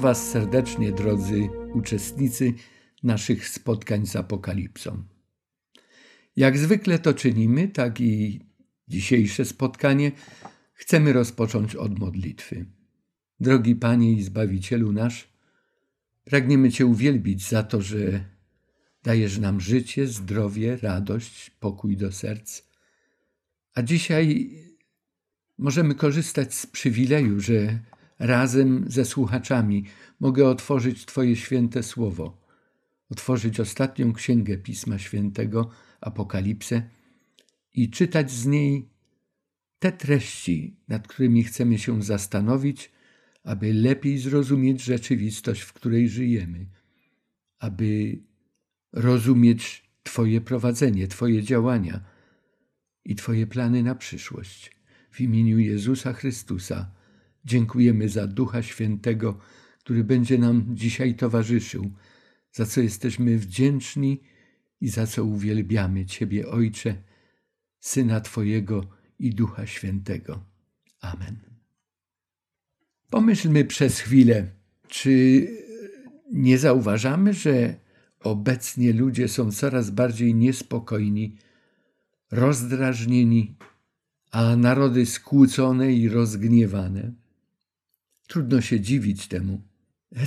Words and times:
Was 0.00 0.30
serdecznie, 0.30 0.92
drodzy 0.92 1.48
uczestnicy 1.74 2.54
naszych 3.02 3.48
spotkań 3.48 4.06
z 4.06 4.16
Apokalipsą. 4.16 5.02
Jak 6.36 6.58
zwykle 6.58 6.98
to 6.98 7.14
czynimy, 7.14 7.68
tak 7.68 8.00
i 8.00 8.40
dzisiejsze 8.88 9.44
spotkanie 9.44 10.12
chcemy 10.72 11.12
rozpocząć 11.12 11.76
od 11.76 11.98
modlitwy. 11.98 12.66
Drogi 13.40 13.76
Panie 13.76 14.12
i 14.12 14.22
Zbawicielu 14.22 14.92
nasz, 14.92 15.28
pragniemy 16.24 16.72
Cię 16.72 16.86
uwielbić 16.86 17.48
za 17.48 17.62
to, 17.62 17.82
że 17.82 18.24
dajesz 19.02 19.38
nam 19.38 19.60
życie, 19.60 20.06
zdrowie, 20.06 20.76
radość, 20.76 21.50
pokój 21.50 21.96
do 21.96 22.12
serc. 22.12 22.62
A 23.74 23.82
dzisiaj 23.82 24.50
możemy 25.58 25.94
korzystać 25.94 26.54
z 26.54 26.66
przywileju, 26.66 27.40
że 27.40 27.78
razem 28.20 28.84
ze 28.88 29.04
słuchaczami 29.04 29.84
mogę 30.20 30.48
otworzyć 30.48 31.06
Twoje 31.06 31.36
święte 31.36 31.82
słowo, 31.82 32.46
otworzyć 33.10 33.60
ostatnią 33.60 34.12
księgę 34.12 34.58
Pisma 34.58 34.98
Świętego, 34.98 35.70
Apokalipsę 36.00 36.82
i 37.74 37.90
czytać 37.90 38.30
z 38.30 38.46
niej 38.46 38.88
te 39.78 39.92
treści, 39.92 40.76
nad 40.88 41.08
którymi 41.08 41.44
chcemy 41.44 41.78
się 41.78 42.02
zastanowić, 42.02 42.90
aby 43.42 43.74
lepiej 43.74 44.18
zrozumieć 44.18 44.82
rzeczywistość, 44.82 45.60
w 45.60 45.72
której 45.72 46.08
żyjemy, 46.08 46.66
aby 47.58 48.18
rozumieć 48.92 49.90
Twoje 50.02 50.40
prowadzenie, 50.40 51.08
Twoje 51.08 51.42
działania 51.42 52.00
i 53.04 53.14
Twoje 53.14 53.46
plany 53.46 53.82
na 53.82 53.94
przyszłość. 53.94 54.76
W 55.10 55.20
imieniu 55.20 55.58
Jezusa 55.58 56.12
Chrystusa 56.12 56.90
dziękujemy 57.44 58.08
za 58.08 58.26
Ducha 58.26 58.62
Świętego, 58.62 59.38
który 59.84 60.04
będzie 60.04 60.38
nam 60.38 60.66
dzisiaj 60.76 61.14
towarzyszył, 61.14 61.90
za 62.52 62.66
co 62.66 62.80
jesteśmy 62.80 63.38
wdzięczni 63.38 64.20
i 64.80 64.88
za 64.88 65.06
co 65.06 65.24
uwielbiamy 65.24 66.06
Ciebie, 66.06 66.48
Ojcze, 66.48 66.94
Syna 67.80 68.20
Twojego 68.20 68.86
i 69.18 69.34
Ducha 69.34 69.66
Świętego. 69.66 70.44
Amen. 71.00 71.36
Pomyślmy 73.10 73.64
przez 73.64 74.00
chwilę, 74.00 74.46
czy 74.88 75.46
nie 76.32 76.58
zauważamy, 76.58 77.34
że 77.34 77.74
obecnie 78.20 78.92
ludzie 78.92 79.28
są 79.28 79.52
coraz 79.52 79.90
bardziej 79.90 80.34
niespokojni, 80.34 81.36
rozdrażnieni, 82.30 83.56
a 84.30 84.56
narody 84.56 85.06
skłócone 85.06 85.92
i 85.92 86.08
rozgniewane? 86.08 87.12
Trudno 88.28 88.60
się 88.60 88.80
dziwić 88.80 89.28
temu. 89.28 89.69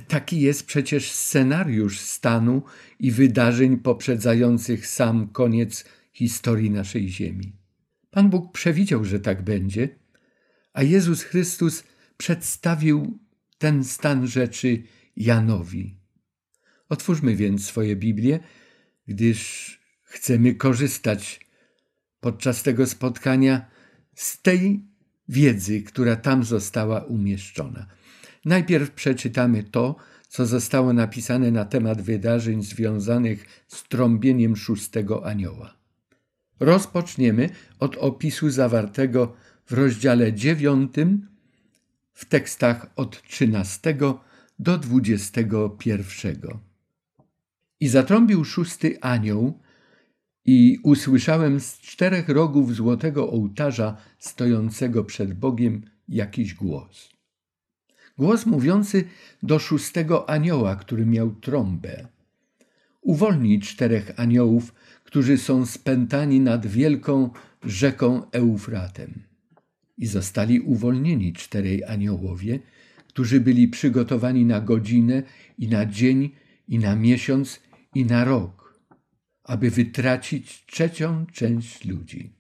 Taki 0.07 0.41
jest 0.41 0.65
przecież 0.65 1.11
scenariusz 1.11 1.99
stanu 1.99 2.63
i 2.99 3.11
wydarzeń 3.11 3.77
poprzedzających 3.77 4.87
sam 4.87 5.27
koniec 5.27 5.85
historii 6.13 6.69
naszej 6.69 7.09
Ziemi. 7.09 7.55
Pan 8.11 8.29
Bóg 8.29 8.53
przewidział, 8.53 9.05
że 9.05 9.19
tak 9.19 9.43
będzie, 9.43 9.89
a 10.73 10.83
Jezus 10.83 11.23
Chrystus 11.23 11.83
przedstawił 12.17 13.19
ten 13.57 13.83
stan 13.83 14.27
rzeczy 14.27 14.83
Janowi. 15.15 15.97
Otwórzmy 16.89 17.35
więc 17.35 17.65
swoje 17.65 17.95
Biblię, 17.95 18.39
gdyż 19.07 19.79
chcemy 20.03 20.55
korzystać 20.55 21.39
podczas 22.19 22.63
tego 22.63 22.87
spotkania 22.87 23.65
z 24.15 24.41
tej 24.41 24.85
wiedzy, 25.29 25.81
która 25.81 26.15
tam 26.15 26.43
została 26.43 27.03
umieszczona. 27.03 27.87
Najpierw 28.45 28.91
przeczytamy 28.91 29.63
to, 29.63 29.95
co 30.27 30.45
zostało 30.45 30.93
napisane 30.93 31.51
na 31.51 31.65
temat 31.65 32.01
wydarzeń 32.01 32.63
związanych 32.63 33.63
z 33.67 33.83
trąbieniem 33.83 34.55
szóstego 34.55 35.25
anioła. 35.25 35.77
Rozpoczniemy 36.59 37.49
od 37.79 37.97
opisu 37.97 38.49
zawartego 38.49 39.33
w 39.65 39.73
rozdziale 39.73 40.33
dziewiątym 40.33 41.27
w 42.13 42.25
tekstach 42.25 42.91
od 42.95 43.23
13 43.23 43.97
do 44.59 44.77
21. 44.77 46.37
I 47.79 47.87
zatrąbił 47.87 48.45
szósty 48.45 49.01
anioł, 49.01 49.59
i 50.45 50.79
usłyszałem 50.83 51.59
z 51.59 51.79
czterech 51.79 52.29
rogów 52.29 52.75
złotego 52.75 53.31
ołtarza 53.31 53.97
stojącego 54.19 55.03
przed 55.03 55.33
Bogiem 55.33 55.81
jakiś 56.07 56.53
głos. 56.53 57.12
Głos 58.17 58.45
mówiący 58.45 59.03
do 59.43 59.59
szóstego 59.59 60.29
anioła, 60.29 60.75
który 60.75 61.05
miał 61.05 61.31
trąbę. 61.31 62.07
Uwolnij 63.01 63.59
czterech 63.59 64.19
aniołów, 64.19 64.73
którzy 65.03 65.37
są 65.37 65.65
spętani 65.65 66.39
nad 66.39 66.67
wielką 66.67 67.29
rzeką 67.63 68.31
Eufratem. 68.31 69.23
I 69.97 70.05
zostali 70.07 70.59
uwolnieni 70.59 71.33
czterej 71.33 71.83
aniołowie, 71.83 72.59
którzy 73.07 73.39
byli 73.39 73.67
przygotowani 73.67 74.45
na 74.45 74.61
godzinę 74.61 75.23
i 75.57 75.67
na 75.67 75.85
dzień 75.85 76.29
i 76.67 76.79
na 76.79 76.95
miesiąc 76.95 77.59
i 77.95 78.05
na 78.05 78.25
rok, 78.25 78.79
aby 79.43 79.71
wytracić 79.71 80.65
trzecią 80.65 81.25
część 81.25 81.85
ludzi. 81.85 82.33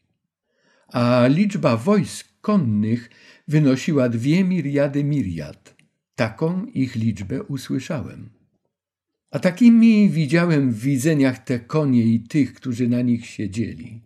A 0.87 1.27
liczba 1.27 1.77
wojsk 1.77 2.32
konnych 2.43 3.09
wynosiła 3.47 4.09
dwie 4.09 4.43
miriady 4.43 5.03
miriad. 5.03 5.75
Taką 6.15 6.65
ich 6.65 6.95
liczbę 6.95 7.43
usłyszałem. 7.43 8.29
A 9.31 9.39
takimi 9.39 10.09
widziałem 10.09 10.71
w 10.71 10.79
widzeniach 10.79 11.39
te 11.39 11.59
konie 11.59 12.03
i 12.03 12.19
tych, 12.19 12.53
którzy 12.53 12.87
na 12.87 13.01
nich 13.01 13.25
siedzieli. 13.25 14.01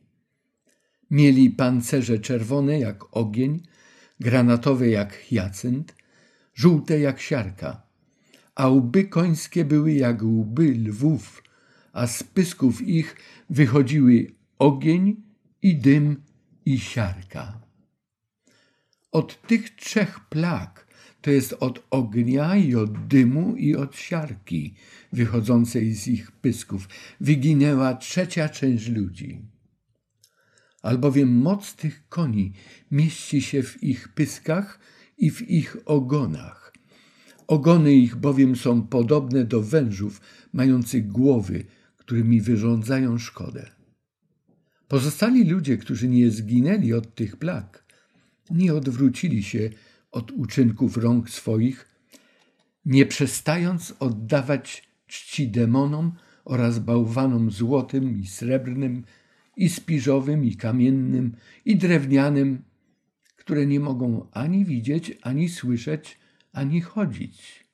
Mieli 1.11 1.49
pancerze 1.49 2.19
czerwone 2.19 2.79
jak 2.79 3.17
ogień, 3.17 3.61
granatowe 4.19 4.89
jak 4.89 5.13
hyacynt, 5.13 5.95
żółte 6.53 6.99
jak 6.99 7.19
siarka, 7.19 7.81
a 8.55 8.67
łby 8.67 9.03
końskie 9.05 9.65
były 9.65 9.93
jak 9.93 10.23
łby 10.23 10.75
lwów, 10.87 11.43
a 11.93 12.07
z 12.07 12.23
pysków 12.23 12.81
ich 12.81 13.15
wychodziły 13.49 14.31
ogień 14.59 15.15
i 15.61 15.75
dym 15.75 16.23
i 16.65 16.79
siarka. 16.79 17.66
Od 19.17 19.41
tych 19.47 19.75
trzech 19.75 20.19
plag, 20.29 20.87
to 21.21 21.31
jest 21.31 21.53
od 21.59 21.87
ognia 21.89 22.55
i 22.55 22.75
od 22.75 23.07
dymu 23.07 23.55
i 23.55 23.75
od 23.75 23.95
siarki 23.95 24.73
wychodzącej 25.13 25.93
z 25.93 26.07
ich 26.07 26.31
pysków, 26.31 26.89
wyginęła 27.21 27.95
trzecia 27.95 28.49
część 28.49 28.87
ludzi. 28.87 29.41
Albowiem 30.81 31.37
moc 31.37 31.75
tych 31.75 32.07
koni 32.09 32.53
mieści 32.91 33.41
się 33.41 33.63
w 33.63 33.83
ich 33.83 34.07
pyskach 34.07 34.79
i 35.17 35.31
w 35.31 35.49
ich 35.49 35.77
ogonach. 35.85 36.73
Ogony 37.47 37.93
ich 37.93 38.15
bowiem 38.15 38.55
są 38.55 38.81
podobne 38.81 39.45
do 39.45 39.61
wężów 39.61 40.21
mających 40.53 41.07
głowy, 41.07 41.63
którymi 41.97 42.41
wyrządzają 42.41 43.17
szkodę. 43.17 43.71
Pozostali 44.87 45.49
ludzie, 45.49 45.77
którzy 45.77 46.07
nie 46.07 46.31
zginęli 46.31 46.93
od 46.93 47.15
tych 47.15 47.37
plag, 47.37 47.86
nie 48.51 48.73
odwrócili 48.73 49.43
się 49.43 49.69
od 50.11 50.31
uczynków 50.31 50.97
rąk 50.97 51.29
swoich, 51.29 51.87
nie 52.85 53.05
przestając 53.05 53.93
oddawać 53.99 54.87
czci 55.07 55.47
demonom 55.47 56.11
oraz 56.45 56.79
bałwanom 56.79 57.51
złotym 57.51 58.21
i 58.21 58.27
srebrnym, 58.27 59.03
i 59.57 59.69
spiżowym, 59.69 60.45
i 60.45 60.55
kamiennym, 60.55 61.35
i 61.65 61.75
drewnianym, 61.75 62.63
które 63.35 63.65
nie 63.65 63.79
mogą 63.79 64.27
ani 64.31 64.65
widzieć, 64.65 65.17
ani 65.21 65.49
słyszeć, 65.49 66.19
ani 66.51 66.81
chodzić. 66.81 67.65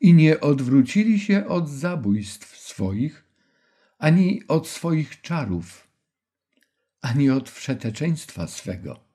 I 0.00 0.14
nie 0.14 0.40
odwrócili 0.40 1.20
się 1.20 1.46
od 1.46 1.68
zabójstw 1.68 2.56
swoich, 2.56 3.24
ani 3.98 4.42
od 4.48 4.68
swoich 4.68 5.20
czarów, 5.20 5.88
ani 7.00 7.30
od 7.30 7.50
wszeteczeństwa 7.50 8.46
swego 8.46 9.07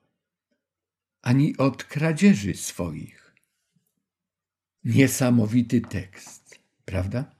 ani 1.24 1.56
od 1.56 1.84
kradzieży 1.84 2.54
swoich. 2.54 3.34
Niesamowity 4.84 5.80
tekst, 5.80 6.58
prawda? 6.84 7.34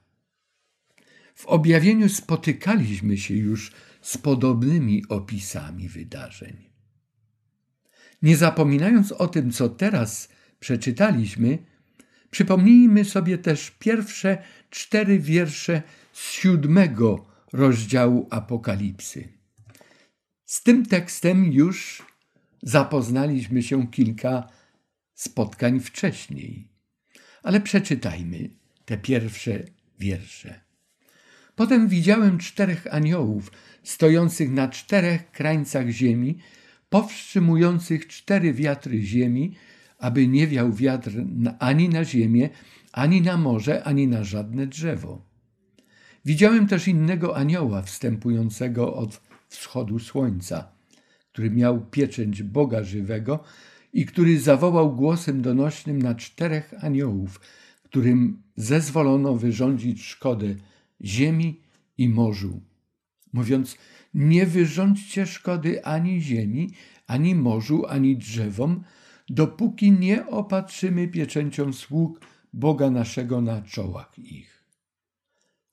W 1.35 1.45
objawieniu 1.45 2.09
spotykaliśmy 2.09 3.17
się 3.17 3.33
już 3.33 3.71
z 4.01 4.17
podobnymi 4.17 5.03
opisami 5.09 5.89
wydarzeń. 5.89 6.69
Nie 8.21 8.37
zapominając 8.37 9.11
o 9.11 9.27
tym, 9.27 9.51
co 9.51 9.69
teraz 9.69 10.29
przeczytaliśmy, 10.59 11.57
przypomnijmy 12.31 13.05
sobie 13.05 13.37
też 13.37 13.71
pierwsze 13.71 14.43
cztery 14.69 15.19
wiersze 15.19 15.81
z 16.13 16.31
siódmego 16.31 17.25
rozdziału 17.53 18.27
Apokalipsy. 18.31 19.27
Z 20.45 20.63
tym 20.63 20.85
tekstem 20.85 21.53
już 21.53 22.05
zapoznaliśmy 22.65 23.63
się 23.63 23.87
kilka 23.87 24.49
spotkań 25.13 25.79
wcześniej. 25.79 26.67
ale 27.43 27.61
przeczytajmy 27.61 28.49
te 28.85 28.97
pierwsze 28.97 29.63
wiersze. 29.99 30.61
Potem 31.55 31.87
widziałem 31.87 32.37
czterech 32.37 32.87
aniołów 32.91 33.51
stojących 33.83 34.49
na 34.49 34.67
czterech 34.67 35.31
krańcach 35.31 35.89
ziemi, 35.89 36.37
powstrzymujących 36.89 38.07
cztery 38.07 38.53
wiatry 38.53 39.01
ziemi, 39.01 39.55
aby 39.97 40.27
nie 40.27 40.47
wiał 40.47 40.73
wiatr 40.73 41.11
ani 41.59 41.89
na 41.89 42.05
ziemię, 42.05 42.49
ani 42.91 43.21
na 43.21 43.37
morze, 43.37 43.83
ani 43.83 44.07
na 44.07 44.23
żadne 44.23 44.67
drzewo. 44.67 45.25
Widziałem 46.25 46.67
też 46.67 46.87
innego 46.87 47.37
anioła 47.37 47.81
wstępującego 47.81 48.93
od 48.95 49.21
wschodu 49.47 49.99
słońca, 49.99 50.74
który 51.35 51.51
miał 51.51 51.85
pieczęć 51.85 52.43
Boga 52.43 52.83
żywego 52.83 53.43
i 53.93 54.05
który 54.05 54.39
zawołał 54.39 54.95
głosem 54.95 55.41
donośnym 55.41 56.01
na 56.01 56.15
czterech 56.15 56.73
aniołów, 56.81 57.39
którym 57.83 58.43
zezwolono 58.55 59.35
wyrządzić 59.35 60.03
szkodę 60.03 60.55
ziemi 61.01 61.61
i 61.97 62.09
morzu, 62.09 62.61
mówiąc: 63.33 63.77
Nie 64.13 64.45
wyrządźcie 64.45 65.25
szkody 65.25 65.85
ani 65.85 66.21
ziemi, 66.21 66.69
ani 67.07 67.35
morzu, 67.35 67.85
ani 67.87 68.17
drzewom, 68.17 68.83
dopóki 69.29 69.91
nie 69.91 70.27
opatrzymy 70.27 71.07
pieczęcią 71.07 71.73
sług 71.73 72.19
Boga 72.53 72.89
naszego 72.89 73.41
na 73.41 73.61
czołach 73.61 74.19
ich. 74.19 74.63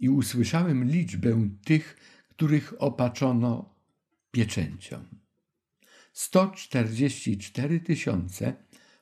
I 0.00 0.08
usłyszałem 0.08 0.84
liczbę 0.84 1.48
tych, 1.64 1.96
których 2.28 2.74
opaczono 2.78 3.74
pieczęcią. 4.30 5.21
144 6.12 7.80
tysiące 7.80 8.54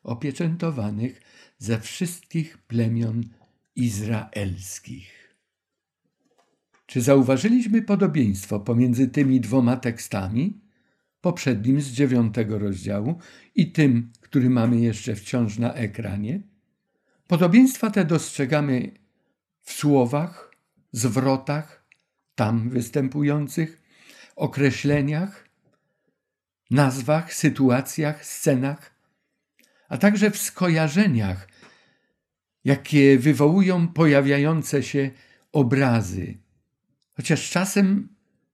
opieczętowanych 0.03 1.21
ze 1.59 1.81
wszystkich 1.81 2.59
plemion 2.59 3.25
izraelskich. 3.77 5.37
Czy 6.87 7.01
zauważyliśmy 7.01 7.83
podobieństwo 7.83 8.61
pomiędzy 8.61 9.09
tymi 9.09 9.41
dwoma 9.41 9.77
tekstami, 9.77 10.61
poprzednim 11.21 11.81
z 11.81 11.89
dziewiątego 11.89 12.59
rozdziału 12.59 13.19
i 13.55 13.73
tym, 13.73 14.13
który 14.21 14.51
mamy 14.51 14.81
jeszcze 14.81 15.15
wciąż 15.15 15.59
na 15.59 15.75
ekranie? 15.75 16.41
Podobieństwa 17.27 17.91
te 17.91 18.05
dostrzegamy 18.05 18.93
w 19.63 19.73
słowach, 19.73 20.55
zwrotach, 20.93 21.87
tam 22.35 22.71
występujących, 22.71 23.83
określeniach, 24.37 25.50
nazwach, 26.71 27.35
sytuacjach, 27.35 28.27
scenach, 28.27 28.95
a 29.89 29.99
także 29.99 30.31
w 30.31 30.39
skojarzeniach, 30.39 31.49
jakie 32.65 33.19
wywołują 33.19 33.89
pojawiające 33.89 34.83
się 34.83 35.11
obrazy. 35.53 36.39
Chociaż 37.17 37.51
czasem 37.51 38.09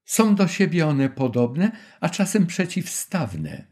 są 0.05 0.35
do 0.35 0.49
siebie 0.49 0.87
one 0.87 1.11
podobne, 1.11 1.71
a 2.01 2.09
czasem 2.09 2.47
przeciwstawne, 2.47 3.67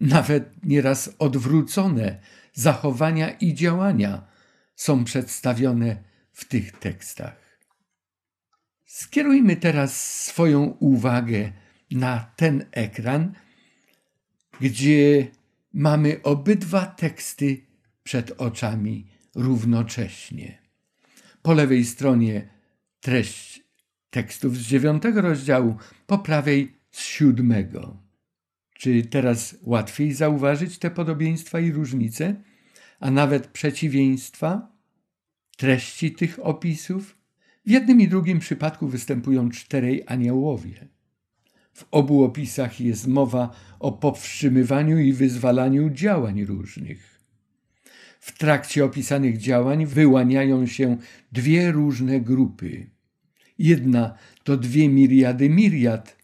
nawet 0.00 0.64
nieraz 0.64 1.10
odwrócone 1.18 2.20
zachowania 2.52 3.30
i 3.30 3.54
działania 3.54 4.26
są 4.74 5.04
przedstawione 5.04 5.96
w 6.32 6.44
tych 6.44 6.78
tekstach. 6.78 7.58
Skierujmy 8.86 9.56
teraz 9.56 10.20
swoją 10.24 10.64
uwagę 10.64 11.52
na 11.90 12.32
ten 12.36 12.64
ekran, 12.72 13.34
gdzie 14.60 15.26
mamy 15.72 16.22
obydwa 16.22 16.86
teksty 16.86 17.60
przed 18.02 18.40
oczami 18.40 19.06
równocześnie. 19.34 20.58
Po 21.42 21.54
lewej 21.54 21.84
stronie 21.84 22.48
treść 23.00 23.62
tekstów 24.10 24.56
z 24.56 24.60
dziewiątego 24.60 25.20
rozdziału, 25.20 25.76
po 26.06 26.18
prawej 26.18 26.76
z 26.90 27.00
siódmego. 27.00 27.96
Czy 28.74 29.02
teraz 29.02 29.56
łatwiej 29.62 30.12
zauważyć 30.12 30.78
te 30.78 30.90
podobieństwa 30.90 31.60
i 31.60 31.72
różnice, 31.72 32.42
a 33.00 33.10
nawet 33.10 33.46
przeciwieństwa 33.46 34.72
treści 35.56 36.12
tych 36.12 36.46
opisów? 36.46 37.18
W 37.66 37.70
jednym 37.70 38.00
i 38.00 38.08
drugim 38.08 38.38
przypadku 38.38 38.88
występują 38.88 39.50
czterej 39.50 40.04
aniołowie. 40.06 40.88
W 41.72 41.84
obu 41.90 42.24
opisach 42.24 42.80
jest 42.80 43.06
mowa 43.06 43.54
o 43.80 43.92
powstrzymywaniu 43.92 44.98
i 44.98 45.12
wyzwalaniu 45.12 45.90
działań 45.90 46.44
różnych. 46.44 47.20
W 48.20 48.38
trakcie 48.38 48.84
opisanych 48.84 49.38
działań 49.38 49.86
wyłaniają 49.86 50.66
się 50.66 50.96
dwie 51.32 51.72
różne 51.72 52.20
grupy. 52.20 52.90
Jedna 53.58 54.14
to 54.44 54.56
dwie 54.56 54.88
miriady 54.88 55.50
miriad, 55.50 56.16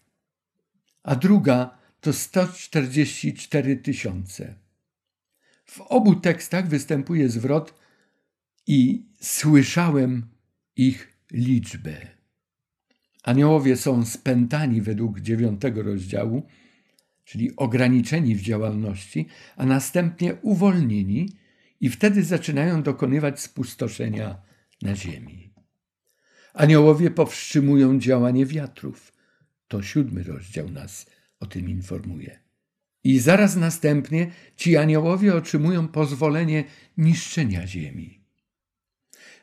a 1.03 1.15
druga 1.15 1.77
to 2.01 2.13
144 2.13 3.77
tysiące. 3.77 4.55
W 5.65 5.81
obu 5.81 6.15
tekstach 6.15 6.67
występuje 6.67 7.29
zwrot 7.29 7.73
i 8.67 9.05
słyszałem 9.21 10.25
ich 10.75 11.17
liczbę. 11.31 12.18
Aniołowie 13.29 13.77
są 13.77 14.05
spętani 14.05 14.81
według 14.81 15.19
dziewiątego 15.19 15.83
rozdziału, 15.83 16.47
czyli 17.23 17.55
ograniczeni 17.55 18.35
w 18.35 18.41
działalności, 18.41 19.27
a 19.57 19.65
następnie 19.65 20.35
uwolnieni 20.41 21.29
i 21.81 21.89
wtedy 21.89 22.23
zaczynają 22.23 22.83
dokonywać 22.83 23.39
spustoszenia 23.39 24.41
na 24.81 24.95
ziemi. 24.95 25.53
Aniołowie 26.53 27.11
powstrzymują 27.11 27.99
działanie 27.99 28.45
wiatrów. 28.45 29.13
To 29.67 29.81
siódmy 29.81 30.23
rozdział 30.23 30.69
nas 30.69 31.05
o 31.39 31.45
tym 31.45 31.69
informuje. 31.69 32.39
I 33.03 33.19
zaraz 33.19 33.55
następnie 33.55 34.31
ci 34.55 34.77
aniołowie 34.77 35.35
otrzymują 35.35 35.87
pozwolenie 35.87 36.63
niszczenia 36.97 37.67
ziemi. 37.67 38.21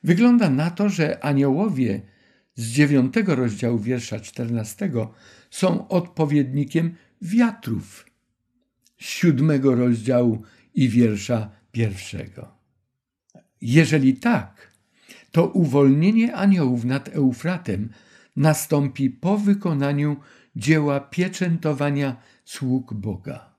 Wygląda 0.05 0.51
na 0.51 0.71
to, 0.71 0.89
że 0.89 1.25
aniołowie 1.25 2.16
z 2.57 2.69
dziewiątego 2.69 3.35
rozdziału 3.35 3.79
wiersza 3.79 4.21
czternastego 4.21 5.13
są 5.51 5.89
odpowiednikiem 5.89 6.95
wiatrów 7.23 8.07
z 9.01 9.05
siódmego 9.05 9.75
rozdziału 9.75 10.43
i 10.75 10.89
wiersza 10.89 11.51
pierwszego. 11.73 12.55
Jeżeli 13.61 14.15
tak, 14.15 14.73
to 15.33 15.47
uwolnienie 15.47 16.35
aniołów 16.35 16.85
nad 16.85 17.09
Eufratem 17.09 17.89
nastąpi 18.37 19.11
po 19.11 19.39
wykonaniu 19.39 20.17
dzieła 20.57 21.01
pieczętowania 21.01 22.17
sług 22.45 22.95
Boga. 22.95 23.55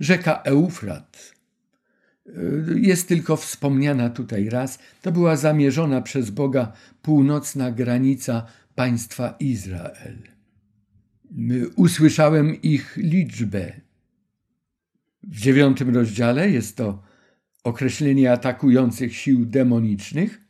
Rzeka 0.00 0.42
Eufrat 0.42 1.34
jest 2.76 3.08
tylko 3.08 3.36
wspomniana 3.36 4.10
tutaj 4.10 4.48
raz. 4.48 4.78
To 5.02 5.12
była 5.12 5.36
zamierzona 5.36 6.02
przez 6.02 6.30
Boga 6.30 6.72
północna 7.02 7.70
granica 7.72 8.46
państwa 8.74 9.36
Izrael. 9.40 10.18
Usłyszałem 11.76 12.62
ich 12.62 12.96
liczbę. 12.96 13.72
W 15.22 15.40
dziewiątym 15.40 15.94
rozdziale 15.94 16.50
jest 16.50 16.76
to 16.76 17.02
określenie 17.64 18.32
atakujących 18.32 19.16
sił 19.16 19.46
demonicznych. 19.46 20.40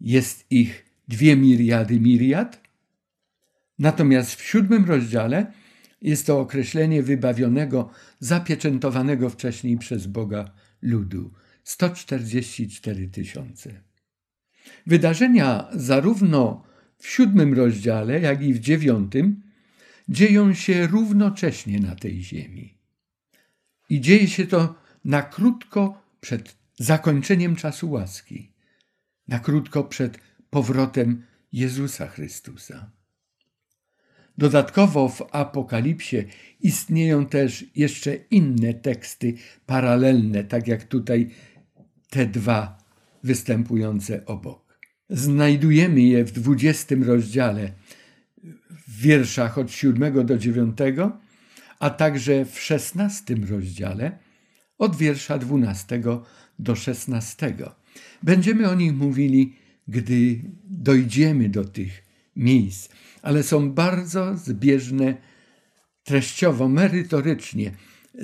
Jest 0.00 0.46
ich 0.50 0.84
dwie 1.08 1.36
miriady 1.36 2.00
miriad. 2.00 2.68
Natomiast 3.78 4.34
w 4.34 4.42
siódmym 4.42 4.84
rozdziale 4.84 5.52
jest 6.02 6.26
to 6.26 6.40
określenie 6.40 7.02
wybawionego, 7.02 7.90
zapieczętowanego 8.20 9.30
wcześniej 9.30 9.78
przez 9.78 10.06
Boga 10.06 10.50
ludu 10.82 11.32
144 11.64 13.08
tysiące. 13.08 13.80
Wydarzenia 14.86 15.68
zarówno 15.72 16.64
w 16.98 17.08
siódmym 17.08 17.54
rozdziale, 17.54 18.20
jak 18.20 18.42
i 18.42 18.54
w 18.54 18.58
dziewiątym 18.58 19.42
dzieją 20.08 20.54
się 20.54 20.86
równocześnie 20.86 21.80
na 21.80 21.94
tej 21.96 22.22
ziemi. 22.22 22.74
I 23.90 24.00
dzieje 24.00 24.28
się 24.28 24.46
to 24.46 24.74
na 25.04 25.22
krótko 25.22 26.02
przed 26.20 26.56
zakończeniem 26.76 27.56
czasu 27.56 27.90
łaski, 27.90 28.52
na 29.28 29.38
krótko 29.38 29.84
przed 29.84 30.18
powrotem 30.50 31.22
Jezusa 31.52 32.06
Chrystusa. 32.06 32.90
Dodatkowo 34.38 35.08
w 35.08 35.22
Apokalipsie 35.32 36.16
istnieją 36.60 37.26
też 37.26 37.64
jeszcze 37.76 38.16
inne 38.30 38.74
teksty 38.74 39.34
paralelne, 39.66 40.44
tak 40.44 40.68
jak 40.68 40.84
tutaj 40.84 41.30
te 42.10 42.26
dwa 42.26 42.78
występujące 43.24 44.26
obok. 44.26 44.78
Znajdujemy 45.10 46.00
je 46.00 46.24
w 46.24 46.32
dwudziestym 46.32 47.02
rozdziale, 47.02 47.72
w 48.86 49.00
wierszach 49.00 49.58
od 49.58 49.72
siódmego 49.72 50.24
do 50.24 50.38
dziewiątego, 50.38 51.18
a 51.78 51.90
także 51.90 52.44
w 52.44 52.60
szesnastym 52.60 53.44
rozdziale, 53.44 54.18
od 54.78 54.96
wiersza 54.96 55.38
dwunastego 55.38 56.24
do 56.58 56.76
szesnastego. 56.76 57.74
Będziemy 58.22 58.68
o 58.68 58.74
nich 58.74 58.96
mówili, 58.96 59.56
gdy 59.88 60.40
dojdziemy 60.64 61.48
do 61.48 61.64
tych 61.64 62.04
miejsc, 62.36 62.88
ale 63.22 63.42
są 63.42 63.72
bardzo 63.72 64.36
zbieżne 64.36 65.16
treściowo, 66.02 66.68
merytorycznie 66.68 67.72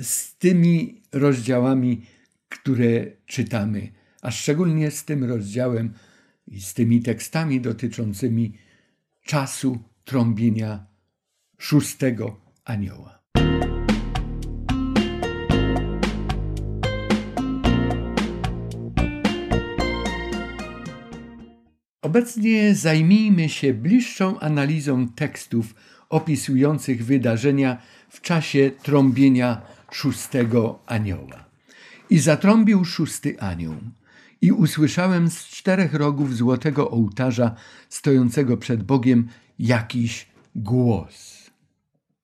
z 0.01 0.37
tymi 0.37 1.01
rozdziałami, 1.11 2.05
które 2.49 3.05
czytamy, 3.25 3.91
a 4.21 4.31
szczególnie 4.31 4.91
z 4.91 5.05
tym 5.05 5.23
rozdziałem 5.23 5.93
i 6.47 6.61
z 6.61 6.73
tymi 6.73 7.01
tekstami 7.01 7.61
dotyczącymi 7.61 8.57
czasu 9.25 9.79
trąbienia 10.03 10.85
szóstego 11.57 12.41
anioła. 12.65 13.14
Obecnie 22.05 22.75
zajmijmy 22.75 23.49
się 23.49 23.73
bliższą 23.73 24.39
analizą 24.39 25.07
tekstów 25.07 25.75
opisujących 26.09 27.05
wydarzenia 27.05 27.77
w 28.09 28.21
czasie 28.21 28.71
trąbienia 28.83 29.61
szóstego 29.91 30.79
anioła. 30.85 31.45
I 32.09 32.19
zatrąbił 32.19 32.85
szósty 32.85 33.39
anioł. 33.39 33.75
I 34.41 34.51
usłyszałem 34.51 35.29
z 35.29 35.45
czterech 35.45 35.93
rogów 35.93 36.35
złotego 36.35 36.91
ołtarza 36.91 37.55
stojącego 37.89 38.57
przed 38.57 38.83
Bogiem 38.83 39.27
jakiś 39.59 40.27
głos. 40.55 41.49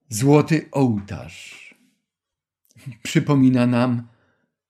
Złoty 0.09 0.65
ołtarz 0.71 1.75
przypomina 3.03 3.67
nam 3.67 4.07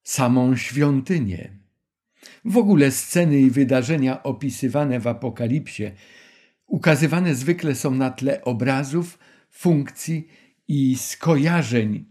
samą 0.03 0.55
świątynię. 0.55 1.60
W 2.45 2.57
ogóle 2.57 2.91
sceny 2.91 3.39
i 3.39 3.51
wydarzenia 3.51 4.23
opisywane 4.23 4.99
w 4.99 5.07
Apokalipsie 5.07 5.91
ukazywane 6.67 7.35
zwykle 7.35 7.75
są 7.75 7.91
na 7.91 8.09
tle 8.09 8.43
obrazów, 8.43 9.19
funkcji 9.49 10.27
i 10.67 10.97
skojarzeń 10.97 12.05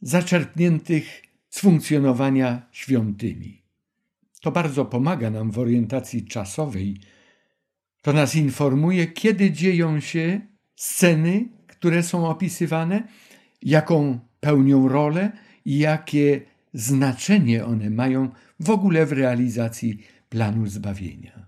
zaczerpniętych 0.00 1.22
z 1.48 1.60
funkcjonowania 1.60 2.68
świątyni. 2.72 3.62
To 4.40 4.52
bardzo 4.52 4.84
pomaga 4.84 5.30
nam 5.30 5.50
w 5.50 5.58
orientacji 5.58 6.24
czasowej. 6.24 7.00
To 8.02 8.12
nas 8.12 8.34
informuje, 8.34 9.06
kiedy 9.06 9.50
dzieją 9.50 10.00
się 10.00 10.40
sceny, 10.76 11.48
które 11.66 12.02
są 12.02 12.28
opisywane, 12.28 13.02
jaką 13.62 14.18
pełnią 14.40 14.88
rolę 14.88 15.32
i 15.64 15.78
jakie 15.78 16.40
znaczenie 16.76 17.64
one 17.64 17.90
mają 17.90 18.28
w 18.60 18.70
ogóle 18.70 19.06
w 19.06 19.12
realizacji 19.12 19.98
planu 20.28 20.66
zbawienia. 20.66 21.46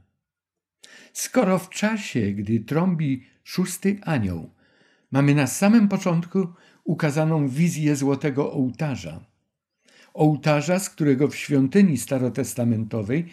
Skoro 1.12 1.58
w 1.58 1.68
czasie, 1.68 2.32
gdy 2.32 2.61
trąbi 2.61 3.25
szósty 3.44 3.99
anioł, 4.02 4.50
mamy 5.11 5.35
na 5.35 5.47
samym 5.47 5.88
początku 5.88 6.49
ukazaną 6.85 7.49
wizję 7.49 7.97
złotego 7.97 8.52
ołtarza, 8.52 9.25
ołtarza, 10.14 10.78
z 10.78 10.90
którego 10.90 11.28
w 11.28 11.37
świątyni 11.37 11.99
starotestamentowej 11.99 13.26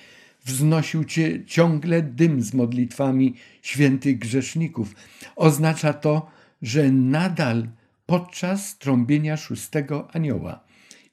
wznosił 0.45 1.09
się 1.09 1.45
ciągle 1.45 2.01
dym 2.01 2.41
z 2.41 2.53
modlitwami 2.53 3.35
świętych 3.61 4.19
grzeszników. 4.19 4.95
Oznacza 5.35 5.93
to, 5.93 6.31
że 6.61 6.91
nadal 6.91 7.67
podczas 8.05 8.77
trąbienia 8.77 9.37
szóstego 9.37 10.11
anioła 10.15 10.64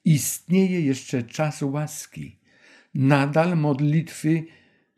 istnieje 0.05 0.81
jeszcze 0.81 1.23
czas 1.23 1.61
łaski. 1.61 2.39
Nadal 2.93 3.57
modlitwy 3.57 4.43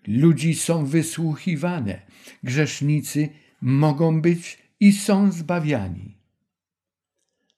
ludzi 0.07 0.55
są 0.55 0.85
wysłuchiwane. 0.85 2.01
Grzesznicy 2.43 3.29
mogą 3.61 4.21
być 4.21 4.57
i 4.79 4.93
są 4.93 5.31
zbawiani. 5.31 6.17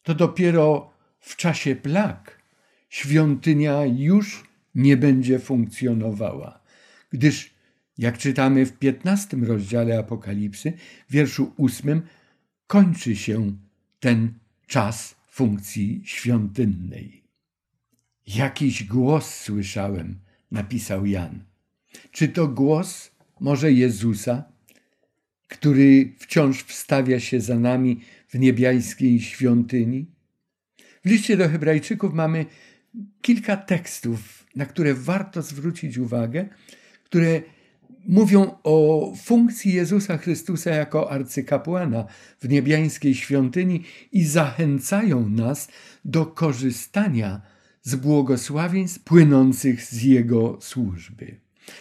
To 0.04 0.16
dopiero 0.16 0.94
w 1.20 1.36
czasie 1.36 1.75
plag 1.75 2.42
świątynia 2.89 3.86
już 3.86 4.44
nie 4.75 4.98
będzie 4.98 5.39
funkcjonowała, 5.39 6.60
gdyż, 7.10 7.54
jak 7.98 8.18
czytamy 8.18 8.66
w 8.66 8.77
piętnastym 8.77 9.44
rozdziale 9.44 10.00
Apokalipsy, 10.00 10.74
wierszu 11.10 11.54
ósmym, 11.58 12.01
kończy 12.68 13.16
się 13.16 13.58
ten 14.00 14.34
czas 14.68 15.16
funkcji 15.30 16.01
świątynnej. 16.06 17.26
Jakiś 18.27 18.84
głos 18.84 19.36
słyszałem, 19.36 20.19
napisał 20.51 21.05
Jan. 21.05 21.43
Czy 22.12 22.27
to 22.27 22.48
głos 22.48 23.12
może 23.39 23.72
Jezusa, 23.72 24.43
który 25.48 26.13
wciąż 26.19 26.63
wstawia 26.63 27.19
się 27.19 27.41
za 27.41 27.60
nami 27.60 28.01
w 28.27 28.39
niebiańskiej 28.39 29.22
świątyni? 29.22 30.05
W 31.05 31.10
liście 31.10 31.38
do 31.38 31.50
Hebrajczyków 31.50 32.13
mamy 32.13 32.46
kilka 33.22 33.57
tekstów, 33.57 34.46
na 34.55 34.65
które 34.65 34.93
warto 34.93 35.41
zwrócić 35.41 35.98
uwagę, 35.98 36.50
które 37.03 37.41
mówią 38.07 38.57
o 38.63 39.13
funkcji 39.24 39.74
Jezusa 39.74 40.17
Chrystusa 40.17 40.72
jako 40.72 41.12
arcykapłana 41.12 42.05
w 42.39 42.50
niebiańskiej 42.50 43.15
świątyni 43.15 43.84
i 44.12 44.24
zachęcają 44.24 45.29
nas 45.29 45.67
do 46.05 46.25
korzystania 46.25 47.41
z 47.41 47.57
błogosławieństw 47.96 49.03
płynących 49.03 49.84
z 49.84 50.03
Jego 50.03 50.58
służby. 50.62 51.36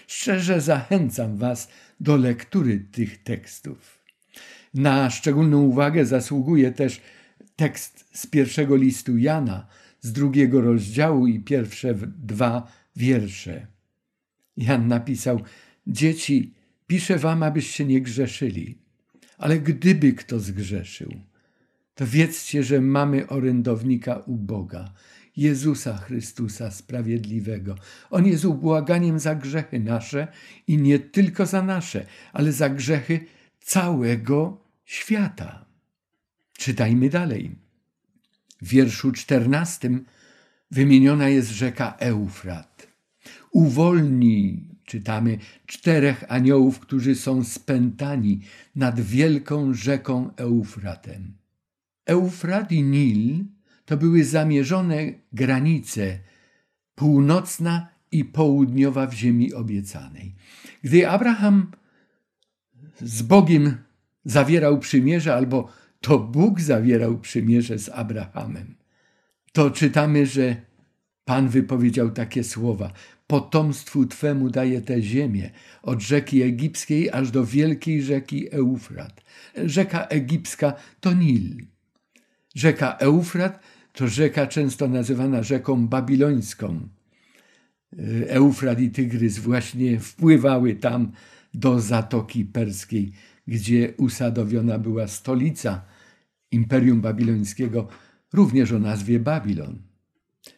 Szczerze 0.06 0.60
zachęcam 0.60 1.36
Was 1.36 1.68
do 2.00 2.16
lektury 2.16 2.80
tych 2.92 3.22
tekstów. 3.22 3.98
Na 4.75 5.10
szczególną 5.10 5.62
uwagę 5.62 6.06
zasługuje 6.06 6.72
też 6.72 7.00
tekst 7.56 8.08
z 8.12 8.26
pierwszego 8.26 8.76
listu 8.76 9.18
Jana, 9.18 9.66
z 10.00 10.12
drugiego 10.12 10.60
rozdziału 10.60 11.26
i 11.26 11.40
pierwsze 11.40 11.94
dwa 12.16 12.72
wiersze. 12.96 13.66
Jan 14.56 14.88
napisał: 14.88 15.40
Dzieci, 15.86 16.54
piszę 16.86 17.18
wam, 17.18 17.42
abyście 17.42 17.84
nie 17.84 18.00
grzeszyli, 18.00 18.78
ale 19.38 19.58
gdyby 19.58 20.12
kto 20.12 20.40
zgrzeszył, 20.40 21.12
to 21.94 22.06
wiedzcie, 22.06 22.62
że 22.62 22.80
mamy 22.80 23.26
orędownika 23.26 24.16
u 24.16 24.36
Boga, 24.36 24.92
Jezusa 25.37 25.97
Chrystusa 25.97 26.71
Sprawiedliwego. 26.71 27.76
On 28.11 28.26
jest 28.26 28.45
ubłaganiem 28.45 29.19
za 29.19 29.35
grzechy 29.35 29.81
nasze 29.81 30.28
i 30.66 30.78
nie 30.78 30.99
tylko 30.99 31.47
za 31.47 31.62
nasze, 31.62 32.07
ale 32.33 32.52
za 32.52 32.69
grzechy 32.69 33.21
całego 33.61 34.61
świata. 34.85 35.64
Czytajmy 36.52 37.11
dalej. 37.11 37.50
W 38.62 38.69
wierszu 38.69 39.12
czternastym 39.12 40.05
wymieniona 40.71 41.28
jest 41.28 41.50
rzeka 41.50 41.97
Eufrat. 41.99 42.87
Uwolnij, 43.50 44.69
czytamy, 44.85 45.38
czterech 45.66 46.25
aniołów, 46.28 46.78
którzy 46.78 47.14
są 47.14 47.45
spętani 47.45 48.40
nad 48.76 49.00
wielką 49.00 49.75
rzeką 49.75 50.31
Eufratem. 50.37 51.33
Eufrat 52.07 52.73
i 52.73 52.83
Nil 52.83 53.45
to 53.87 53.97
były 53.97 54.25
zamierzone 54.25 55.12
granice 55.33 56.19
północna 56.95 57.88
i 58.12 58.25
południowa 58.25 59.07
w 59.07 59.14
ziemi 59.14 59.55
obiecanej. 59.55 60.35
Gdy 60.83 61.09
Abraham 61.09 61.71
z 63.00 63.23
Bogiem 63.23 63.76
zawierał 64.25 64.78
przymierze, 64.78 65.35
albo 65.35 65.69
to 66.00 66.19
Bóg 66.19 66.61
zawierał 66.61 67.19
przymierze 67.19 67.78
z 67.78 67.88
Abrahamem, 67.88 68.75
to 69.52 69.71
czytamy, 69.71 70.26
że 70.26 70.57
Pan 71.25 71.49
wypowiedział 71.49 72.11
takie 72.11 72.45
słowa: 72.45 72.93
Potomstwu 73.26 74.07
Twemu 74.07 74.50
daję 74.50 74.81
tę 74.81 75.02
ziemię, 75.02 75.50
od 75.83 76.02
rzeki 76.02 76.43
egipskiej 76.43 77.11
aż 77.11 77.31
do 77.31 77.45
wielkiej 77.45 78.02
rzeki 78.02 78.55
Eufrat. 78.55 79.21
Rzeka 79.64 80.07
egipska 80.07 80.75
to 81.00 81.12
Nil. 81.12 81.57
Rzeka 82.55 82.97
Eufrat 82.97 83.61
to 83.96 84.08
rzeka 84.08 84.46
często 84.46 84.88
nazywana 84.88 85.42
rzeką 85.42 85.88
babilońską. 85.88 86.88
Eufrat 88.28 88.80
i 88.80 88.90
Tygrys 88.90 89.38
właśnie 89.38 90.00
wpływały 90.00 90.74
tam 90.74 91.12
do 91.54 91.80
Zatoki 91.80 92.44
Perskiej, 92.44 93.12
gdzie 93.46 93.94
usadowiona 93.96 94.78
była 94.78 95.08
stolica 95.08 95.84
Imperium 96.50 97.00
Babilońskiego, 97.00 97.88
również 98.32 98.72
o 98.72 98.78
nazwie 98.78 99.20
Babilon. 99.20 99.78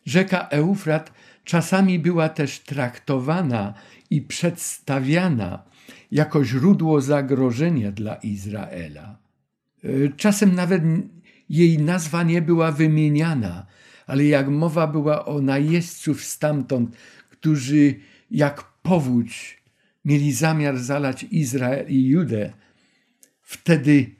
Rzeka 0.06 0.48
Eufrat 0.48 1.12
czasami 1.44 1.98
była 1.98 2.28
też 2.28 2.58
traktowana 2.60 3.74
i 4.10 4.22
przedstawiana 4.22 5.62
jako 6.10 6.44
źródło 6.44 7.00
zagrożenia 7.00 7.92
dla 7.92 8.14
Izraela. 8.14 9.18
Czasem 10.16 10.54
nawet 10.54 10.82
jej 11.48 11.78
nazwa 11.78 12.22
nie 12.22 12.42
była 12.42 12.72
wymieniana, 12.72 13.66
ale 14.06 14.24
jak 14.24 14.48
mowa 14.48 14.86
była 14.86 15.24
o 15.24 15.40
najeźdźców 15.40 16.24
stamtąd, 16.24 16.96
którzy 17.30 17.94
jak 18.30 18.64
powódź 18.82 19.62
mieli 20.04 20.32
zamiar 20.32 20.78
zalać 20.78 21.22
Izrael 21.22 21.86
i 21.88 22.06
Judę, 22.06 22.52
wtedy 23.42 24.10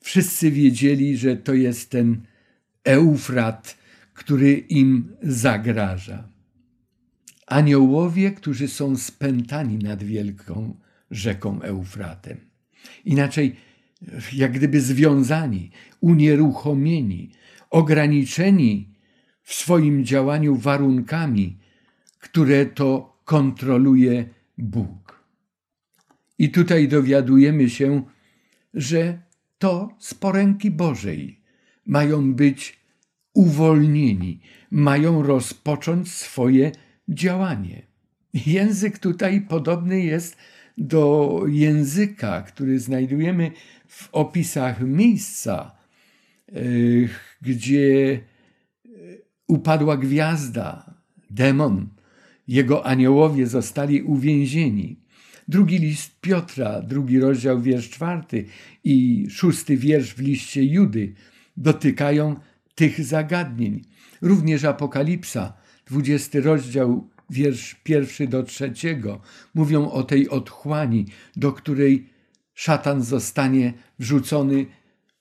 wszyscy 0.00 0.50
wiedzieli, 0.50 1.16
że 1.16 1.36
to 1.36 1.54
jest 1.54 1.90
ten 1.90 2.22
Eufrat, 2.84 3.76
który 4.14 4.52
im 4.52 5.16
zagraża. 5.22 6.28
Aniołowie, 7.46 8.30
którzy 8.30 8.68
są 8.68 8.96
spętani 8.96 9.78
nad 9.78 10.02
wielką 10.02 10.76
rzeką 11.10 11.62
Eufratem. 11.62 12.36
Inaczej, 13.04 13.56
jak 14.32 14.52
gdyby 14.52 14.80
związani, 14.80 15.70
unieruchomieni, 16.00 17.30
ograniczeni 17.70 18.88
w 19.42 19.54
swoim 19.54 20.04
działaniu 20.04 20.56
warunkami, 20.56 21.56
które 22.18 22.66
to 22.66 23.18
kontroluje 23.24 24.28
Bóg. 24.58 25.24
I 26.38 26.50
tutaj 26.50 26.88
dowiadujemy 26.88 27.70
się, 27.70 28.02
że 28.74 29.22
to 29.58 29.88
z 29.98 30.14
poręki 30.14 30.70
Bożej 30.70 31.40
mają 31.86 32.34
być 32.34 32.78
uwolnieni, 33.34 34.40
mają 34.70 35.22
rozpocząć 35.22 36.12
swoje 36.12 36.72
działanie. 37.08 37.82
Język 38.34 38.98
tutaj 38.98 39.40
podobny 39.40 40.00
jest 40.00 40.36
do 40.78 41.42
języka, 41.48 42.42
który 42.42 42.78
znajdujemy 42.78 43.50
w 43.86 44.08
opisach 44.12 44.80
miejsca, 44.80 45.77
gdzie 47.42 48.20
e, 48.86 48.88
upadła 49.48 49.96
gwiazda, 49.96 50.94
demon, 51.30 51.88
jego 52.48 52.86
aniołowie 52.86 53.46
zostali 53.46 54.02
uwięzieni. 54.02 55.00
Drugi 55.48 55.78
list 55.78 56.20
Piotra, 56.20 56.82
drugi 56.82 57.20
rozdział, 57.20 57.60
wiersz 57.60 57.90
czwarty 57.90 58.44
i 58.84 59.26
szósty 59.30 59.76
wiersz 59.76 60.14
w 60.14 60.18
liście 60.18 60.64
Judy 60.64 61.14
dotykają 61.56 62.36
tych 62.74 63.04
zagadnień. 63.04 63.84
Również 64.22 64.64
Apokalipsa, 64.64 65.52
dwudziesty 65.86 66.40
rozdział, 66.40 67.08
wiersz 67.30 67.74
pierwszy 67.74 68.26
do 68.26 68.42
trzeciego, 68.42 69.20
mówią 69.54 69.90
o 69.90 70.02
tej 70.02 70.28
otchłani, 70.28 71.06
do 71.36 71.52
której 71.52 72.06
szatan 72.54 73.02
zostanie 73.02 73.72
wrzucony 73.98 74.66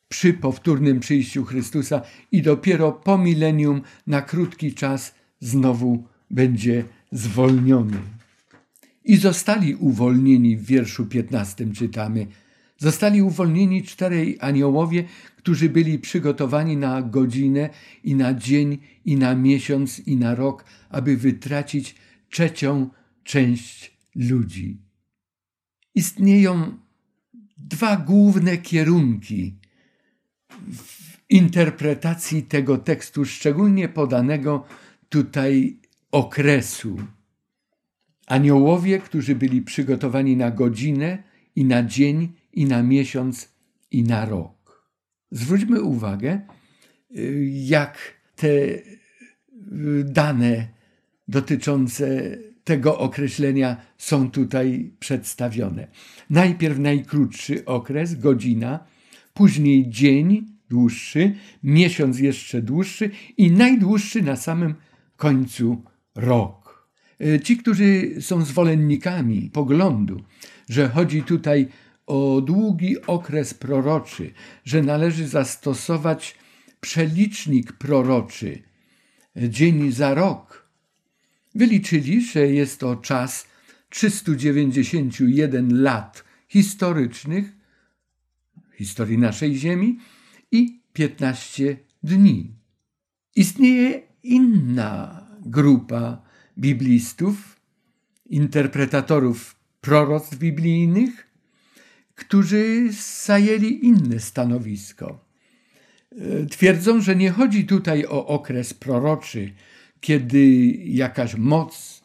przy 0.09 0.33
powtórnym 0.33 0.99
przyjściu 0.99 1.45
Chrystusa 1.45 2.01
i 2.31 2.41
dopiero 2.41 2.91
po 2.91 3.17
milenium 3.17 3.81
na 4.07 4.21
krótki 4.21 4.73
czas 4.73 5.15
znowu 5.39 6.03
będzie 6.31 6.83
zwolniony. 7.11 7.97
I 9.03 9.17
zostali 9.17 9.75
uwolnieni 9.75 10.57
w 10.57 10.65
wierszu 10.65 11.05
15 11.05 11.73
czytamy. 11.73 12.27
Zostali 12.77 13.21
uwolnieni 13.21 13.83
czterej 13.83 14.37
aniołowie, 14.41 15.03
którzy 15.35 15.69
byli 15.69 15.99
przygotowani 15.99 16.77
na 16.77 17.01
godzinę 17.01 17.69
i 18.03 18.15
na 18.15 18.33
dzień 18.33 18.77
i 19.05 19.15
na 19.15 19.35
miesiąc 19.35 19.99
i 19.99 20.15
na 20.15 20.35
rok, 20.35 20.65
aby 20.89 21.17
wytracić 21.17 21.95
trzecią 22.29 22.89
część 23.23 23.97
ludzi. 24.15 24.77
Istnieją 25.95 26.77
dwa 27.57 27.97
główne 27.97 28.57
kierunki 28.57 29.55
interpretacji 31.29 32.43
tego 32.43 32.77
tekstu, 32.77 33.25
szczególnie 33.25 33.89
podanego 33.89 34.65
tutaj 35.09 35.79
okresu. 36.11 36.97
Aniołowie, 38.27 38.99
którzy 38.99 39.35
byli 39.35 39.61
przygotowani 39.61 40.37
na 40.37 40.51
godzinę 40.51 41.23
i 41.55 41.65
na 41.65 41.83
dzień 41.83 42.33
i 42.53 42.65
na 42.65 42.83
miesiąc 42.83 43.49
i 43.91 44.03
na 44.03 44.25
rok. 44.25 44.87
Zwróćmy 45.31 45.81
uwagę, 45.81 46.41
y, 47.17 47.49
jak 47.51 47.97
te 48.35 48.47
y, 48.47 48.83
dane 50.05 50.67
dotyczące 51.27 52.37
tego 52.63 52.99
określenia 52.99 53.77
są 53.97 54.31
tutaj 54.31 54.91
przedstawione. 54.99 55.87
Najpierw 56.29 56.79
najkrótszy 56.79 57.65
okres, 57.65 58.15
godzina, 58.15 58.85
później 59.33 59.89
dzień 59.89 60.56
dłuższy, 60.69 61.35
miesiąc 61.63 62.19
jeszcze 62.19 62.61
dłuższy 62.61 63.09
i 63.37 63.51
najdłuższy 63.51 64.21
na 64.21 64.35
samym 64.35 64.75
końcu 65.15 65.83
rok. 66.15 66.87
E, 67.21 67.39
ci, 67.39 67.57
którzy 67.57 68.21
są 68.21 68.45
zwolennikami 68.45 69.49
poglądu, 69.53 70.23
że 70.69 70.89
chodzi 70.89 71.23
tutaj 71.23 71.67
o 72.07 72.41
długi 72.41 73.01
okres 73.01 73.53
proroczy, 73.53 74.31
że 74.65 74.81
należy 74.81 75.27
zastosować 75.27 76.35
przelicznik 76.79 77.73
proroczy, 77.73 78.61
dzień 79.35 79.91
za 79.91 80.13
rok, 80.13 80.67
wyliczyli, 81.55 82.21
że 82.21 82.47
jest 82.47 82.79
to 82.79 82.95
czas 82.95 83.47
391 83.89 85.81
lat 85.81 86.23
historycznych, 86.47 87.51
historii 88.77 89.17
naszej 89.17 89.55
Ziemi 89.55 89.99
i 90.51 90.81
15 90.93 91.77
dni. 92.03 92.55
Istnieje 93.35 94.01
inna 94.23 95.27
grupa 95.45 96.21
biblistów, 96.57 97.59
interpretatorów 98.25 99.55
proroctw 99.81 100.37
biblijnych, 100.37 101.27
którzy 102.15 102.89
zajęli 103.25 103.85
inne 103.85 104.19
stanowisko. 104.19 105.25
Twierdzą, 106.49 107.01
że 107.01 107.15
nie 107.15 107.31
chodzi 107.31 107.65
tutaj 107.65 108.05
o 108.05 108.27
okres 108.27 108.73
proroczy, 108.73 109.53
kiedy 110.01 110.65
jakaś 110.85 111.35
moc 111.35 111.96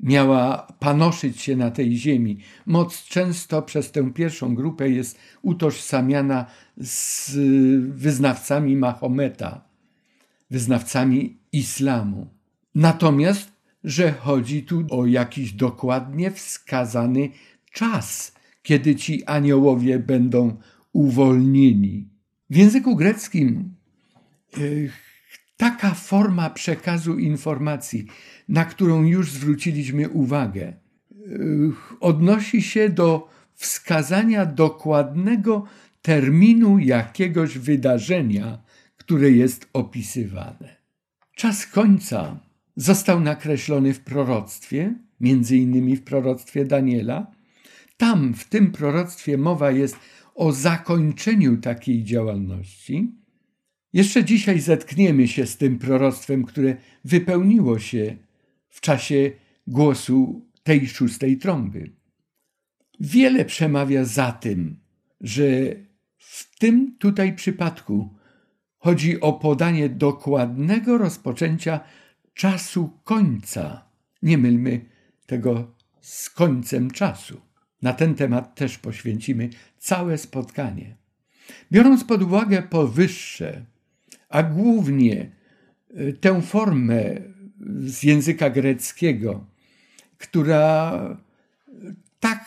miała 0.00 0.66
panoszyć 0.78 1.40
się 1.40 1.56
na 1.56 1.70
tej 1.70 1.96
ziemi. 1.96 2.38
Moc 2.66 3.04
często 3.04 3.62
przez 3.62 3.92
tę 3.92 4.12
pierwszą 4.12 4.54
grupę 4.54 4.90
jest 4.90 5.18
utożsamiana 5.42 6.46
z 6.76 7.30
wyznawcami 7.96 8.76
Mahometa, 8.76 9.64
wyznawcami 10.50 11.38
islamu. 11.52 12.26
Natomiast, 12.74 13.52
że 13.84 14.12
chodzi 14.12 14.62
tu 14.62 14.86
o 14.90 15.06
jakiś 15.06 15.52
dokładnie 15.52 16.30
wskazany 16.30 17.30
czas, 17.72 18.34
kiedy 18.62 18.96
ci 18.96 19.24
aniołowie 19.24 19.98
będą 19.98 20.56
uwolnieni. 20.92 22.08
W 22.50 22.56
języku 22.56 22.96
greckim 22.96 23.74
e, 24.56 24.58
taka 25.56 25.94
forma 25.94 26.50
przekazu 26.50 27.18
informacji, 27.18 28.06
na 28.48 28.64
którą 28.64 29.04
już 29.04 29.32
zwróciliśmy 29.32 30.08
uwagę, 30.08 30.62
e, 30.66 30.74
odnosi 32.00 32.62
się 32.62 32.88
do 32.88 33.28
wskazania 33.54 34.46
dokładnego 34.46 35.64
terminu 36.02 36.78
jakiegoś 36.78 37.58
wydarzenia, 37.58 38.58
które 38.96 39.30
jest 39.30 39.68
opisywane. 39.72 40.76
Czas 41.36 41.66
końca 41.66 42.40
został 42.76 43.20
nakreślony 43.20 43.94
w 43.94 44.00
proroctwie, 44.00 44.94
między 45.20 45.56
innymi 45.56 45.96
w 45.96 46.02
proroctwie 46.02 46.64
Daniela. 46.64 47.26
Tam, 47.96 48.34
w 48.34 48.44
tym 48.44 48.72
proroctwie, 48.72 49.38
mowa 49.38 49.70
jest 49.70 49.96
o 50.34 50.52
zakończeniu 50.52 51.56
takiej 51.56 52.04
działalności. 52.04 53.12
Jeszcze 53.92 54.24
dzisiaj 54.24 54.60
zetkniemy 54.60 55.28
się 55.28 55.46
z 55.46 55.56
tym 55.56 55.78
proroctwem, 55.78 56.44
które 56.44 56.76
wypełniło 57.04 57.78
się 57.78 58.16
w 58.74 58.80
czasie 58.80 59.30
głosu 59.66 60.46
tej 60.62 60.88
szóstej 60.88 61.38
trąby. 61.38 61.90
Wiele 63.00 63.44
przemawia 63.44 64.04
za 64.04 64.32
tym, 64.32 64.76
że 65.20 65.44
w 66.18 66.58
tym 66.58 66.96
tutaj 66.98 67.34
przypadku 67.34 68.14
Chodzi 68.84 69.20
o 69.20 69.32
podanie 69.32 69.88
dokładnego 69.88 70.98
rozpoczęcia 70.98 71.80
czasu 72.34 72.90
końca. 73.04 73.84
Nie 74.22 74.38
mylmy 74.38 74.80
tego 75.26 75.74
z 76.00 76.30
końcem 76.30 76.90
czasu. 76.90 77.40
Na 77.82 77.92
ten 77.92 78.14
temat 78.14 78.54
też 78.54 78.78
poświęcimy 78.78 79.50
całe 79.78 80.18
spotkanie. 80.18 80.96
Biorąc 81.72 82.04
pod 82.04 82.22
uwagę 82.22 82.62
powyższe, 82.62 83.64
a 84.28 84.42
głównie 84.42 85.30
e, 85.94 86.12
tę 86.12 86.42
formę 86.42 87.04
z 87.86 88.02
języka 88.02 88.50
greckiego, 88.50 89.44
która 90.18 91.00
tak 92.20 92.44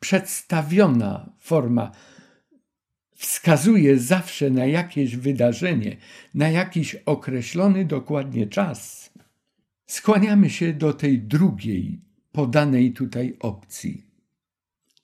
przedstawiona 0.00 1.32
forma 1.38 1.92
wskazuje 3.14 3.98
zawsze 3.98 4.50
na 4.50 4.66
jakieś 4.66 5.16
wydarzenie, 5.16 5.96
na 6.34 6.48
jakiś 6.48 6.94
określony 6.94 7.84
dokładnie 7.84 8.46
czas, 8.46 9.10
skłaniamy 9.86 10.50
się 10.50 10.72
do 10.72 10.92
tej 10.92 11.18
drugiej 11.18 12.00
podanej 12.32 12.92
tutaj 12.92 13.36
opcji. 13.40 14.04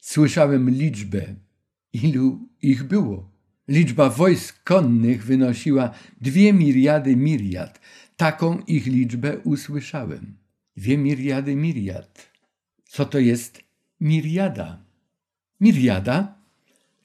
Słyszałem 0.00 0.70
liczbę, 0.70 1.34
ilu 1.92 2.48
ich 2.62 2.84
było. 2.84 3.30
Liczba 3.68 4.10
wojsk 4.10 4.62
konnych 4.62 5.24
wynosiła 5.24 5.90
dwie 6.20 6.52
miriady 6.52 7.16
miriad. 7.16 7.80
Taką 8.20 8.58
ich 8.66 8.86
liczbę 8.86 9.38
usłyszałem. 9.38 10.36
Dwie 10.76 10.98
miriady 10.98 11.56
miriad. 11.56 12.30
Co 12.84 13.04
to 13.04 13.18
jest 13.18 13.64
miriada? 14.00 14.78
Miriada 15.60 16.34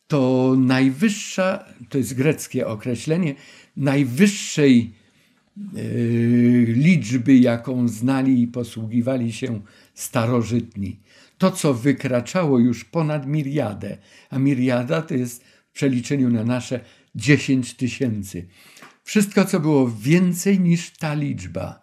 to 0.08 0.56
najwyższa, 0.58 1.65
to 1.89 1.97
jest 1.97 2.13
greckie 2.13 2.67
określenie, 2.67 3.36
najwyższej 3.78 4.93
yy, 5.73 6.65
liczby, 6.67 7.36
jaką 7.36 7.88
znali 7.88 8.41
i 8.41 8.47
posługiwali 8.47 9.34
się 9.34 9.62
starożytni. 9.93 10.99
To, 11.38 11.51
co 11.51 11.73
wykraczało 11.73 12.60
już 12.60 12.86
ponad 12.86 13.28
miriadę, 13.28 13.97
a 14.30 14.39
miriada 14.39 15.01
to 15.01 15.13
jest 15.13 15.43
w 15.43 15.71
przeliczeniu 15.71 16.30
na 16.30 16.43
nasze 16.43 16.80
10 17.15 17.73
tysięcy. 17.73 18.47
Wszystko, 19.06 19.46
co 19.46 19.60
było 19.60 19.89
więcej 19.89 20.60
niż 20.60 20.91
ta 20.91 21.13
liczba, 21.13 21.82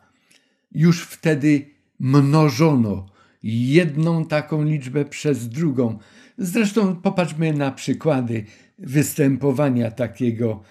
już 0.73 1.03
wtedy 1.03 1.71
mnożono 2.01 3.07
jedną 3.43 4.25
taką 4.25 4.65
liczbę 4.65 5.05
przez 5.05 5.49
drugą. 5.49 5.99
Zresztą 6.39 6.97
popatrzmy 6.97 7.53
na 7.53 7.73
przykłady 7.73 8.45
występowania 8.79 9.91
takiego 9.91 10.63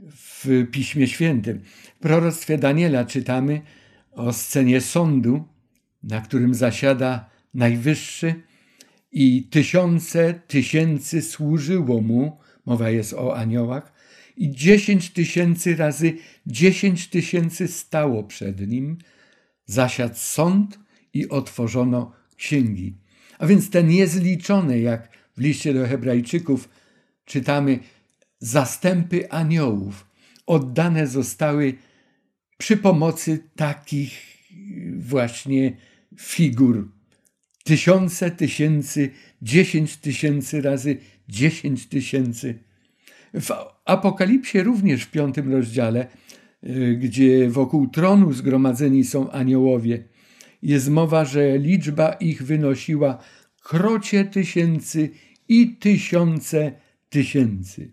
w 0.00 0.66
Piśmie 0.70 1.06
Świętym. 1.06 1.60
W 1.96 1.98
proroctwie 1.98 2.58
Daniela 2.58 3.04
czytamy 3.04 3.60
o 4.12 4.32
scenie 4.32 4.80
sądu, 4.80 5.44
na 6.02 6.20
którym 6.20 6.54
zasiada 6.54 7.30
Najwyższy 7.54 8.34
i 9.12 9.48
tysiące 9.50 10.34
tysięcy 10.34 11.22
służyło 11.22 12.00
mu, 12.00 12.38
mowa 12.66 12.90
jest 12.90 13.12
o 13.12 13.36
aniołach, 13.36 13.97
i 14.38 14.50
dziesięć 14.50 15.10
tysięcy 15.10 15.76
razy 15.76 16.16
dziesięć 16.46 17.08
tysięcy 17.08 17.68
stało 17.68 18.24
przed 18.24 18.68
nim, 18.68 18.98
zasiadł 19.66 20.16
sąd 20.16 20.78
i 21.14 21.28
otworzono 21.28 22.12
księgi. 22.36 22.94
A 23.38 23.46
więc 23.46 23.70
ten 23.70 23.88
niezliczony, 23.88 24.80
jak 24.80 25.08
w 25.36 25.40
liście 25.40 25.74
do 25.74 25.86
Hebrajczyków 25.86 26.68
czytamy, 27.24 27.78
zastępy 28.40 29.30
aniołów 29.30 30.06
oddane 30.46 31.06
zostały 31.06 31.74
przy 32.58 32.76
pomocy 32.76 33.44
takich 33.56 34.38
właśnie 34.98 35.76
figur. 36.18 36.88
Tysiące 37.64 38.30
tysięcy, 38.30 39.10
dziesięć 39.42 39.96
tysięcy 39.96 40.60
razy 40.60 40.96
dziesięć 41.28 41.86
tysięcy. 41.86 42.58
W 43.34 43.50
Apokalipsie 43.84 44.62
również 44.62 45.02
w 45.02 45.10
piątym 45.10 45.52
rozdziale, 45.52 46.06
y, 46.64 46.98
gdzie 47.00 47.50
wokół 47.50 47.88
tronu 47.88 48.32
zgromadzeni 48.32 49.04
są 49.04 49.30
aniołowie, 49.30 50.04
jest 50.62 50.88
mowa, 50.88 51.24
że 51.24 51.58
liczba 51.58 52.12
ich 52.12 52.42
wynosiła 52.42 53.18
krocie 53.62 54.24
tysięcy 54.24 55.10
i 55.48 55.76
tysiące 55.76 56.72
tysięcy. 57.08 57.90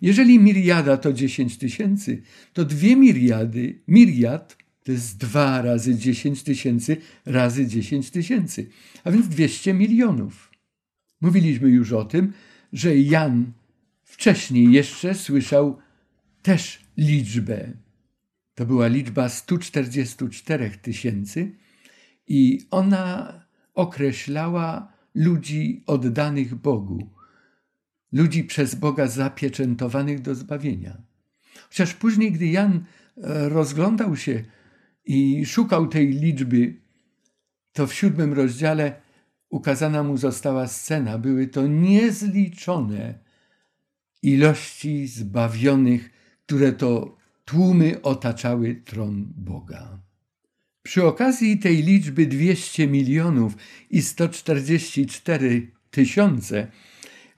Jeżeli 0.00 0.38
miriada 0.38 0.96
to 0.96 1.12
dziesięć 1.12 1.58
tysięcy, 1.58 2.22
to 2.52 2.64
dwie 2.64 2.96
miriady, 2.96 3.78
miriad 3.88 4.56
to 4.84 4.92
jest 4.92 5.18
dwa 5.18 5.62
razy 5.62 5.94
dziesięć 5.94 6.42
tysięcy 6.42 6.96
razy 7.26 7.66
dziesięć 7.66 8.10
tysięcy, 8.10 8.68
a 9.04 9.10
więc 9.10 9.28
dwieście 9.28 9.74
milionów. 9.74 10.50
Mówiliśmy 11.20 11.68
już 11.68 11.92
o 11.92 12.04
tym, 12.04 12.32
że 12.72 12.98
Jan 12.98 13.52
wcześniej 14.14 14.72
jeszcze 14.72 15.14
słyszał 15.14 15.78
też 16.42 16.84
liczbę. 16.96 17.72
To 18.54 18.66
była 18.66 18.86
liczba 18.86 19.28
144 19.28 20.70
tysięcy 20.70 21.52
i 22.28 22.66
ona 22.70 23.32
określała 23.74 24.92
ludzi 25.14 25.82
oddanych 25.86 26.54
Bogu, 26.54 27.10
ludzi 28.12 28.44
przez 28.44 28.74
Boga 28.74 29.06
zapieczętowanych 29.06 30.20
do 30.20 30.34
zbawienia. 30.34 31.02
Chociaż 31.68 31.94
później, 31.94 32.32
gdy 32.32 32.46
Jan 32.46 32.72
e, 33.16 33.48
rozglądał 33.48 34.16
się 34.16 34.44
i 35.04 35.46
szukał 35.46 35.86
tej 35.86 36.08
liczby, 36.08 36.74
to 37.72 37.86
w 37.86 37.94
siódmym 37.94 38.32
rozdziale 38.32 39.00
ukazana 39.48 40.02
mu 40.02 40.16
została 40.16 40.66
scena. 40.66 41.18
Były 41.18 41.46
to 41.46 41.66
niezliczone 41.66 43.23
ilości 44.24 45.06
zbawionych, 45.06 46.10
które 46.46 46.72
to 46.72 47.16
tłumy 47.44 48.02
otaczały 48.02 48.74
tron 48.74 49.32
Boga. 49.36 49.98
Przy 50.82 51.04
okazji 51.04 51.58
tej 51.58 51.82
liczby 51.82 52.26
200 52.26 52.86
milionów 52.86 53.56
i 53.90 54.02
144 54.02 55.70
tysiące 55.90 56.66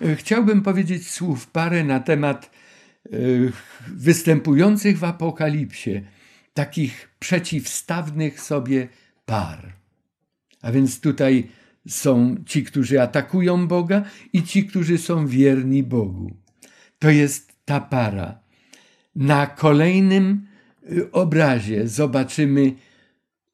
e, 0.01 0.17
chciałbym 0.17 0.63
powiedzieć 0.63 1.11
słów 1.11 1.47
parę 1.47 1.85
na 1.85 2.01
temat 2.01 2.51
e, 2.51 3.09
występujących 3.89 4.99
w 4.99 5.05
Apokalipsie 5.05 6.01
takich 6.55 7.09
przeciwstawnych 7.19 8.41
sobie 8.41 8.89
par. 9.27 9.73
A 10.63 10.73
więc 10.73 11.01
tutaj 11.01 11.49
są 11.89 12.37
ci, 12.47 12.65
którzy 12.65 13.03
atakują 13.03 13.69
Boga 13.69 14.03
i 14.33 14.43
ci, 14.43 14.67
którzy 14.67 14.99
są 14.99 15.27
wierni 15.27 15.83
Bogu. 15.83 16.46
To 16.99 17.11
jest 17.11 17.53
ta 17.65 17.81
para. 17.81 18.39
Na 19.17 19.47
kolejnym 19.47 20.47
y, 20.93 21.13
obrazie 21.13 21.89
zobaczymy 21.89 22.75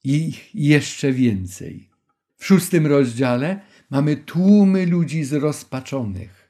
ich 0.05 0.55
jeszcze 0.55 1.13
więcej. 1.13 1.89
W 2.37 2.47
szóstym 2.47 2.87
rozdziale 2.87 3.61
mamy 3.91 4.17
tłumy 4.17 4.87
ludzi 4.87 5.25
zrozpaczonych. 5.25 6.49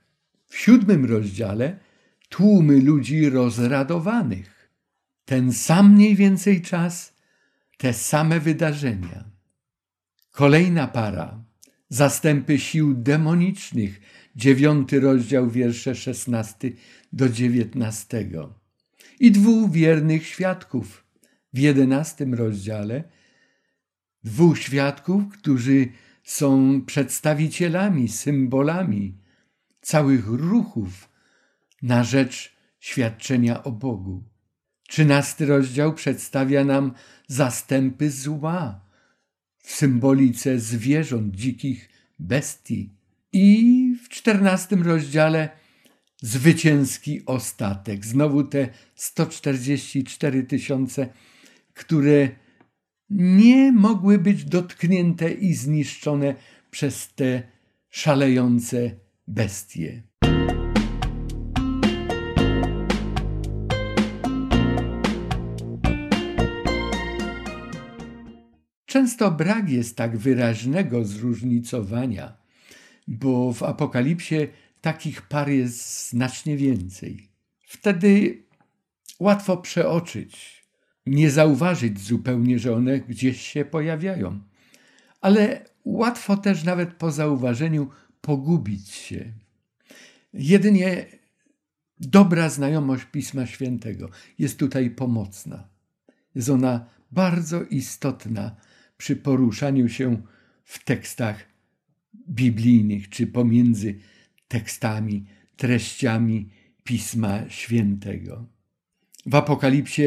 W 0.48 0.58
siódmym 0.58 1.04
rozdziale 1.04 1.78
tłumy 2.28 2.80
ludzi 2.80 3.30
rozradowanych. 3.30 4.70
Ten 5.24 5.52
sam 5.52 5.94
mniej 5.94 6.16
więcej 6.16 6.62
czas, 6.62 7.16
te 7.78 7.92
same 7.92 8.40
wydarzenia. 8.40 9.24
Kolejna 10.30 10.88
para, 10.88 11.44
zastępy 11.88 12.58
sił 12.58 12.94
demonicznych, 12.94 14.00
dziewiąty 14.36 15.00
rozdział, 15.00 15.50
wiersze 15.50 15.94
szesnasty 15.94 16.72
do 17.12 17.28
dziewiętnastego. 17.28 18.54
I 19.20 19.30
dwóch 19.30 19.70
wiernych 19.70 20.26
świadków 20.26 21.04
w 21.52 21.58
jedenastym 21.58 22.34
rozdziale, 22.34 23.04
dwóch 24.24 24.58
świadków, 24.58 25.22
którzy 25.32 25.88
są 26.24 26.80
przedstawicielami, 26.86 28.08
symbolami 28.08 29.18
całych 29.80 30.26
ruchów 30.26 31.08
na 31.82 32.04
rzecz 32.04 32.56
świadczenia 32.80 33.64
o 33.64 33.72
Bogu. 33.72 34.24
Trzynasty 34.88 35.46
rozdział 35.46 35.94
przedstawia 35.94 36.64
nam 36.64 36.92
zastępy 37.26 38.10
zła 38.10 38.80
w 39.58 39.72
symbolice 39.72 40.58
zwierząt, 40.58 41.36
dzikich 41.36 41.88
bestii. 42.18 42.90
I 43.32 43.81
czternastym 44.22 44.82
rozdziale 44.82 45.48
zwycięski 46.20 47.26
ostatek. 47.26 48.06
Znowu 48.06 48.44
te 48.44 48.68
144 48.94 50.42
tysiące, 50.42 51.08
które 51.74 52.28
nie 53.10 53.72
mogły 53.72 54.18
być 54.18 54.44
dotknięte 54.44 55.32
i 55.32 55.54
zniszczone 55.54 56.34
przez 56.70 57.14
te 57.14 57.42
szalejące 57.90 58.90
bestie. 59.28 60.02
Często 68.86 69.30
brak 69.30 69.68
jest 69.68 69.96
tak 69.96 70.16
wyraźnego 70.16 71.04
zróżnicowania, 71.04 72.41
bo 73.12 73.52
w 73.52 73.62
Apokalipsie 73.62 74.48
takich 74.80 75.22
par 75.22 75.48
jest 75.50 76.08
znacznie 76.10 76.56
więcej. 76.56 77.28
Wtedy 77.66 78.42
łatwo 79.20 79.56
przeoczyć, 79.56 80.62
nie 81.06 81.30
zauważyć 81.30 82.00
zupełnie, 82.00 82.58
że 82.58 82.74
one 82.74 83.00
gdzieś 83.00 83.40
się 83.40 83.64
pojawiają, 83.64 84.40
ale 85.20 85.64
łatwo 85.84 86.36
też 86.36 86.64
nawet 86.64 86.94
po 86.94 87.10
zauważeniu 87.10 87.90
pogubić 88.20 88.88
się. 88.88 89.32
Jedynie 90.32 91.06
dobra 92.00 92.48
znajomość 92.48 93.04
Pisma 93.04 93.46
Świętego 93.46 94.10
jest 94.38 94.58
tutaj 94.58 94.90
pomocna. 94.90 95.68
Jest 96.34 96.48
ona 96.48 96.86
bardzo 97.10 97.62
istotna 97.62 98.56
przy 98.96 99.16
poruszaniu 99.16 99.88
się 99.88 100.22
w 100.64 100.84
tekstach 100.84 101.51
biblijnych, 102.28 103.08
czy 103.08 103.26
pomiędzy 103.26 103.98
tekstami, 104.48 105.24
treściami 105.56 106.48
Pisma 106.84 107.50
Świętego. 107.50 108.46
W 109.26 109.34
Apokalipsie 109.34 110.02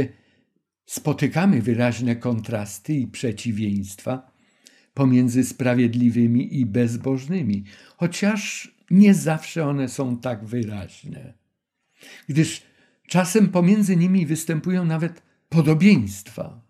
spotykamy 0.86 1.62
wyraźne 1.62 2.15
kontrasty 2.15 2.93
i 2.93 3.08
przeciwieństwa 3.08 4.32
pomiędzy 4.93 5.43
sprawiedliwymi 5.43 6.60
i 6.60 6.65
bezbożnymi, 6.65 7.63
chociaż 7.97 8.71
nie 8.91 9.13
zawsze 9.13 9.67
one 9.67 9.89
są 9.89 10.17
tak 10.17 10.45
wyraźne, 10.45 11.34
gdyż 12.30 12.62
czasem 13.08 13.49
pomiędzy 13.49 13.95
nimi 13.95 14.25
występują 14.25 14.86
nawet 14.86 15.21
podobieństwa. 15.49 16.64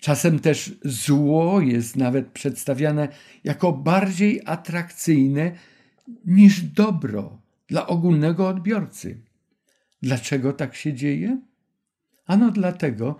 Czasem 0.00 0.38
też 0.38 0.74
zło 0.84 1.60
jest 1.60 1.96
nawet 1.96 2.28
przedstawiane 2.28 3.08
jako 3.44 3.72
bardziej 3.72 4.40
atrakcyjne 4.46 5.52
niż 6.24 6.60
dobro 6.60 7.42
dla 7.66 7.86
ogólnego 7.86 8.48
odbiorcy. 8.48 9.20
Dlaczego 10.02 10.52
tak 10.52 10.76
się 10.76 10.94
dzieje? 10.94 11.40
Ano 12.26 12.50
dlatego, 12.50 13.16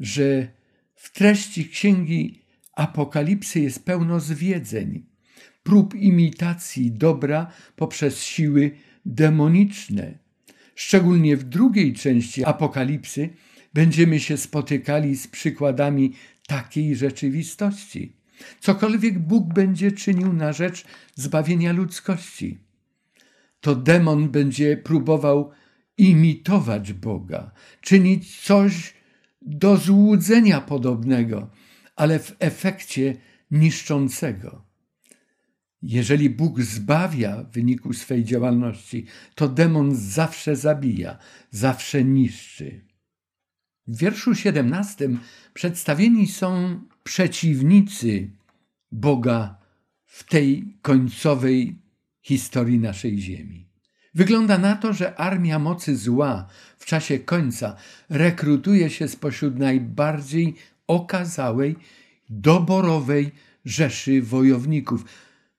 że 0.00 0.48
w 0.94 1.12
treści 1.12 1.68
księgi 1.68 2.42
Apokalipsy 2.72 3.60
jest 3.60 3.84
pełno 3.84 4.20
zwiedzeń, 4.20 5.06
prób 5.62 5.94
imitacji 5.94 6.92
dobra 6.92 7.46
poprzez 7.76 8.22
siły 8.22 8.70
demoniczne. 9.06 10.18
Szczególnie 10.74 11.36
w 11.36 11.44
drugiej 11.44 11.94
części 11.94 12.44
Apokalipsy 12.44 13.30
będziemy 13.74 14.20
się 14.20 14.36
spotykali 14.36 15.16
z 15.16 15.28
przykładami 15.28 16.12
takiej 16.46 16.96
rzeczywistości. 16.96 18.16
Cokolwiek 18.60 19.18
Bóg 19.18 19.54
będzie 19.54 19.92
czynił 19.92 20.32
na 20.32 20.52
rzecz 20.52 20.84
zbawienia 21.14 21.72
ludzkości, 21.72 22.58
to 23.60 23.74
demon 23.74 24.28
będzie 24.28 24.76
próbował 24.76 25.50
imitować 25.98 26.92
Boga, 26.92 27.50
czynić 27.80 28.40
coś 28.40 28.94
do 29.42 29.76
złudzenia 29.76 30.60
podobnego, 30.60 31.50
ale 31.96 32.18
w 32.18 32.36
efekcie 32.38 33.16
niszczącego. 33.50 34.64
Jeżeli 35.82 36.30
Bóg 36.30 36.60
zbawia 36.60 37.42
w 37.42 37.52
wyniku 37.52 37.92
swej 37.92 38.24
działalności, 38.24 39.06
to 39.34 39.48
demon 39.48 39.94
zawsze 39.94 40.56
zabija, 40.56 41.18
zawsze 41.50 42.04
niszczy. 42.04 42.91
W 43.86 43.98
wierszu 43.98 44.34
17 44.34 45.08
przedstawieni 45.54 46.28
są 46.28 46.80
przeciwnicy 47.04 48.30
Boga 48.92 49.56
w 50.06 50.24
tej 50.24 50.74
końcowej 50.82 51.78
historii 52.20 52.78
naszej 52.78 53.18
ziemi. 53.18 53.68
Wygląda 54.14 54.58
na 54.58 54.76
to, 54.76 54.92
że 54.92 55.14
armia 55.14 55.58
mocy 55.58 55.96
zła 55.96 56.46
w 56.78 56.86
czasie 56.86 57.18
końca 57.18 57.76
rekrutuje 58.08 58.90
się 58.90 59.08
spośród 59.08 59.58
najbardziej 59.58 60.54
okazałej, 60.86 61.76
doborowej 62.30 63.32
rzeszy 63.64 64.22
wojowników, 64.22 65.04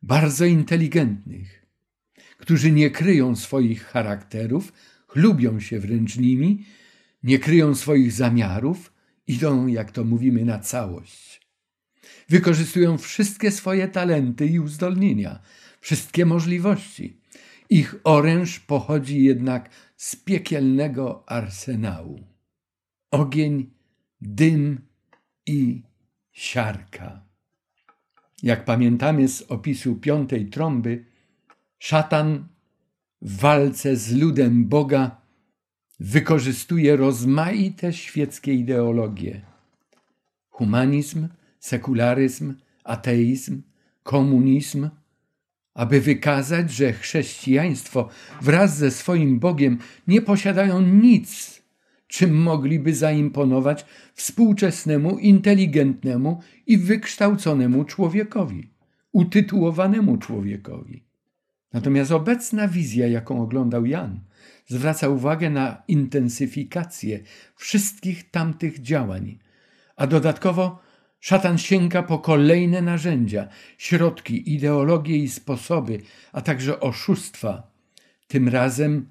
bardzo 0.02 0.46
inteligentnych, 0.46 1.66
którzy 2.38 2.72
nie 2.72 2.92
kryją 2.92 3.36
swoich 3.36 3.86
charakterów, 3.86 4.74
chlubią 5.08 5.60
się 5.60 5.80
wręcz 5.80 6.18
nimi, 6.18 6.66
nie 7.24 7.40
kryją 7.40 7.76
swoich 7.76 8.12
zamiarów, 8.12 8.94
idą, 9.28 9.68
jak 9.68 9.92
to 9.92 10.04
mówimy, 10.04 10.46
na 10.46 10.60
całość. 10.60 11.42
Wykorzystują 12.30 12.98
wszystkie 12.98 13.52
swoje 13.52 13.88
talenty 13.88 14.46
i 14.46 14.60
uzdolnienia, 14.60 15.40
wszystkie 15.80 16.26
możliwości. 16.26 17.18
Ich 17.70 17.96
oręż 18.04 18.60
pochodzi 18.60 19.24
jednak 19.24 19.70
z 19.98 20.16
piekielnego 20.16 21.24
arsenału. 21.26 22.20
Ogień, 23.12 23.70
dym 24.22 24.82
i 25.46 25.82
siarka. 26.32 27.24
Jak 28.44 28.66
pamiętamy 28.66 29.28
z 29.28 29.42
opisu 29.42 29.96
piątej 29.96 30.50
trąby, 30.50 31.06
szatan 31.80 32.48
w 33.22 33.38
walce 33.38 33.96
z 33.96 34.12
ludem 34.12 34.66
Boga 34.66 35.23
wykorzystuje 36.04 36.96
rozmaite 36.96 37.94
świeckie 37.94 38.54
ideologie. 38.54 39.42
Humanizm, 40.50 41.28
sekularyzm, 41.60 42.54
ateizm, 42.84 43.62
komunizm, 44.04 44.90
aby 45.74 46.02
wykazać, 46.02 46.72
że 46.72 46.94
chrześcijaństwo 46.94 48.10
wraz 48.42 48.78
ze 48.78 48.92
swoim 48.92 49.40
Bogiem 49.40 49.78
nie 50.08 50.22
posiadają 50.22 50.82
nic, 50.82 51.62
czym 52.08 52.36
mogliby 52.36 52.96
zaimponować 52.96 53.86
współczesnemu, 54.14 55.18
inteligentnemu 55.18 56.42
i 56.68 56.78
wykształconemu 56.78 57.86
człowiekowi, 57.86 58.70
utytułowanemu 59.12 60.18
człowiekowi. 60.18 61.04
Natomiast 61.74 62.12
obecna 62.12 62.68
wizja, 62.68 63.08
jaką 63.08 63.42
oglądał 63.42 63.86
Jan, 63.86 64.20
zwraca 64.68 65.10
uwagę 65.10 65.50
na 65.50 65.84
intensyfikację 65.88 67.20
wszystkich 67.56 68.32
tamtych 68.32 68.82
działań, 68.82 69.40
a 69.96 70.08
dodatkowo 70.08 70.80
szatan 71.20 71.58
sięga 71.58 72.04
po 72.04 72.20
kolejne 72.20 72.82
narzędzia, 72.82 73.48
środki, 73.78 74.54
ideologie 74.54 75.18
i 75.18 75.30
sposoby, 75.30 76.02
a 76.32 76.42
także 76.42 76.80
oszustwa, 76.80 77.72
tym 78.28 78.50
razem 78.50 79.10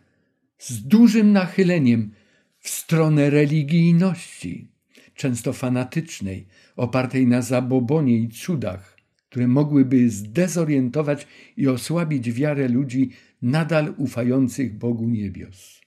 z 0.58 0.82
dużym 0.82 1.32
nachyleniem 1.32 2.12
w 2.58 2.68
stronę 2.68 3.30
religijności, 3.30 4.68
często 5.14 5.52
fanatycznej, 5.52 6.46
opartej 6.76 7.26
na 7.26 7.42
zabobonie 7.42 8.16
i 8.16 8.28
cudach, 8.28 8.91
które 9.32 9.48
mogłyby 9.48 10.10
zdezorientować 10.10 11.26
i 11.56 11.68
osłabić 11.68 12.32
wiarę 12.32 12.68
ludzi 12.68 13.10
nadal 13.42 13.94
ufających 13.96 14.78
Bogu 14.78 15.08
niebios. 15.08 15.80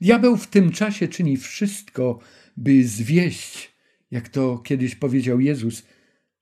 Diabeł 0.00 0.36
w 0.36 0.46
tym 0.46 0.70
czasie 0.72 1.08
czyni 1.08 1.36
wszystko, 1.36 2.18
by 2.56 2.84
zwieść, 2.84 3.72
jak 4.10 4.28
to 4.28 4.58
kiedyś 4.58 4.94
powiedział 4.94 5.40
Jezus, 5.40 5.86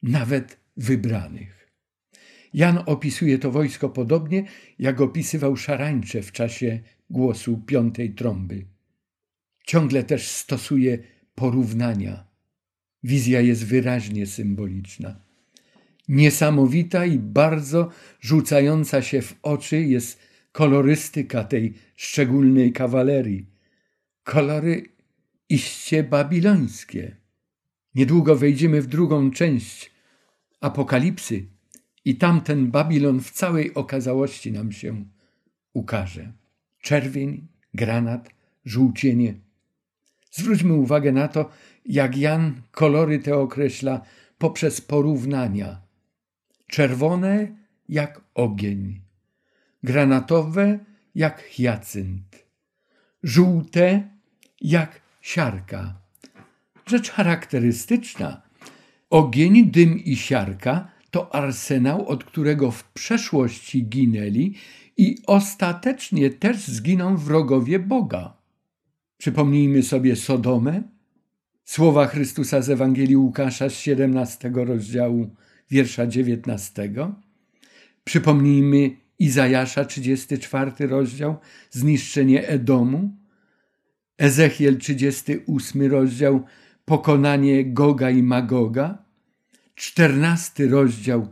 nawet 0.03 0.61
wybranych. 0.77 1.69
Jan 2.55 2.79
opisuje 2.87 3.39
to 3.39 3.51
wojsko 3.51 3.89
podobnie, 3.89 4.45
jak 4.79 5.01
opisywał 5.01 5.57
szarańcze 5.57 6.23
w 6.23 6.33
czasie 6.33 6.81
głosu 7.11 7.63
piątej 7.67 8.15
trąby. 8.15 8.67
Ciągle 9.67 10.05
też 10.05 10.29
stosuje 10.29 10.99
porównania. 11.35 12.27
Wizja 13.03 13.41
jest 13.41 13.67
wyraźnie 13.67 14.27
symboliczna. 14.27 15.30
Niesamowita 16.11 17.07
i 17.07 17.19
bardzo 17.19 17.89
rzucająca 18.21 19.03
się 19.03 19.23
w 19.23 19.35
oczy 19.43 19.83
jest 19.83 20.21
kolorystyka 20.53 21.45
tej 21.45 21.75
szczególnej 21.97 22.73
kawalerii. 22.73 23.47
Kolory 24.25 24.83
iście 25.49 26.05
babilońskie. 26.05 27.17
Niedługo 27.95 28.37
wejdziemy 28.37 28.83
w 28.83 28.87
drugą 28.87 29.31
część 29.31 29.91
Apokalipsy 30.61 31.47
i 32.05 32.17
tamten 32.17 32.71
Babilon 32.71 33.21
w 33.21 33.31
całej 33.31 33.75
okazałości 33.75 34.53
nam 34.53 34.73
się 34.73 35.05
ukaże. 35.73 36.33
Czerwień, 36.81 37.49
granat, 37.75 38.31
żółcienie. 38.65 39.35
Zwróćmy 40.31 40.73
uwagę 40.73 41.13
na 41.13 41.29
to, 41.29 41.51
jak 41.87 42.17
Jan 42.17 42.63
kolory 42.71 43.19
te 43.19 43.37
określa 43.37 44.01
poprzez 44.39 44.81
porównania. 44.81 45.90
Czerwone 46.71 47.49
jak 47.89 48.21
ogień, 48.35 49.01
granatowe 49.83 50.79
jak 51.15 51.41
hiacynt, 51.41 52.47
żółte 53.23 54.09
jak 54.61 55.01
siarka. 55.21 56.01
Rzecz 56.87 57.11
charakterystyczna. 57.11 58.43
Ogień, 59.11 59.71
dym 59.71 59.99
i 59.99 60.17
siarka 60.17 60.89
to 61.11 61.35
arsenał, 61.35 62.09
od 62.09 62.25
którego 62.25 62.71
w 62.71 62.85
przeszłości 62.85 63.87
ginęli 63.89 64.55
i 64.97 65.19
ostatecznie 65.27 66.31
też 66.31 66.69
zginą 66.69 67.17
wrogowie 67.17 67.79
Boga. 67.79 68.37
Przypomnijmy 69.17 69.83
sobie 69.83 70.17
Sodomę, 70.17 70.83
słowa 71.65 72.07
Chrystusa 72.07 72.63
z 72.63 72.71
Ewangelii 72.71 73.17
Łukasza 73.17 73.69
z 73.69 73.75
17 73.75 74.53
rozdziału, 74.55 75.37
wiersza 75.71 76.07
19. 76.07 76.91
Przypomnijmy 78.05 78.97
Izajasza, 79.19 79.85
34 79.85 80.87
rozdział, 80.87 81.37
zniszczenie 81.71 82.49
Edomu, 82.49 83.17
Ezechiel, 84.19 84.79
38 84.79 85.83
rozdział, 85.83 86.45
pokonanie 86.85 87.65
Goga 87.65 88.11
i 88.11 88.23
Magoga, 88.23 89.05
14 89.75 90.67
rozdział, 90.67 91.29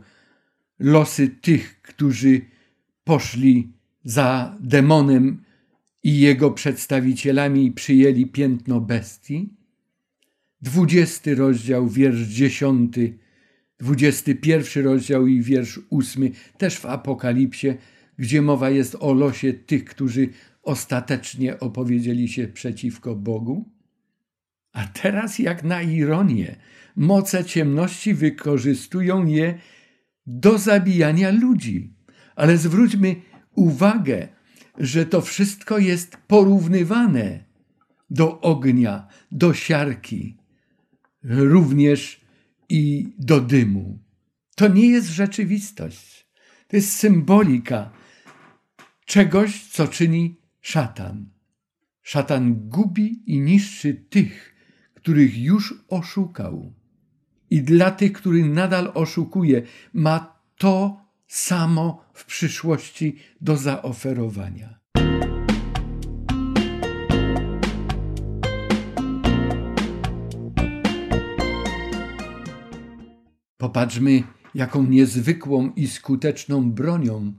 losy 0.79 1.27
tych, 1.27 1.81
którzy 1.81 2.41
poszli 3.03 3.73
za 4.03 4.57
demonem 4.59 5.43
i 6.03 6.19
jego 6.19 6.51
przedstawicielami 6.51 7.65
i 7.65 7.71
przyjęli 7.71 8.25
piętno 8.25 8.81
bestii. 8.81 9.53
Dwudziesty 10.61 11.35
rozdział, 11.35 11.87
wiersz 11.87 12.21
dziesiąty, 12.21 13.17
dwudziesty 13.79 14.35
pierwszy 14.35 14.81
rozdział 14.81 15.27
i 15.27 15.41
wiersz 15.41 15.79
ósmy, 15.89 16.31
też 16.57 16.77
w 16.77 16.85
Apokalipsie, 16.85 17.67
gdzie 18.17 18.41
mowa 18.41 18.69
jest 18.69 18.95
o 18.99 19.13
losie 19.13 19.53
tych, 19.53 19.85
którzy 19.85 20.29
ostatecznie 20.63 21.59
opowiedzieli 21.59 22.27
się 22.27 22.47
przeciwko 22.47 23.15
Bogu. 23.15 23.69
A 24.73 24.87
teraz, 24.87 25.39
jak 25.39 25.63
na 25.63 25.81
ironię, 25.81 26.55
moce 26.95 27.45
ciemności 27.45 28.13
wykorzystują 28.13 29.25
je 29.25 29.59
do 30.25 30.57
zabijania 30.57 31.31
ludzi. 31.31 31.93
Ale 32.35 32.57
zwróćmy 32.57 33.15
uwagę, 33.55 34.27
że 34.77 35.05
to 35.05 35.21
wszystko 35.21 35.77
jest 35.77 36.17
porównywane 36.27 37.43
do 38.09 38.41
ognia, 38.41 39.07
do 39.31 39.53
siarki, 39.53 40.37
również 41.23 42.18
i 42.69 43.13
do 43.19 43.41
dymu. 43.41 43.99
To 44.55 44.67
nie 44.67 44.87
jest 44.87 45.07
rzeczywistość. 45.07 46.27
To 46.67 46.75
jest 46.75 46.93
symbolika 46.93 47.91
czegoś, 49.05 49.67
co 49.67 49.87
czyni 49.87 50.35
szatan. 50.61 51.29
Szatan 52.01 52.69
gubi 52.69 53.23
i 53.25 53.39
niszczy 53.39 53.93
tych, 53.93 54.55
których 54.93 55.37
już 55.37 55.73
oszukał. 55.87 56.73
I 57.49 57.61
dla 57.61 57.91
tych, 57.91 58.13
których 58.13 58.45
nadal 58.45 58.91
oszukuje, 58.93 59.61
ma 59.93 60.39
to 60.57 61.01
samo 61.27 62.05
w 62.13 62.25
przyszłości 62.25 63.15
do 63.41 63.57
zaoferowania. 63.57 64.79
Popatrzmy, 73.59 74.23
jaką 74.55 74.83
niezwykłą 74.83 75.71
i 75.75 75.87
skuteczną 75.87 76.71
bronią 76.71 77.33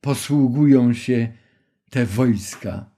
posługują 0.00 0.94
się 0.94 1.32
te 1.90 2.06
wojska. 2.06 2.90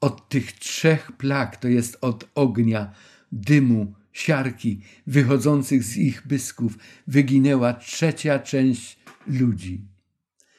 Od 0.00 0.28
tych 0.28 0.52
trzech 0.52 1.12
plag, 1.12 1.56
to 1.56 1.68
jest 1.68 1.98
od 2.00 2.28
ognia, 2.34 2.92
dymu, 3.32 3.94
siarki 4.12 4.80
wychodzących 5.06 5.84
z 5.84 5.96
ich 5.96 6.26
bysków, 6.26 6.78
wyginęła 7.06 7.74
trzecia 7.74 8.38
część 8.38 8.98
ludzi. 9.26 9.84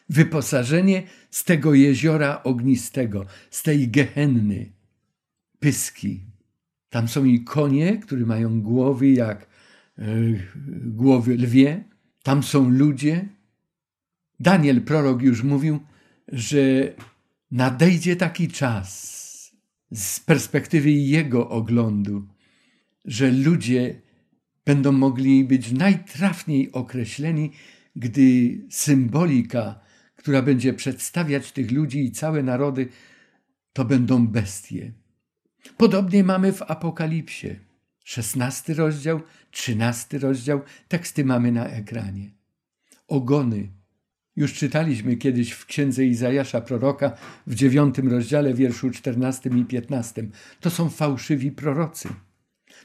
Wyposażenie 0.10 1.04
z 1.32 1.44
tego 1.44 1.74
jeziora 1.74 2.44
ognistego, 2.44 3.26
z 3.50 3.64
tej 3.64 3.90
gehenny, 3.90 4.72
pyski. 5.60 6.22
Tam 6.90 7.08
są 7.08 7.26
i 7.26 7.44
konie, 7.44 7.98
które 7.98 8.26
mają 8.26 8.62
głowy 8.62 9.10
jak 9.10 9.49
głowy 10.86 11.36
lwie. 11.38 11.84
Tam 12.24 12.44
są 12.44 12.70
ludzie. 12.70 13.30
Daniel 14.40 14.82
prorok 14.82 15.22
już 15.22 15.44
mówił, 15.44 15.80
że 16.28 16.94
nadejdzie 17.52 18.16
taki 18.16 18.48
czas 18.48 19.20
z 19.92 20.20
perspektywy 20.20 20.92
jego 20.92 21.50
oglądu, 21.50 22.28
że 23.06 23.32
ludzie 23.32 24.02
będą 24.66 24.92
mogli 24.92 25.44
być 25.44 25.72
najtrafniej 25.72 26.72
określeni, 26.72 27.52
gdy 27.96 28.58
symbolika, 28.70 29.80
która 30.16 30.42
będzie 30.42 30.74
przedstawiać 30.74 31.52
tych 31.52 31.72
ludzi 31.72 32.06
i 32.06 32.12
całe 32.12 32.44
narody, 32.44 32.88
to 33.74 33.86
będą 33.86 34.28
bestie. 34.28 34.94
Podobnie 35.78 36.24
mamy 36.24 36.54
w 36.54 36.62
Apokalipsie. 36.62 37.69
Szesnasty 38.10 38.74
rozdział, 38.74 39.22
trzynasty 39.52 40.20
rozdział, 40.20 40.62
teksty 40.88 41.26
mamy 41.26 41.52
na 41.52 41.68
ekranie. 41.68 42.32
Ogony. 43.08 43.70
Już 44.36 44.54
czytaliśmy 44.54 45.16
kiedyś 45.16 45.52
w 45.52 45.66
księdze 45.66 46.06
Izajasza 46.06 46.62
proroka 46.62 47.18
w 47.48 47.56
dziewiątym 47.56 48.12
rozdziale, 48.12 48.54
wierszu 48.54 48.92
czternastym 48.92 49.58
i 49.58 49.66
piętnastym. 49.66 50.32
To 50.60 50.70
są 50.70 50.90
fałszywi 50.90 51.52
prorocy. 51.52 52.10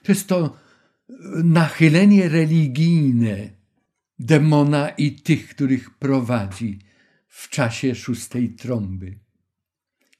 To 0.02 0.12
jest 0.12 0.28
to 0.28 0.56
nachylenie 1.44 2.28
religijne 2.28 3.50
demona 4.18 4.88
i 4.88 5.12
tych, 5.12 5.48
których 5.48 5.90
prowadzi 5.90 6.78
w 7.28 7.48
czasie 7.48 7.94
szóstej 7.94 8.50
trąby. 8.50 9.18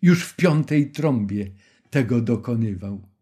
Już 0.02 0.24
w 0.24 0.36
piątej 0.36 0.90
trąbie 0.90 1.50
tego 1.90 2.20
dokonywał. 2.20 3.13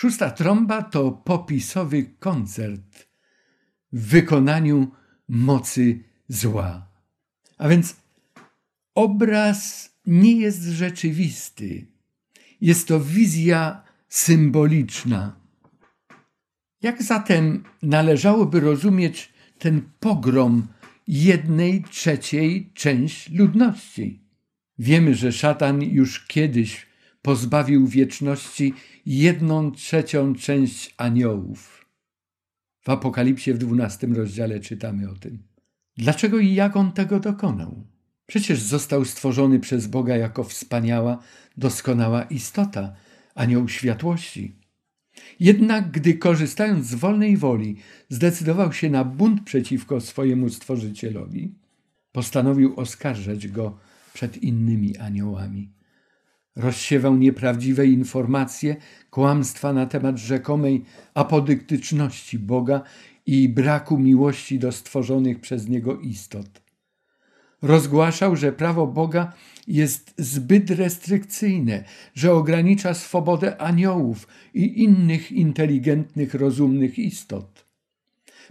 Szósta 0.00 0.30
trąba 0.30 0.82
to 0.82 1.10
popisowy 1.12 2.02
koncert 2.18 3.08
w 3.92 4.06
wykonaniu 4.06 4.90
mocy 5.28 6.04
zła. 6.28 6.88
A 7.58 7.68
więc 7.68 7.96
obraz 8.94 9.90
nie 10.06 10.32
jest 10.32 10.62
rzeczywisty. 10.62 11.86
Jest 12.60 12.88
to 12.88 13.00
wizja 13.00 13.82
symboliczna. 14.08 15.36
Jak 16.82 17.02
zatem 17.02 17.64
należałoby 17.82 18.60
rozumieć 18.60 19.32
ten 19.58 19.82
pogrom 20.00 20.66
jednej 21.08 21.84
trzeciej 21.84 22.70
część 22.74 23.30
ludności? 23.30 24.20
Wiemy, 24.78 25.14
że 25.14 25.32
szatan 25.32 25.82
już 25.82 26.26
kiedyś 26.26 26.87
pozbawił 27.28 27.86
wieczności 27.86 28.74
jedną 29.06 29.72
trzecią 29.72 30.34
część 30.34 30.94
aniołów. 30.96 31.86
W 32.80 32.88
Apokalipsie 32.88 33.54
w 33.54 33.58
dwunastym 33.58 34.16
rozdziale 34.16 34.60
czytamy 34.60 35.10
o 35.10 35.14
tym. 35.14 35.42
Dlaczego 35.96 36.38
i 36.38 36.54
jak 36.54 36.76
on 36.76 36.92
tego 36.92 37.20
dokonał? 37.20 37.84
Przecież 38.26 38.62
został 38.62 39.04
stworzony 39.04 39.60
przez 39.60 39.86
Boga 39.86 40.16
jako 40.16 40.44
wspaniała, 40.44 41.18
doskonała 41.56 42.22
istota, 42.22 42.94
anioł 43.34 43.68
światłości. 43.68 44.54
Jednak 45.40 45.90
gdy 45.90 46.14
korzystając 46.14 46.86
z 46.86 46.94
wolnej 46.94 47.36
woli 47.36 47.76
zdecydował 48.08 48.72
się 48.72 48.90
na 48.90 49.04
bunt 49.04 49.44
przeciwko 49.44 50.00
swojemu 50.00 50.50
Stworzycielowi, 50.50 51.54
postanowił 52.12 52.80
oskarżać 52.80 53.48
go 53.48 53.78
przed 54.14 54.36
innymi 54.36 54.96
aniołami. 54.96 55.77
Rozsiewał 56.58 57.16
nieprawdziwe 57.16 57.86
informacje, 57.86 58.76
kłamstwa 59.10 59.72
na 59.72 59.86
temat 59.86 60.18
rzekomej 60.18 60.84
apodyktyczności 61.14 62.38
Boga 62.38 62.82
i 63.26 63.48
braku 63.48 63.98
miłości 63.98 64.58
do 64.58 64.72
stworzonych 64.72 65.40
przez 65.40 65.68
Niego 65.68 66.00
istot. 66.00 66.62
Rozgłaszał, 67.62 68.36
że 68.36 68.52
prawo 68.52 68.86
Boga 68.86 69.32
jest 69.66 70.14
zbyt 70.18 70.70
restrykcyjne, 70.70 71.84
że 72.14 72.32
ogranicza 72.32 72.94
swobodę 72.94 73.60
aniołów 73.60 74.28
i 74.54 74.82
innych 74.82 75.32
inteligentnych, 75.32 76.34
rozumnych 76.34 76.98
istot. 76.98 77.64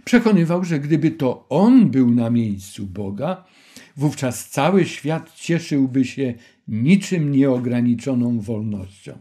Przekonywał, 0.04 0.64
że 0.64 0.80
gdyby 0.80 1.10
to 1.10 1.48
on 1.48 1.90
był 1.90 2.10
na 2.10 2.30
miejscu 2.30 2.86
Boga, 2.86 3.44
wówczas 3.96 4.48
cały 4.48 4.84
świat 4.84 5.34
cieszyłby 5.34 6.04
się 6.04 6.34
niczym 6.68 7.32
nieograniczoną 7.32 8.40
wolnością. 8.40 9.18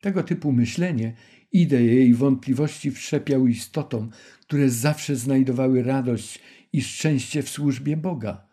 Tego 0.00 0.22
typu 0.22 0.52
myślenie, 0.52 1.14
idee 1.52 2.08
i 2.08 2.14
wątpliwości 2.14 2.90
wszczepiał 2.90 3.46
istotom, 3.46 4.10
które 4.40 4.70
zawsze 4.70 5.16
znajdowały 5.16 5.82
radość 5.82 6.40
i 6.72 6.82
szczęście 6.82 7.42
w 7.42 7.48
służbie 7.48 7.96
Boga. 7.96 8.46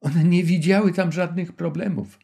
One 0.00 0.24
nie 0.24 0.44
widziały 0.44 0.92
tam 0.92 1.12
żadnych 1.12 1.52
problemów. 1.52 2.18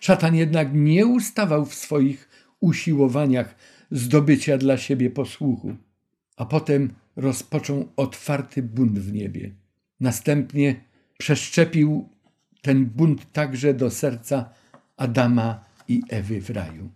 Szatan 0.00 0.34
jednak 0.34 0.68
nie 0.74 1.06
ustawał 1.06 1.66
w 1.66 1.74
swoich 1.74 2.28
usiłowaniach 2.60 3.54
zdobycia 3.90 4.58
dla 4.58 4.76
siebie 4.76 5.10
posłuchu, 5.10 5.76
a 6.36 6.46
potem 6.46 6.90
rozpoczął 7.16 7.88
otwarty 7.96 8.62
bunt 8.62 8.98
w 8.98 9.12
niebie. 9.12 9.54
Następnie 10.00 10.84
przeszczepił 11.18 12.08
ten 12.66 12.86
bunt 12.86 13.32
także 13.32 13.74
do 13.74 13.90
serca 13.90 14.50
Adama 14.96 15.64
i 15.88 16.02
Ewy 16.08 16.40
w 16.40 16.50
raju. 16.50 16.90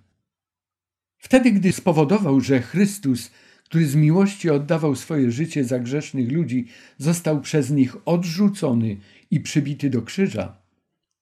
Wtedy, 1.19 1.53
gdy 1.53 1.73
spowodował, 1.73 2.41
że 2.41 2.63
Chrystus, 2.63 3.31
który 3.65 3.87
z 3.87 3.95
miłości 3.95 4.51
oddawał 4.51 4.97
swoje 4.97 5.31
życie 5.31 5.65
za 5.65 5.79
grzesznych 5.79 6.33
ludzi, 6.33 6.67
został 6.99 7.41
przez 7.41 7.71
nich 7.71 7.97
odrzucony 8.09 8.97
i 9.31 9.41
przybity 9.41 9.91
do 9.91 10.03
krzyża, 10.03 10.57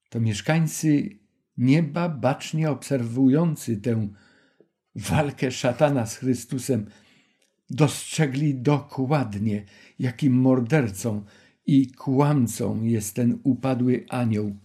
to 0.09 0.20
mieszkańcy 0.20 1.18
nieba, 1.57 2.09
bacznie 2.09 2.70
obserwujący 2.70 3.76
tę 3.76 4.09
walkę 4.94 5.51
szatana 5.51 6.07
z 6.07 6.16
Chrystusem, 6.16 6.86
dostrzegli 7.70 8.55
dokładnie, 8.55 9.64
jakim 9.99 10.32
mordercą 10.32 11.24
i 11.68 11.86
kłamcą 11.86 12.84
jest 12.84 13.14
ten 13.14 13.38
upadły 13.42 14.04
anioł. 14.08 14.56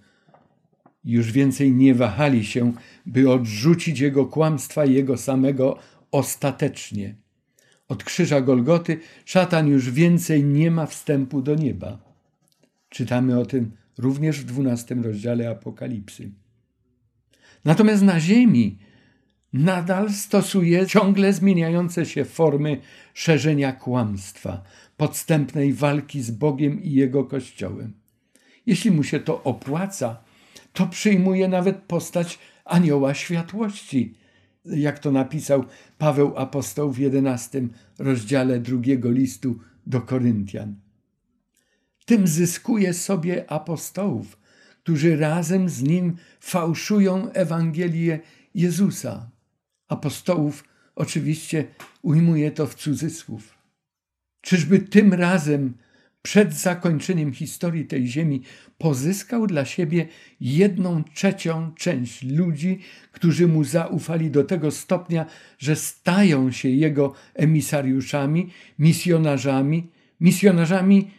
Już 1.03 1.31
więcej 1.31 1.71
nie 1.71 1.95
wahali 1.95 2.45
się, 2.45 2.73
by 3.05 3.31
odrzucić 3.31 3.99
jego 3.99 4.25
kłamstwa 4.25 4.85
jego 4.85 5.17
samego 5.17 5.77
ostatecznie. 6.11 7.15
Od 7.87 8.03
krzyża 8.03 8.41
Golgoty 8.41 8.99
szatan 9.25 9.67
już 9.67 9.91
więcej 9.91 10.43
nie 10.43 10.71
ma 10.71 10.85
wstępu 10.85 11.41
do 11.41 11.55
nieba. 11.55 11.99
Czytamy 12.89 13.39
o 13.39 13.45
tym 13.45 13.71
również 13.97 14.39
w 14.39 14.45
dwunastym 14.45 15.03
rozdziale 15.03 15.49
Apokalipsy. 15.49 16.31
Natomiast 17.65 18.03
na 18.03 18.19
ziemi 18.19 18.77
nadal 19.53 20.11
stosuje 20.11 20.87
ciągle 20.87 21.33
zmieniające 21.33 22.05
się 22.05 22.25
formy 22.25 22.81
szerzenia 23.13 23.71
kłamstwa, 23.71 24.63
podstępnej 24.97 25.73
walki 25.73 26.21
z 26.21 26.31
Bogiem 26.31 26.83
i 26.83 26.91
Jego 26.91 27.23
Kościołem. 27.25 27.93
Jeśli 28.65 28.91
mu 28.91 29.03
się 29.03 29.19
to 29.19 29.43
opłaca, 29.43 30.23
to 30.73 30.87
przyjmuje 30.87 31.47
nawet 31.47 31.77
postać 31.77 32.39
anioła 32.65 33.13
światłości, 33.13 34.13
jak 34.65 34.99
to 34.99 35.11
napisał 35.11 35.65
Paweł 35.97 36.37
Apostoł 36.37 36.91
w 36.91 36.97
jedenastym 36.97 37.69
rozdziale 37.99 38.59
drugiego 38.59 39.11
listu 39.11 39.59
do 39.87 40.01
Koryntian. 40.01 40.75
Tym 42.05 42.27
zyskuje 42.27 42.93
sobie 42.93 43.51
apostołów, 43.51 44.37
którzy 44.83 45.17
razem 45.17 45.69
z 45.69 45.83
nim 45.83 46.15
fałszują 46.39 47.31
Ewangelię 47.31 48.19
Jezusa. 48.55 49.32
Apostołów 49.93 50.63
oczywiście 50.95 51.65
ujmuje 52.01 52.51
to 52.51 52.67
w 52.67 52.75
cudzysłów. 52.75 53.57
Czyżby 54.41 54.79
tym 54.79 55.13
razem, 55.13 55.73
przed 56.21 56.53
zakończeniem 56.53 57.33
historii 57.33 57.85
tej 57.85 58.07
ziemi, 58.07 58.41
pozyskał 58.77 59.47
dla 59.47 59.65
siebie 59.65 60.07
jedną 60.39 61.03
trzecią 61.03 61.71
część 61.75 62.23
ludzi, 62.23 62.79
którzy 63.11 63.47
mu 63.47 63.63
zaufali 63.63 64.31
do 64.31 64.43
tego 64.43 64.71
stopnia, 64.71 65.25
że 65.57 65.75
stają 65.75 66.51
się 66.51 66.69
jego 66.69 67.13
emisariuszami, 67.33 68.49
misjonarzami, 68.79 69.89
misjonarzami 70.19 71.11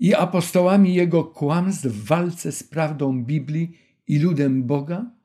i 0.00 0.14
apostołami 0.14 0.94
jego 0.94 1.24
kłamstw 1.24 1.86
w 1.86 2.04
walce 2.04 2.52
z 2.52 2.62
prawdą 2.62 3.24
Biblii 3.24 3.78
i 4.08 4.18
ludem 4.18 4.62
Boga? 4.62 5.17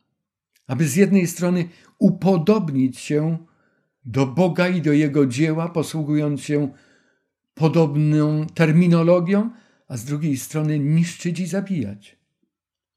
Aby 0.67 0.87
z 0.87 0.95
jednej 0.95 1.27
strony 1.27 1.69
upodobnić 1.99 2.99
się 2.99 3.37
do 4.05 4.25
Boga 4.25 4.67
i 4.67 4.81
do 4.81 4.91
jego 4.91 5.25
dzieła, 5.25 5.69
posługując 5.69 6.41
się 6.41 6.71
podobną 7.53 8.45
terminologią, 8.53 9.49
a 9.87 9.97
z 9.97 10.05
drugiej 10.05 10.37
strony 10.37 10.79
niszczyć 10.79 11.39
i 11.39 11.47
zabijać. 11.47 12.17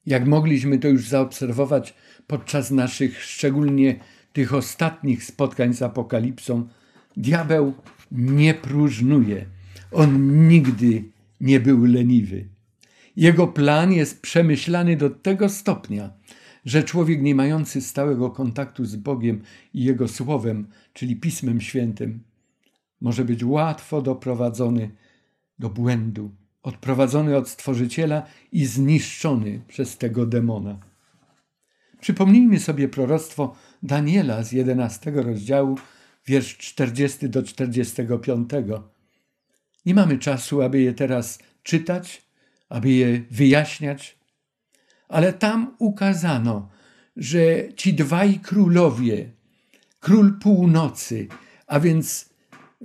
Jak 0.07 0.27
mogliśmy 0.27 0.79
to 0.79 0.89
już 0.89 1.09
zaobserwować 1.09 1.95
podczas 2.27 2.71
naszych, 2.71 3.23
szczególnie 3.23 4.01
tych 4.33 4.55
ostatnich 4.55 5.25
spotkań 5.25 5.75
z 5.75 5.83
Apokalipsą, 5.83 6.69
diabeł 7.17 7.75
nie 8.13 8.55
próżnuje. 8.55 9.47
On 9.93 10.49
nigdy 10.49 11.05
nie 11.41 11.61
był 11.61 11.85
leniwy. 11.85 12.49
Jego 13.17 13.47
plan 13.47 13.93
jest 13.93 14.23
przemyślany 14.23 14.97
do 14.97 15.11
tego 15.11 15.49
stopnia, 15.49 16.11
że 16.67 16.83
człowiek 16.83 17.23
nie 17.23 17.35
mający 17.35 17.81
stałego 17.81 18.31
kontaktu 18.31 18.85
z 18.85 18.97
Bogiem 18.97 19.43
i 19.75 19.85
Jego 19.85 20.09
Słowem, 20.09 20.67
czyli 20.93 21.17
Pismem 21.17 21.61
Świętym, 21.61 22.21
może 23.01 23.25
być 23.25 23.45
łatwo 23.45 24.03
doprowadzony 24.03 24.91
do 25.59 25.71
błędu, 25.71 26.31
odprowadzony 26.63 27.37
od 27.37 27.49
Stworzyciela 27.49 28.23
i 28.53 28.65
zniszczony 28.65 29.61
przez 29.69 29.99
tego 29.99 30.27
demona. 30.27 30.79
Przypomnijmy 32.01 32.61
sobie 32.61 32.89
proroctwo 32.89 33.55
Daniela 33.83 34.43
z 34.43 34.53
11 34.53 35.11
rozdziału, 35.11 35.79
wiersz 36.27 36.57
40 36.57 37.29
do 37.29 37.43
45. 37.43 38.51
Nie 39.87 39.95
mamy 39.95 40.19
czasu, 40.19 40.63
aby 40.63 40.81
je 40.81 40.93
teraz 40.93 41.39
czytać, 41.63 42.23
aby 42.69 42.91
je 42.91 43.23
wyjaśniać, 43.31 44.16
ale 45.09 45.33
tam 45.33 45.75
ukazano, 45.79 46.69
że 47.17 47.41
ci 47.77 47.95
dwaj 47.95 48.41
królowie, 48.41 49.31
król 50.01 50.39
północy, 50.39 51.29
a 51.67 51.81
więc 51.81 52.31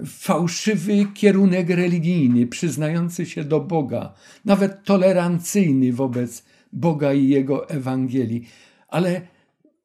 fałszywy 0.06 1.06
kierunek 1.14 1.70
religijny, 1.70 2.48
przyznający 2.48 3.26
się 3.26 3.44
do 3.44 3.60
Boga, 3.60 4.14
nawet 4.46 4.84
tolerancyjny 4.84 5.94
wobec 5.94 6.44
Boga 6.74 7.14
i 7.14 7.28
Jego 7.28 7.70
Ewangelii, 7.70 8.48
ale 8.88 9.22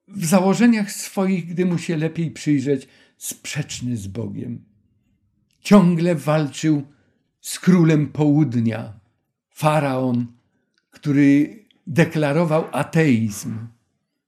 w 0.08 0.26
założeniach 0.26 0.92
swoich, 0.92 1.46
gdy 1.46 1.66
mu 1.66 1.78
się 1.78 1.96
lepiej 1.96 2.30
przyjrzeć, 2.30 2.88
sprzeczny 3.16 3.96
z 3.96 4.06
Bogiem. 4.06 4.64
Ciągle 5.60 6.14
walczył 6.14 6.82
z 7.40 7.60
królem 7.60 8.06
południa, 8.06 9.00
faraon, 9.50 10.26
który 10.90 11.65
deklarował 11.86 12.64
ateizm. 12.72 13.58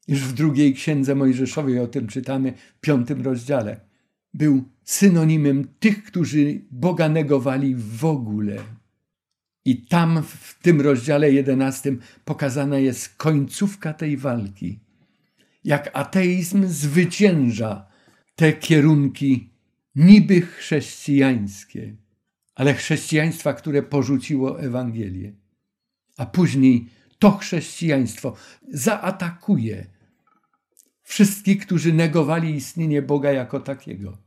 Już 0.08 0.20
w 0.20 0.32
drugiej 0.32 0.74
księdze 0.74 1.14
Mojżeszowej 1.14 1.78
o 1.78 1.86
tym 1.86 2.06
czytamy 2.06 2.52
w 2.52 2.80
piątym 2.80 3.22
rozdziale. 3.22 3.80
Był 4.34 4.64
synonimem 4.84 5.68
tych, 5.78 6.04
którzy 6.04 6.60
Boga 6.70 7.08
negowali 7.08 7.74
w 7.76 8.04
ogóle. 8.04 8.56
I 9.64 9.86
tam 9.86 10.22
w 10.22 10.58
tym 10.62 10.80
rozdziale 10.80 11.32
jedenastym 11.32 12.00
pokazana 12.24 12.78
jest 12.78 13.16
końcówka 13.16 13.92
tej 13.94 14.16
walki. 14.16 14.80
Jak 15.64 15.90
ateizm 15.92 16.66
zwycięża 16.66 17.86
te 18.36 18.52
kierunki 18.52 19.50
niby 19.94 20.40
chrześcijańskie, 20.40 21.96
ale 22.54 22.74
chrześcijaństwa, 22.74 23.52
które 23.52 23.82
porzuciło 23.82 24.60
Ewangelię. 24.60 25.32
A 26.16 26.26
później 26.26 26.86
to 27.18 27.30
chrześcijaństwo 27.30 28.36
zaatakuje 28.68 29.86
wszystkich, 31.02 31.66
którzy 31.66 31.92
negowali 31.92 32.54
istnienie 32.54 33.02
Boga 33.02 33.32
jako 33.32 33.60
takiego. 33.60 34.18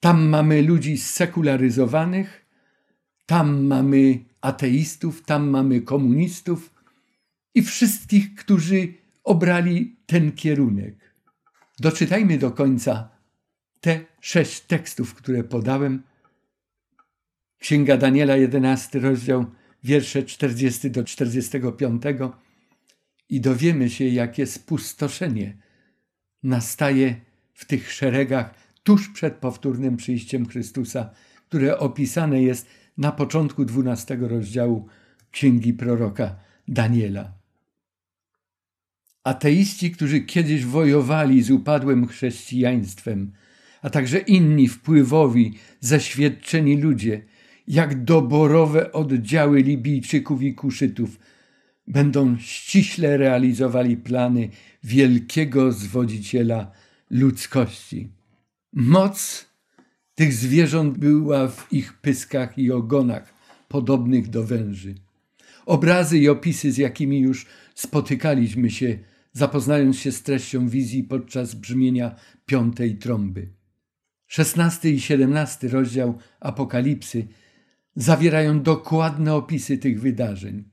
Tam 0.00 0.28
mamy 0.28 0.62
ludzi 0.62 0.98
sekularyzowanych, 0.98 2.46
tam 3.26 3.66
mamy 3.66 4.24
ateistów, 4.40 5.22
tam 5.22 5.48
mamy 5.48 5.80
komunistów 5.80 6.74
i 7.54 7.62
wszystkich, 7.62 8.34
którzy 8.34 8.94
obrali 9.24 9.96
ten 10.06 10.32
kierunek. 10.32 11.14
Doczytajmy 11.78 12.38
do 12.38 12.50
końca 12.50 13.08
te 13.80 14.00
sześć 14.20 14.60
tekstów, 14.60 15.14
które 15.14 15.44
podałem. 15.44 16.02
Księga 17.58 17.96
Daniela, 17.96 18.36
11 18.36 18.98
rozdział, 18.98 19.44
wiersze 19.84 20.22
40 20.22 20.90
do 20.90 21.04
45 21.04 22.02
i 23.28 23.40
dowiemy 23.40 23.90
się, 23.90 24.04
jakie 24.04 24.46
spustoszenie 24.46 25.56
nastaje 26.42 27.20
w 27.52 27.64
tych 27.64 27.92
szeregach 27.92 28.54
tuż 28.82 29.08
przed 29.08 29.34
powtórnym 29.34 29.96
przyjściem 29.96 30.46
Chrystusa, 30.46 31.10
które 31.48 31.78
opisane 31.78 32.42
jest 32.42 32.66
na 32.98 33.12
początku 33.12 33.64
12 33.64 34.16
rozdziału 34.20 34.88
Księgi 35.30 35.74
proroka 35.74 36.36
Daniela. 36.68 37.32
Ateiści, 39.24 39.90
którzy 39.90 40.20
kiedyś 40.20 40.64
wojowali 40.64 41.42
z 41.42 41.50
upadłym 41.50 42.06
chrześcijaństwem, 42.06 43.32
a 43.82 43.90
także 43.90 44.18
inni 44.18 44.68
wpływowi, 44.68 45.58
zaświadczeni 45.80 46.76
ludzie, 46.76 47.22
jak 47.68 48.04
doborowe 48.04 48.92
oddziały 48.92 49.62
Libijczyków 49.62 50.42
i 50.42 50.54
Kuszytów, 50.54 51.18
będą 51.86 52.38
ściśle 52.38 53.16
realizowali 53.16 53.96
plany 53.96 54.48
wielkiego 54.84 55.72
zwodziciela 55.72 56.70
ludzkości. 57.10 58.08
Moc 58.72 59.46
tych 60.14 60.32
zwierząt 60.32 60.98
była 60.98 61.48
w 61.48 61.72
ich 61.72 61.92
pyskach 61.92 62.58
i 62.58 62.72
ogonach, 62.72 63.34
podobnych 63.68 64.28
do 64.30 64.44
węży. 64.44 64.94
Obrazy 65.66 66.18
i 66.18 66.28
opisy, 66.28 66.72
z 66.72 66.78
jakimi 66.78 67.20
już 67.20 67.46
spotykaliśmy 67.74 68.70
się, 68.70 68.98
zapoznając 69.32 69.98
się 69.98 70.12
z 70.12 70.22
treścią 70.22 70.68
wizji 70.68 71.04
podczas 71.04 71.54
brzmienia 71.54 72.14
piątej 72.46 72.96
trąby. 72.96 73.48
Szesnasty 74.26 74.90
i 74.90 75.00
siedemnasty 75.00 75.68
rozdział 75.68 76.18
Apokalipsy 76.40 77.26
zawierają 77.96 78.62
dokładne 78.62 79.34
opisy 79.34 79.78
tych 79.78 80.00
wydarzeń. 80.00 80.64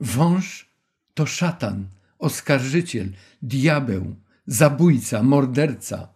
Wąż 0.00 0.72
to 1.14 1.26
szatan, 1.26 1.88
oskarżyciel, 2.18 3.12
diabeł, 3.42 4.16
zabójca, 4.46 5.22
morderca, 5.22 6.14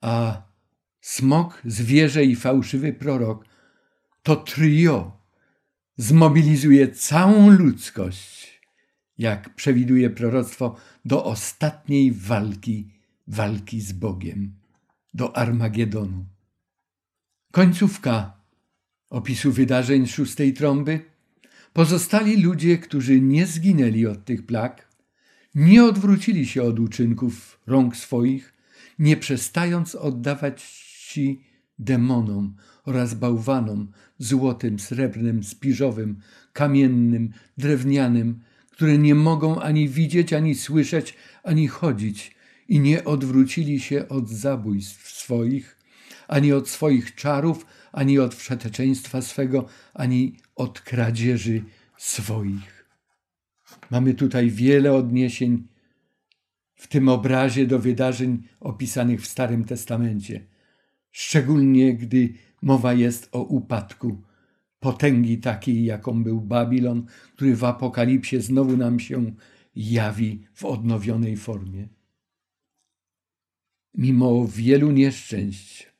a 0.00 0.42
smok, 1.00 1.62
zwierzę 1.64 2.24
i 2.24 2.36
fałszywy 2.36 2.92
prorok 2.92 3.44
to 4.22 4.36
trio 4.36 5.22
zmobilizuje 5.96 6.88
całą 6.88 7.50
ludzkość, 7.50 8.60
jak 9.18 9.54
przewiduje 9.54 10.10
proroctwo, 10.10 10.76
do 11.04 11.24
ostatniej 11.24 12.12
walki, 12.12 12.92
walki 13.26 13.80
z 13.80 13.92
Bogiem, 13.92 14.54
do 15.14 15.36
Armagedonu. 15.36 16.24
Końcówka 17.52 18.41
opisu 19.12 19.52
wydarzeń 19.52 20.06
szóstej 20.06 20.52
trąby. 20.52 21.00
Pozostali 21.72 22.42
ludzie, 22.42 22.78
którzy 22.78 23.20
nie 23.20 23.46
zginęli 23.46 24.06
od 24.06 24.24
tych 24.24 24.46
plag, 24.46 24.88
nie 25.54 25.84
odwrócili 25.84 26.46
się 26.46 26.62
od 26.62 26.78
uczynków 26.78 27.60
rąk 27.66 27.96
swoich, 27.96 28.54
nie 28.98 29.16
przestając 29.16 29.94
oddawać 29.94 30.62
ci 31.08 31.44
demonom 31.78 32.54
oraz 32.84 33.14
bałwanom 33.14 33.92
złotym, 34.18 34.78
srebrnym, 34.78 35.44
spiżowym, 35.44 36.20
kamiennym, 36.52 37.32
drewnianym, 37.58 38.40
które 38.70 38.98
nie 38.98 39.14
mogą 39.14 39.60
ani 39.60 39.88
widzieć, 39.88 40.32
ani 40.32 40.54
słyszeć, 40.54 41.16
ani 41.42 41.68
chodzić 41.68 42.34
i 42.68 42.80
nie 42.80 43.04
odwrócili 43.04 43.80
się 43.80 44.08
od 44.08 44.28
zabójstw 44.28 45.10
swoich, 45.10 45.78
ani 46.28 46.52
od 46.52 46.68
swoich 46.68 47.14
czarów, 47.14 47.66
ani 47.92 48.18
od 48.18 48.34
wszeteczeństwa 48.34 49.22
swego, 49.22 49.66
ani 49.94 50.36
od 50.54 50.80
kradzieży 50.80 51.64
swoich. 51.98 52.86
Mamy 53.90 54.14
tutaj 54.14 54.50
wiele 54.50 54.92
odniesień 54.92 55.68
w 56.74 56.88
tym 56.88 57.08
obrazie 57.08 57.66
do 57.66 57.78
wydarzeń 57.78 58.42
opisanych 58.60 59.22
w 59.22 59.26
Starym 59.26 59.64
Testamencie, 59.64 60.46
szczególnie 61.10 61.94
gdy 61.94 62.34
mowa 62.62 62.92
jest 62.92 63.28
o 63.32 63.42
upadku 63.42 64.22
potęgi 64.80 65.38
takiej, 65.38 65.84
jaką 65.84 66.22
był 66.22 66.40
Babilon, 66.40 67.06
który 67.34 67.56
w 67.56 67.64
Apokalipsie 67.64 68.40
znowu 68.40 68.76
nam 68.76 69.00
się 69.00 69.32
jawi 69.76 70.46
w 70.54 70.64
odnowionej 70.64 71.36
formie. 71.36 71.88
Mimo 73.94 74.46
wielu 74.48 74.90
nieszczęść, 74.90 75.91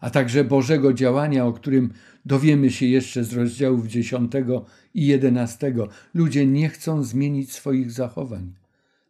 a 0.00 0.10
także 0.10 0.44
Bożego 0.44 0.92
działania, 0.92 1.46
o 1.46 1.52
którym 1.52 1.92
dowiemy 2.24 2.70
się 2.70 2.86
jeszcze 2.86 3.24
z 3.24 3.32
rozdziałów 3.32 3.86
10 3.86 4.32
i 4.94 5.06
11, 5.06 5.74
ludzie 6.14 6.46
nie 6.46 6.68
chcą 6.68 7.02
zmienić 7.02 7.52
swoich 7.52 7.90
zachowań, 7.92 8.54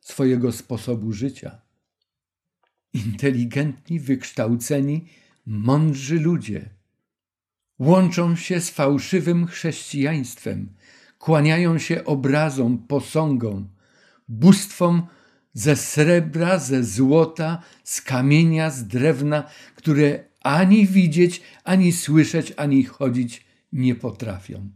swojego 0.00 0.52
sposobu 0.52 1.12
życia. 1.12 1.60
Inteligentni, 2.92 4.00
wykształceni, 4.00 5.04
mądrzy 5.46 6.20
ludzie 6.20 6.80
łączą 7.80 8.36
się 8.36 8.60
z 8.60 8.70
fałszywym 8.70 9.46
chrześcijaństwem, 9.46 10.68
kłaniają 11.18 11.78
się 11.78 12.04
obrazom, 12.04 12.78
posągom, 12.78 13.68
bóstwom 14.28 15.02
ze 15.52 15.76
srebra, 15.76 16.58
ze 16.58 16.84
złota, 16.84 17.62
z 17.84 18.02
kamienia, 18.02 18.70
z 18.70 18.86
drewna, 18.86 19.44
które 19.74 20.29
ani 20.40 20.86
widzieć, 20.86 21.42
ani 21.64 21.92
słyszeć, 21.92 22.52
ani 22.56 22.84
chodzić 22.84 23.44
nie 23.72 23.94
potrafią. 23.94 24.70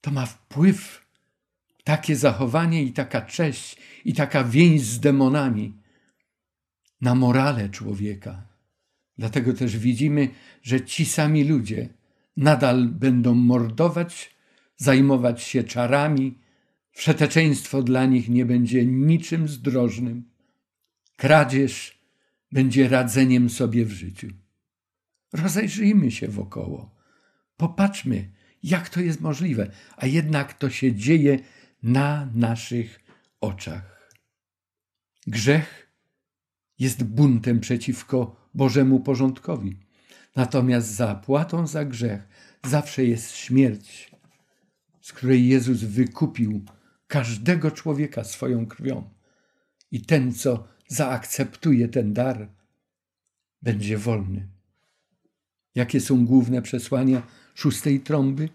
To 0.00 0.10
ma 0.10 0.26
wpływ, 0.26 1.06
takie 1.84 2.16
zachowanie 2.16 2.82
i 2.82 2.92
taka 2.92 3.20
cześć 3.20 3.76
i 4.04 4.14
taka 4.14 4.44
więź 4.44 4.82
z 4.82 5.00
demonami 5.00 5.74
na 7.00 7.14
morale 7.14 7.68
człowieka. 7.68 8.46
Dlatego 9.18 9.52
też 9.52 9.78
widzimy, 9.78 10.28
że 10.62 10.84
ci 10.84 11.04
sami 11.04 11.44
ludzie 11.44 11.88
nadal 12.36 12.88
będą 12.88 13.34
mordować, 13.34 14.34
zajmować 14.76 15.42
się 15.42 15.64
czarami. 15.64 16.38
Wszeteczeństwo 16.90 17.82
dla 17.82 18.06
nich 18.06 18.28
nie 18.28 18.46
będzie 18.46 18.86
niczym 18.86 19.48
zdrożnym. 19.48 20.30
Kradzież 21.16 21.97
będzie 22.52 22.88
radzeniem 22.88 23.50
sobie 23.50 23.84
w 23.84 23.90
życiu. 23.90 24.28
Rozejrzyjmy 25.32 26.10
się 26.10 26.28
wokoło. 26.28 26.94
Popatrzmy, 27.56 28.32
jak 28.62 28.88
to 28.88 29.00
jest 29.00 29.20
możliwe, 29.20 29.70
a 29.96 30.06
jednak 30.06 30.54
to 30.54 30.70
się 30.70 30.94
dzieje 30.94 31.38
na 31.82 32.30
naszych 32.34 33.00
oczach. 33.40 34.12
Grzech 35.26 35.92
jest 36.78 37.04
buntem 37.04 37.60
przeciwko 37.60 38.48
Bożemu 38.54 39.00
porządkowi. 39.00 39.76
Natomiast 40.36 40.88
zapłatą 40.88 41.66
za 41.66 41.84
grzech 41.84 42.28
zawsze 42.66 43.04
jest 43.04 43.36
śmierć, 43.36 44.10
z 45.00 45.12
której 45.12 45.48
Jezus 45.48 45.78
wykupił 45.78 46.64
każdego 47.06 47.70
człowieka 47.70 48.24
swoją 48.24 48.66
krwią. 48.66 49.10
I 49.90 50.02
ten, 50.02 50.32
co 50.32 50.68
zaakceptuje 50.88 51.88
ten 51.88 52.12
dar, 52.12 52.48
będzie 53.62 53.98
wolny. 53.98 54.48
Jakie 55.74 56.00
są 56.00 56.26
główne 56.26 56.62
przesłania 56.62 57.22
szóstej 57.54 58.00
trąby? 58.00 58.48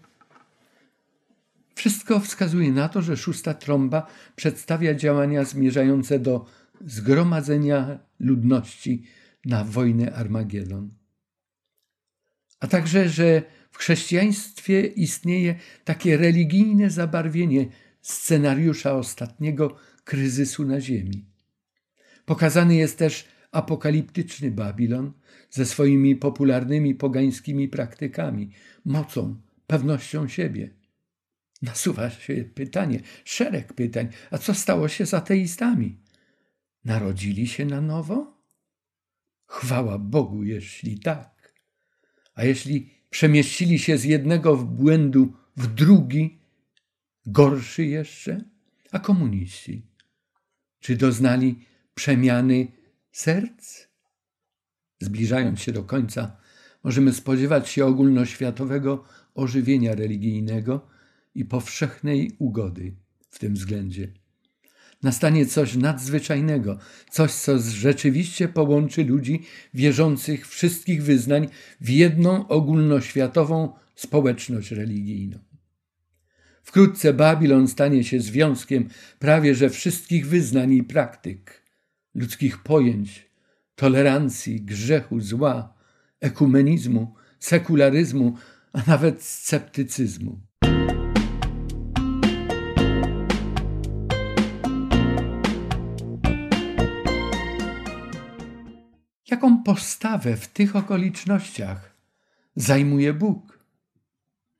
Wszystko 1.74 2.20
wskazuje 2.20 2.72
na 2.72 2.88
to, 2.88 3.02
że 3.02 3.16
szósta 3.16 3.54
trąba 3.54 4.06
przedstawia 4.36 4.94
działania 4.94 5.44
zmierzające 5.44 6.18
do 6.18 6.46
zgromadzenia 6.86 7.98
ludności 8.20 9.02
na 9.44 9.64
wojnę 9.64 10.14
Armagedon. 10.14 10.90
A 12.60 12.66
także, 12.66 13.08
że 13.08 13.42
w 13.70 13.78
chrześcijaństwie 13.78 14.86
istnieje 14.86 15.54
takie 15.84 16.16
religijne 16.16 16.90
zabarwienie 16.90 17.66
scenariusza 18.02 18.94
ostatniego 18.94 19.76
kryzysu 20.04 20.64
na 20.64 20.80
Ziemi. 20.80 21.33
Pokazany 22.24 22.74
jest 22.74 22.98
też 22.98 23.24
apokaliptyczny 23.52 24.50
Babilon 24.50 25.12
ze 25.50 25.66
swoimi 25.66 26.16
popularnymi 26.16 26.94
pogańskimi 26.94 27.68
praktykami, 27.68 28.50
mocą, 28.84 29.40
pewnością 29.66 30.28
siebie. 30.28 30.70
Nasuwa 31.62 32.10
się 32.10 32.44
pytanie, 32.54 33.00
szereg 33.24 33.72
pytań, 33.72 34.08
a 34.30 34.38
co 34.38 34.54
stało 34.54 34.88
się 34.88 35.06
z 35.06 35.14
ateistami? 35.14 35.98
Narodzili 36.84 37.46
się 37.46 37.64
na 37.64 37.80
nowo? 37.80 38.34
Chwała 39.46 39.98
Bogu, 39.98 40.42
jeśli 40.42 40.98
tak. 40.98 41.54
A 42.34 42.44
jeśli 42.44 42.90
przemieścili 43.10 43.78
się 43.78 43.98
z 43.98 44.04
jednego 44.04 44.56
błędu 44.56 45.32
w 45.56 45.66
drugi, 45.66 46.38
gorszy 47.26 47.84
jeszcze? 47.84 48.44
A 48.92 48.98
komuniści? 48.98 49.86
Czy 50.80 50.96
doznali 50.96 51.58
przemiany 51.94 52.66
serc? 53.12 53.88
Zbliżając 55.00 55.60
się 55.60 55.72
do 55.72 55.84
końca, 55.84 56.36
możemy 56.84 57.12
spodziewać 57.12 57.68
się 57.68 57.86
ogólnoświatowego 57.86 59.04
ożywienia 59.34 59.94
religijnego 59.94 60.86
i 61.34 61.44
powszechnej 61.44 62.36
ugody 62.38 62.94
w 63.30 63.38
tym 63.38 63.54
względzie. 63.54 64.12
Nastanie 65.02 65.46
coś 65.46 65.76
nadzwyczajnego, 65.76 66.78
coś, 67.10 67.32
co 67.32 67.58
rzeczywiście 67.58 68.48
połączy 68.48 69.04
ludzi 69.04 69.42
wierzących 69.74 70.48
wszystkich 70.48 71.02
wyznań 71.02 71.48
w 71.80 71.88
jedną 71.88 72.48
ogólnoświatową 72.48 73.72
społeczność 73.94 74.70
religijną. 74.70 75.38
Wkrótce 76.62 77.12
Babilon 77.12 77.68
stanie 77.68 78.04
się 78.04 78.20
związkiem 78.20 78.88
prawie 79.18 79.54
że 79.54 79.70
wszystkich 79.70 80.26
wyznań 80.26 80.72
i 80.72 80.82
praktyk 80.82 81.63
ludzkich 82.14 82.58
pojęć, 82.58 83.30
tolerancji, 83.74 84.60
grzechu, 84.60 85.20
zła, 85.20 85.74
ekumenizmu, 86.20 87.14
sekularyzmu, 87.40 88.36
a 88.72 88.82
nawet 88.86 89.22
sceptycyzmu. 89.22 90.40
Jaką 99.30 99.62
postawę 99.62 100.36
w 100.36 100.48
tych 100.48 100.76
okolicznościach 100.76 101.96
zajmuje 102.56 103.12
Bóg? 103.12 103.58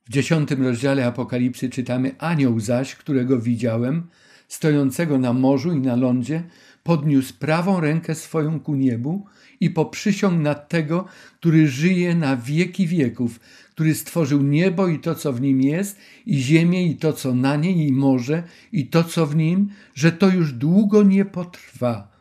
W 0.05 0.09
dziesiątym 0.09 0.63
rozdziale 0.63 1.05
Apokalipsy 1.05 1.69
czytamy: 1.69 2.15
Anioł 2.17 2.59
zaś, 2.59 2.95
którego 2.95 3.39
widziałem, 3.39 4.07
stojącego 4.47 5.17
na 5.17 5.33
morzu 5.33 5.73
i 5.73 5.79
na 5.79 5.95
lądzie, 5.95 6.43
podniósł 6.85 7.33
prawą 7.33 7.79
rękę 7.79 8.15
swoją 8.15 8.59
ku 8.59 8.75
niebu 8.75 9.25
i 9.59 9.69
poprzysiągł 9.69 10.41
na 10.41 10.55
tego, 10.55 11.05
który 11.39 11.67
żyje 11.67 12.15
na 12.15 12.37
wieki 12.37 12.87
wieków, 12.87 13.39
który 13.71 13.95
stworzył 13.95 14.41
niebo 14.41 14.87
i 14.87 14.99
to, 14.99 15.15
co 15.15 15.33
w 15.33 15.41
nim 15.41 15.61
jest, 15.61 15.97
i 16.25 16.41
ziemię 16.41 16.87
i 16.87 16.95
to, 16.95 17.13
co 17.13 17.35
na 17.35 17.55
niej, 17.55 17.87
i 17.87 17.91
morze 17.91 18.43
i 18.71 18.87
to, 18.87 19.03
co 19.03 19.25
w 19.25 19.35
nim, 19.35 19.69
że 19.95 20.11
to 20.11 20.29
już 20.29 20.53
długo 20.53 21.03
nie 21.03 21.25
potrwa. 21.25 22.11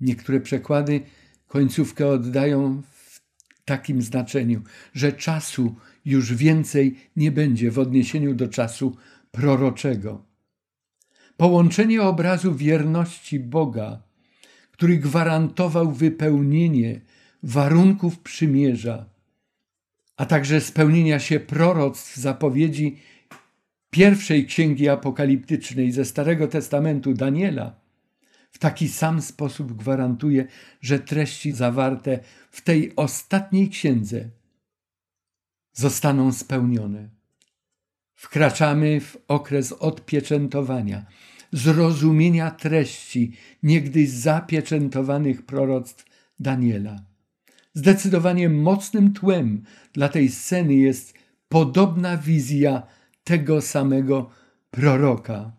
Niektóre 0.00 0.40
przekłady 0.40 1.00
końcówkę 1.48 2.08
oddają 2.08 2.82
w 2.82 3.20
takim 3.64 4.02
znaczeniu, 4.02 4.62
że 4.94 5.12
czasu 5.12 5.74
już 6.04 6.34
więcej 6.34 6.96
nie 7.16 7.32
będzie 7.32 7.70
w 7.70 7.78
odniesieniu 7.78 8.34
do 8.34 8.48
czasu 8.48 8.96
proroczego. 9.30 10.24
Połączenie 11.36 12.02
obrazu 12.02 12.54
wierności 12.54 13.40
Boga, 13.40 14.07
który 14.78 14.98
gwarantował 14.98 15.92
wypełnienie 15.92 17.00
warunków 17.42 18.18
przymierza, 18.18 19.06
a 20.16 20.26
także 20.26 20.60
spełnienia 20.60 21.18
się 21.18 21.40
proroctw 21.40 22.16
zapowiedzi 22.16 22.96
pierwszej 23.90 24.46
księgi 24.46 24.88
apokaliptycznej 24.88 25.92
ze 25.92 26.04
Starego 26.04 26.48
Testamentu 26.48 27.14
Daniela, 27.14 27.80
w 28.50 28.58
taki 28.58 28.88
sam 28.88 29.22
sposób 29.22 29.72
gwarantuje, 29.72 30.46
że 30.80 30.98
treści 30.98 31.52
zawarte 31.52 32.18
w 32.50 32.60
tej 32.60 32.96
ostatniej 32.96 33.68
księdze 33.68 34.28
zostaną 35.72 36.32
spełnione. 36.32 37.08
Wkraczamy 38.14 39.00
w 39.00 39.16
okres 39.28 39.72
odpieczętowania, 39.72 41.06
zrozumienia 41.52 42.50
treści 42.50 43.32
niegdyś 43.62 44.10
zapieczętowanych 44.10 45.46
proroctw 45.46 46.04
Daniela. 46.40 47.04
Zdecydowanie 47.74 48.48
mocnym 48.48 49.12
tłem 49.12 49.64
dla 49.92 50.08
tej 50.08 50.28
sceny 50.28 50.74
jest 50.74 51.14
podobna 51.48 52.16
wizja 52.16 52.82
tego 53.24 53.60
samego 53.60 54.30
proroka. 54.70 55.52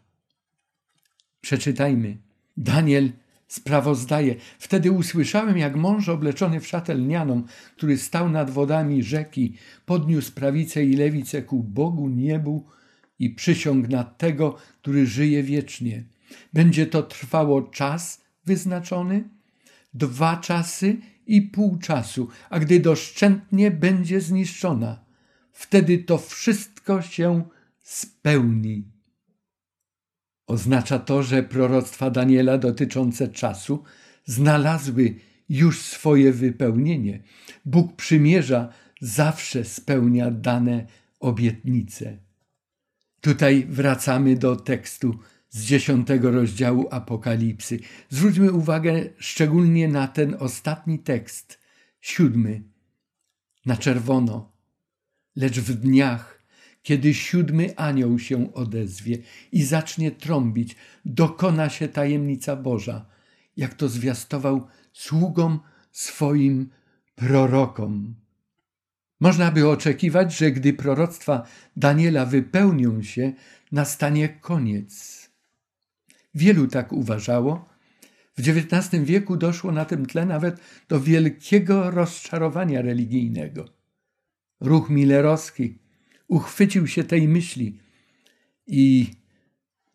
Przeczytajmy. 1.42 2.18
Daniel 2.58 3.12
sprawozdaje. 3.48 4.36
Wtedy 4.60 4.92
usłyszałem, 4.92 5.58
jak 5.58 5.76
mąż 5.76 6.10
obleczony 6.10 6.60
w 6.60 6.68
szatę 6.68 6.94
lnianą, 6.94 7.44
który 7.78 7.98
stał 7.98 8.30
nad 8.30 8.50
wodami 8.50 9.04
rzeki, 9.04 9.54
podniósł 9.86 10.32
prawicę 10.34 10.86
i 10.86 10.94
lewicę 10.94 11.42
ku 11.42 11.64
Bogu 11.64 12.10
niebu 12.10 12.66
i 13.20 13.30
przysiągł 13.30 13.88
na 13.88 14.04
tego, 14.04 14.58
który 14.82 15.06
żyje 15.06 15.44
wiecznie. 15.44 16.04
Będzie 16.54 16.88
to 16.88 17.04
trwało 17.04 17.62
czas 17.62 18.22
wyznaczony, 18.46 19.30
dwa 19.94 20.38
czasy 20.38 20.98
i 21.28 21.42
pół 21.42 21.78
czasu, 21.78 22.28
a 22.50 22.60
gdy 22.60 22.80
doszczętnie 22.80 23.72
będzie 23.72 24.22
zniszczona, 24.22 25.06
wtedy 25.52 25.98
to 25.98 26.18
wszystko 26.18 27.02
się 27.02 27.44
spełni. 27.82 28.92
Oznacza 30.48 31.00
to, 31.00 31.24
że 31.24 31.44
proroctwa 31.44 32.12
Daniela 32.12 32.58
dotyczące 32.58 33.28
czasu 33.28 33.84
znalazły 34.26 35.16
już 35.50 35.82
swoje 35.82 36.34
wypełnienie. 36.34 37.24
Bóg 37.66 37.96
przymierza 37.96 38.74
zawsze 39.02 39.66
spełnia 39.66 40.32
dane 40.32 40.88
obietnice. 41.20 42.18
Tutaj 43.22 43.66
wracamy 43.70 44.36
do 44.36 44.56
tekstu 44.56 45.20
z 45.50 45.64
dziesiątego 45.64 46.32
rozdziału 46.32 46.88
Apokalipsy. 46.92 47.80
Zwróćmy 48.10 48.52
uwagę 48.52 49.10
szczególnie 49.18 49.88
na 49.88 50.08
ten 50.08 50.36
ostatni 50.40 51.00
tekst, 51.00 51.60
siódmy, 52.02 52.64
na 53.66 53.78
czerwono. 53.78 54.52
Lecz 55.36 55.60
w 55.60 55.74
dniach, 55.74 56.44
kiedy 56.84 57.14
siódmy 57.14 57.78
anioł 57.78 58.20
się 58.20 58.54
odezwie 58.54 59.18
i 59.52 59.64
zacznie 59.64 60.12
trąbić, 60.12 60.76
dokona 61.06 61.70
się 61.70 61.88
tajemnica 61.88 62.56
Boża, 62.56 63.06
jak 63.58 63.74
to 63.74 63.90
zwiastował 63.90 64.68
sługom 64.94 65.60
swoim 65.92 66.70
prorokom. 67.16 68.16
Można 69.20 69.52
by 69.52 69.70
oczekiwać, 69.70 70.38
że 70.38 70.52
gdy 70.52 70.74
proroctwa 70.74 71.44
Daniela 71.76 72.26
wypełnią 72.26 73.04
się, 73.04 73.34
nastanie 73.72 74.30
koniec. 74.30 75.20
Wielu 76.36 76.68
tak 76.68 76.94
uważało. 76.94 77.70
W 78.38 78.42
XIX 78.50 79.04
wieku 79.04 79.38
doszło 79.38 79.72
na 79.72 79.86
tym 79.86 80.06
tle 80.06 80.26
nawet 80.26 80.60
do 80.90 81.00
wielkiego 81.00 81.92
rozczarowania 81.92 82.82
religijnego. 82.82 83.66
Ruch 84.60 84.90
millerowski 84.90 85.78
uchwycił 86.28 86.88
się 86.88 87.04
tej 87.04 87.28
myśli 87.28 87.80
i 88.68 89.12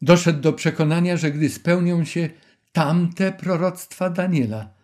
doszedł 0.03 0.41
do 0.41 0.53
przekonania, 0.53 1.17
że 1.17 1.31
gdy 1.31 1.49
spełnią 1.49 2.05
się 2.05 2.31
tamte 2.73 3.33
proroctwa 3.33 4.11
Daniela 4.11 4.75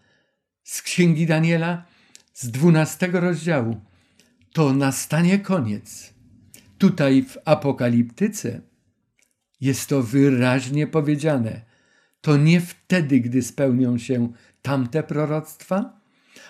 z 0.62 0.82
księgi 0.82 1.26
Daniela 1.26 1.86
z 2.34 2.51
dwunastego 2.51 3.20
rozdziału, 3.20 3.80
to 4.53 4.72
nastanie 4.72 5.38
koniec. 5.38 6.14
Tutaj 6.78 7.22
w 7.22 7.38
Apokaliptyce 7.44 8.61
jest 9.61 9.88
to 9.88 10.03
wyraźnie 10.03 10.86
powiedziane. 10.86 11.61
To 12.20 12.36
nie 12.36 12.61
wtedy, 12.61 13.20
gdy 13.20 13.42
spełnią 13.42 13.98
się 13.98 14.32
tamte 14.62 15.03
proroctwa, 15.03 16.01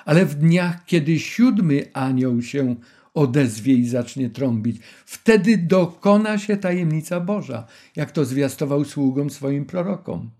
ale 0.04 0.26
w 0.26 0.34
dniach, 0.34 0.84
kiedy 0.84 1.18
siódmy 1.18 1.84
anioł 1.92 2.42
się 2.42 2.76
odezwie 3.14 3.74
i 3.74 3.88
zacznie 3.88 4.30
trąbić. 4.30 4.80
Wtedy 5.06 5.58
dokona 5.58 6.38
się 6.38 6.56
tajemnica 6.56 7.20
Boża, 7.20 7.66
jak 7.96 8.12
to 8.12 8.24
zwiastował 8.24 8.84
sługom 8.84 9.30
swoim 9.30 9.64
prorokom. 9.64 10.30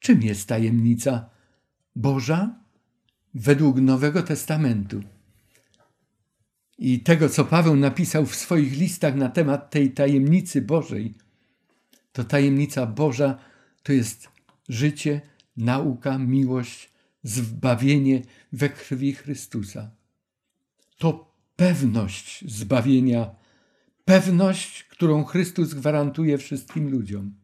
Czym 0.00 0.22
jest 0.22 0.48
tajemnica 0.48 1.30
Boża? 1.96 2.54
Według 3.34 3.80
Nowego 3.80 4.22
Testamentu. 4.22 5.02
I 6.78 7.00
tego, 7.00 7.28
co 7.28 7.44
Paweł 7.44 7.76
napisał 7.76 8.26
w 8.26 8.36
swoich 8.36 8.72
listach 8.72 9.14
na 9.14 9.28
temat 9.28 9.70
tej 9.70 9.90
tajemnicy 9.90 10.62
Bożej, 10.62 11.14
to 12.12 12.24
tajemnica 12.24 12.86
Boża 12.86 13.38
to 13.82 13.92
jest 13.92 14.28
życie, 14.68 15.20
nauka, 15.56 16.18
miłość, 16.18 16.90
zbawienie 17.22 18.22
we 18.52 18.68
krwi 18.68 19.12
Chrystusa. 19.12 19.90
To 20.98 21.34
pewność 21.56 22.44
zbawienia, 22.52 23.30
pewność, 24.04 24.84
którą 24.84 25.24
Chrystus 25.24 25.74
gwarantuje 25.74 26.38
wszystkim 26.38 26.90
ludziom. 26.90 27.34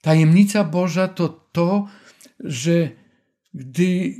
Tajemnica 0.00 0.64
Boża 0.64 1.08
to 1.08 1.28
to, 1.28 1.88
że 2.40 2.90
gdy 3.54 4.14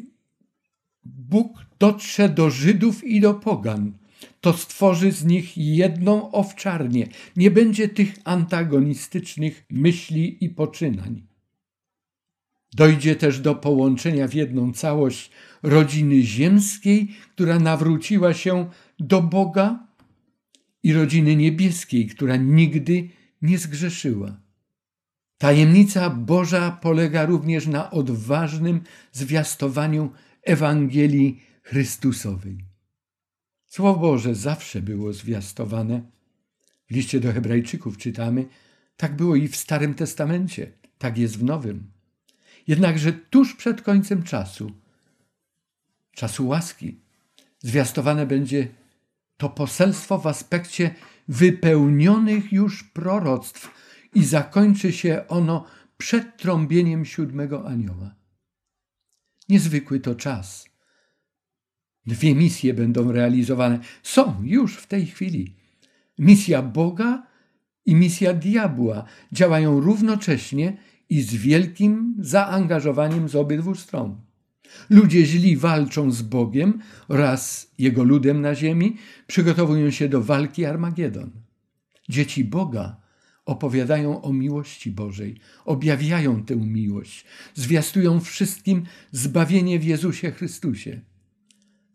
Bóg 1.05 1.67
dotrze 1.79 2.29
do 2.29 2.51
Żydów 2.51 3.05
i 3.05 3.21
do 3.21 3.35
Pogan, 3.35 3.93
to 4.41 4.53
stworzy 4.53 5.13
z 5.13 5.25
nich 5.25 5.59
jedną 5.59 6.33
owczarnię. 6.33 7.09
Nie 7.37 7.51
będzie 7.51 7.89
tych 7.89 8.15
antagonistycznych 8.25 9.65
myśli 9.71 10.45
i 10.45 10.51
poczynań. 10.51 11.23
Dojdzie 12.75 13.17
też 13.17 13.41
do 13.41 13.55
połączenia 13.55 14.29
w 14.29 14.35
jedną 14.35 14.73
całość 14.73 15.31
rodziny 15.63 16.23
ziemskiej, 16.23 17.09
która 17.33 17.59
nawróciła 17.59 18.35
się 18.35 18.71
do 18.99 19.23
Boga, 19.23 19.93
i 20.83 20.93
rodziny 20.93 21.37
niebieskiej, 21.37 22.07
która 22.07 22.37
nigdy 22.37 23.09
nie 23.43 23.59
zgrzeszyła. 23.59 24.37
Tajemnica 25.39 26.11
Boża 26.11 26.71
polega 26.71 27.27
również 27.27 27.67
na 27.67 27.91
odważnym 27.91 28.81
zwiastowaniu 29.13 30.11
Ewangelii 30.43 31.43
Chrystusowej. 31.63 32.59
Słowo 33.67 34.01
Boże 34.01 34.35
zawsze 34.35 34.83
było 34.83 35.13
zwiastowane. 35.13 36.03
W 36.87 36.95
liście 36.95 37.21
do 37.21 37.33
Hebrajczyków 37.33 37.99
czytamy, 37.99 38.47
tak 38.97 39.17
było 39.17 39.37
i 39.37 39.49
w 39.49 39.57
Starym 39.57 39.95
Testamencie, 39.95 40.73
tak 40.99 41.19
jest 41.19 41.39
w 41.39 41.45
Nowym. 41.45 41.91
Jednakże 42.67 43.13
tuż 43.13 43.55
przed 43.57 43.83
końcem 43.83 44.23
czasu 44.23 44.73
czasu 46.13 46.49
łaski. 46.49 47.01
Zwiastowane 47.59 48.27
będzie 48.27 48.69
to 49.37 49.49
poselstwo 49.49 50.19
w 50.19 50.27
aspekcie 50.27 50.95
wypełnionych 51.29 52.53
już 52.53 52.85
proroctw 52.85 53.71
i 54.15 54.25
zakończy 54.25 54.93
się 54.93 55.25
ono 55.29 55.65
przed 55.99 56.37
trąbieniem 56.37 57.05
siódmego 57.05 57.69
anioła. 57.69 58.15
Niezwykły 59.53 60.01
to 60.01 60.15
czas. 60.15 60.69
Dwie 62.07 62.35
misje 62.35 62.75
będą 62.75 63.13
realizowane. 63.13 63.79
Są 64.03 64.35
już 64.43 64.77
w 64.77 64.87
tej 64.87 65.07
chwili. 65.07 65.57
Misja 66.19 66.63
Boga 66.63 67.27
i 67.87 67.95
misja 67.95 68.35
diabła 68.35 69.05
działają 69.33 69.81
równocześnie 69.81 70.77
i 71.09 71.23
z 71.23 71.35
wielkim 71.35 72.15
zaangażowaniem 72.19 73.29
z 73.29 73.37
obydwu 73.37 73.75
stron. 73.75 74.21
Ludzie 74.91 75.27
źli 75.27 75.57
walczą 75.57 76.11
z 76.11 76.23
Bogiem 76.23 76.79
oraz 77.09 77.71
Jego 77.79 78.05
ludem 78.05 78.41
na 78.41 78.55
ziemi, 78.55 78.97
przygotowują 79.27 79.91
się 79.91 80.09
do 80.09 80.23
walki 80.23 80.65
Armagedon. 80.65 81.31
Dzieci 82.09 82.45
Boga 82.45 83.02
opowiadają 83.45 84.23
o 84.23 84.33
miłości 84.33 84.91
Bożej, 84.91 85.37
objawiają 85.65 86.45
tę 86.45 86.57
miłość, 86.57 87.25
zwiastują 87.55 88.21
wszystkim 88.21 88.87
zbawienie 89.13 89.79
w 89.79 89.85
Jezusie 89.85 90.31
Chrystusie. 90.31 91.01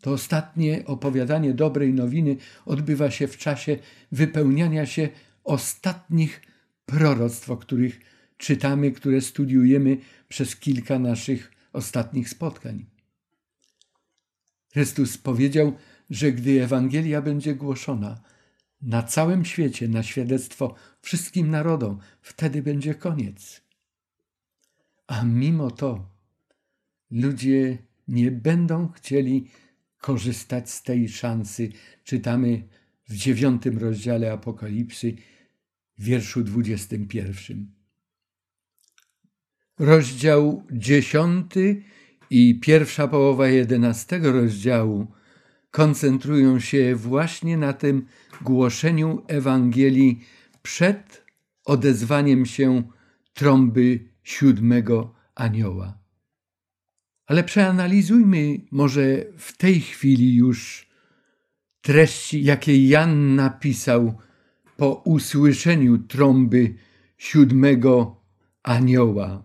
To 0.02 0.12
ostatnie 0.12 0.86
opowiadanie 0.86 1.54
dobrej 1.54 1.93
nowiny 1.93 2.38
odbywa 2.66 3.12
się 3.12 3.28
w 3.28 3.38
czasie 3.38 3.78
wypełniania 4.12 4.86
się 4.86 5.10
ostatnich 5.43 6.41
proroctw, 6.86 7.50
o 7.50 7.58
których 7.58 8.00
czytamy, 8.38 8.91
które 8.91 9.22
studiujemy 9.22 9.98
przez 10.28 10.56
kilka 10.56 11.00
naszych 11.00 11.52
ostatnich 11.74 12.30
spotkań. 12.30 12.86
Chrystus 14.74 15.18
powiedział, 15.18 15.74
że 16.10 16.32
gdy 16.32 16.64
Ewangelia 16.64 17.22
będzie 17.22 17.56
głoszona 17.56 18.22
na 18.82 19.04
całym 19.04 19.46
świecie, 19.46 19.88
na 19.88 20.04
świadectwo 20.04 20.76
wszystkim 21.02 21.50
narodom, 21.50 22.00
wtedy 22.22 22.62
będzie 22.62 22.96
koniec. 22.96 23.62
A 25.08 25.24
mimo 25.24 25.72
to 25.72 26.10
ludzie 27.12 27.78
nie 28.08 28.32
będą 28.32 28.88
chcieli 28.88 29.48
korzystać 29.98 30.70
z 30.70 30.84
tej 30.84 31.10
szansy. 31.10 31.70
Czytamy 32.04 32.68
w 33.10 33.16
dziewiątym 33.16 33.78
rozdziale 33.78 34.32
Apokalipsy, 34.32 35.16
wierszu 35.98 36.44
dwudziestym 36.44 37.08
pierwszym. 37.08 37.72
Rozdział 39.80 40.64
dziesiąty 40.72 41.84
i 42.30 42.60
pierwsza 42.60 43.08
połowa 43.08 43.48
jedenastego 43.48 44.32
rozdziału 44.32 45.08
koncentrują 45.78 46.60
się 46.60 46.96
właśnie 46.96 47.58
na 47.58 47.74
tym 47.74 48.06
głoszeniu 48.42 49.24
Ewangelii 49.28 50.24
przed 50.62 51.26
odezwaniem 51.66 52.46
się 52.46 52.84
trąby 53.34 54.00
siódmego 54.24 55.14
anioła. 55.36 55.98
Ale 57.28 57.44
przeanalizujmy 57.44 58.62
może 58.72 59.26
w 59.38 59.58
tej 59.58 59.82
chwili 59.82 60.36
już 60.36 60.88
treści, 61.82 62.44
jakie 62.44 62.88
Jan 62.88 63.36
napisał 63.36 64.18
po 64.78 64.94
usłyszeniu 64.94 65.98
trąby 65.98 66.76
siódmego 67.18 68.22
anioła, 68.64 69.44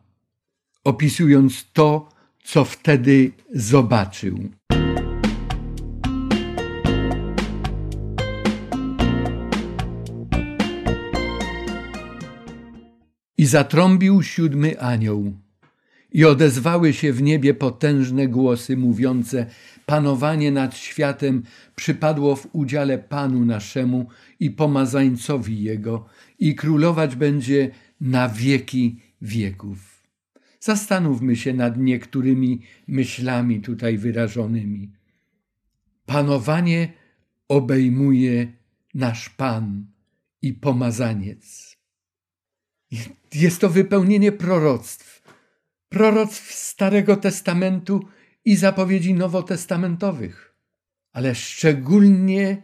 opisując 0.85 1.73
to, 1.73 2.09
co 2.45 2.65
wtedy 2.65 3.33
zobaczył. 3.55 4.51
I 13.43 13.47
zatrąbił 13.47 14.23
siódmy 14.23 14.81
anioł. 14.81 15.33
I 16.13 16.25
odezwały 16.25 16.93
się 16.93 17.13
w 17.13 17.23
niebie 17.23 17.55
potężne 17.55 18.29
głosy 18.29 18.77
mówiące: 18.77 19.47
Panowanie 19.87 20.51
nad 20.51 20.77
światem 20.77 21.43
przypadło 21.77 22.37
w 22.37 22.49
udziale 22.53 22.99
Panu 22.99 23.45
naszemu 23.45 24.07
i 24.41 24.51
pomazańcowi 24.51 25.63
jego, 25.63 26.07
i 26.39 26.55
królować 26.55 27.17
będzie 27.17 27.71
na 28.01 28.29
wieki 28.29 28.97
wieków. 29.23 30.03
Zastanówmy 30.61 31.37
się 31.37 31.53
nad 31.55 31.79
niektórymi 31.79 32.61
myślami 32.89 33.61
tutaj 33.61 33.99
wyrażonymi. 33.99 34.91
Panowanie 36.07 36.93
obejmuje 37.49 38.53
nasz 38.95 39.29
Pan 39.29 39.87
i 40.43 40.53
pomazaniec. 40.53 41.72
Jest 43.35 43.61
to 43.61 43.71
wypełnienie 43.71 44.33
proroctw. 44.33 45.23
Proroctw 45.89 46.53
Starego 46.53 47.17
Testamentu 47.17 48.01
i 48.45 48.57
zapowiedzi 48.57 49.15
nowotestamentowych. 49.15 50.55
Ale 51.13 51.35
szczególnie 51.35 52.63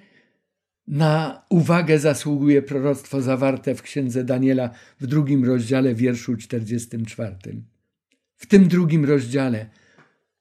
na 0.86 1.42
uwagę 1.50 1.98
zasługuje 1.98 2.62
proroctwo 2.62 3.22
zawarte 3.22 3.74
w 3.74 3.82
księdze 3.82 4.24
Daniela 4.24 4.70
w 5.00 5.06
drugim 5.06 5.44
rozdziale, 5.44 5.94
wierszu 5.94 6.36
44. 6.36 7.36
W 8.36 8.46
tym 8.46 8.68
drugim 8.68 9.04
rozdziale, 9.04 9.66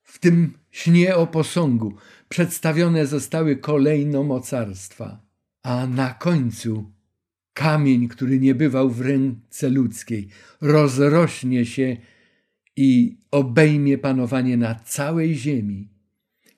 w 0.04 0.20
tym 0.20 0.58
śnie 0.72 1.16
o 1.16 1.28
posągu, 1.28 1.96
przedstawione 2.30 3.06
zostały 3.06 3.56
kolejno 3.56 4.24
mocarstwa, 4.24 5.22
a 5.64 5.88
na 5.88 6.14
końcu 6.14 6.97
kamień, 7.58 8.08
który 8.08 8.40
nie 8.40 8.56
bywał 8.56 8.90
w 8.90 9.02
ręce 9.02 9.70
ludzkiej, 9.70 10.28
rozrośnie 10.62 11.66
się 11.66 11.98
i 12.76 13.18
obejmie 13.32 13.98
panowanie 13.98 14.58
na 14.58 14.76
całej 14.76 15.36
ziemi. 15.36 15.90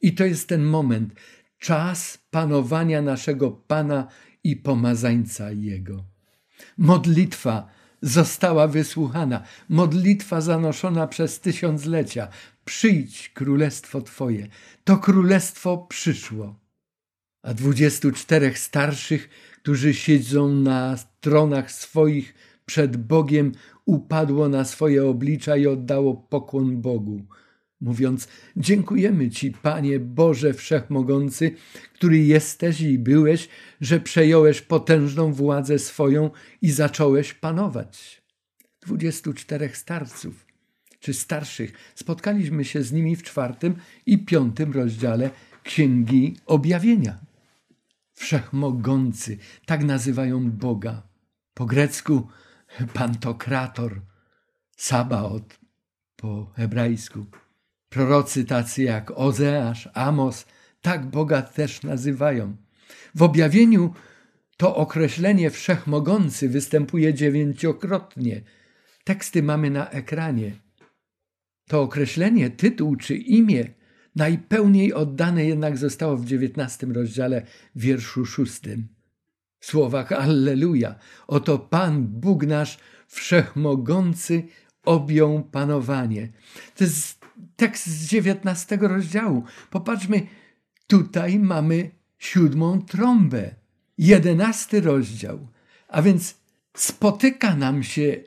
I 0.01 0.13
to 0.13 0.25
jest 0.25 0.47
ten 0.47 0.63
moment, 0.63 1.13
czas 1.59 2.17
panowania 2.31 3.01
naszego 3.01 3.51
Pana 3.51 4.07
i 4.43 4.55
pomazańca 4.55 5.51
Jego. 5.51 6.05
Modlitwa 6.77 7.69
została 8.01 8.67
wysłuchana, 8.67 9.43
modlitwa 9.69 10.41
zanoszona 10.41 11.07
przez 11.07 11.39
tysiąclecia. 11.39 12.27
Przyjdź, 12.65 13.29
królestwo 13.29 14.01
Twoje. 14.01 14.47
To 14.83 14.97
królestwo 14.97 15.77
przyszło. 15.77 16.59
A 17.43 17.53
dwudziestu 17.53 18.11
czterech 18.11 18.59
starszych, 18.59 19.29
którzy 19.61 19.93
siedzą 19.93 20.49
na 20.49 20.97
tronach 21.21 21.71
swoich 21.71 22.33
przed 22.65 22.97
Bogiem, 22.97 23.51
upadło 23.85 24.49
na 24.49 24.65
swoje 24.65 25.05
oblicza 25.05 25.57
i 25.57 25.67
oddało 25.67 26.13
pokłon 26.15 26.81
Bogu, 26.81 27.25
mówiąc: 27.81 28.27
Dziękujemy 28.57 29.29
Ci, 29.29 29.51
Panie 29.51 29.99
Boże 29.99 30.53
Wszechmogący, 30.53 31.51
który 31.93 32.17
jesteś 32.17 32.81
i 32.81 32.99
byłeś, 32.99 33.49
że 33.81 33.99
przejąłeś 33.99 34.61
potężną 34.61 35.33
władzę 35.33 35.79
swoją 35.79 36.29
i 36.61 36.71
zacząłeś 36.71 37.33
panować. 37.33 38.21
Dwudziestu 38.81 39.33
czterech 39.33 39.77
starców 39.77 40.49
czy 40.99 41.13
starszych 41.13 41.73
spotkaliśmy 41.95 42.65
się 42.65 42.83
z 42.83 42.91
nimi 42.91 43.15
w 43.15 43.23
czwartym 43.23 43.75
i 44.05 44.17
piątym 44.17 44.73
rozdziale 44.73 45.29
Księgi 45.63 46.35
Objawienia. 46.45 47.28
Wszechmogący, 48.19 49.37
tak 49.65 49.83
nazywają 49.83 50.51
Boga. 50.51 51.03
Po 51.53 51.65
grecku 51.65 52.27
pantokrator, 52.93 54.01
Sabaot 54.77 55.59
po 56.15 56.51
hebrajsku. 56.55 57.25
Prorocy 57.89 58.45
tacy 58.45 58.83
jak 58.83 59.11
Ozeasz, 59.15 59.89
Amos, 59.93 60.45
tak 60.81 61.05
Boga 61.05 61.41
też 61.41 61.83
nazywają. 61.83 62.55
W 63.15 63.23
objawieniu 63.23 63.93
to 64.57 64.75
określenie 64.75 65.49
wszechmogący 65.49 66.49
występuje 66.49 67.13
dziewięciokrotnie. 67.13 68.41
Teksty 69.03 69.43
mamy 69.43 69.69
na 69.69 69.89
ekranie. 69.89 70.51
To 71.67 71.81
określenie, 71.81 72.49
tytuł 72.49 72.95
czy 72.95 73.15
imię 73.15 73.78
najpełniej 74.15 74.93
oddane 74.93 75.45
jednak 75.45 75.77
zostało 75.77 76.17
w 76.17 76.25
dziewiętnastym 76.25 76.91
rozdziale, 76.91 77.45
wierszu 77.75 78.25
szóstym 78.25 78.87
w 79.59 79.65
słowach 79.65 80.11
Alleluja. 80.11 80.95
Oto 81.27 81.59
Pan, 81.59 82.07
Bóg 82.07 82.45
nasz, 82.45 82.77
wszechmogący, 83.07 84.43
objął 84.85 85.43
panowanie. 85.43 86.29
To 86.75 86.83
jest 86.83 87.25
tekst 87.55 87.87
z 87.87 88.07
dziewiętnastego 88.07 88.87
rozdziału. 88.87 89.43
Popatrzmy, 89.69 90.27
tutaj 90.87 91.39
mamy 91.39 91.91
siódmą 92.17 92.81
trąbę. 92.81 93.55
Jedenasty 93.97 94.81
rozdział. 94.81 95.47
A 95.87 96.01
więc 96.01 96.35
spotyka 96.77 97.55
nam 97.55 97.83
się 97.83 98.17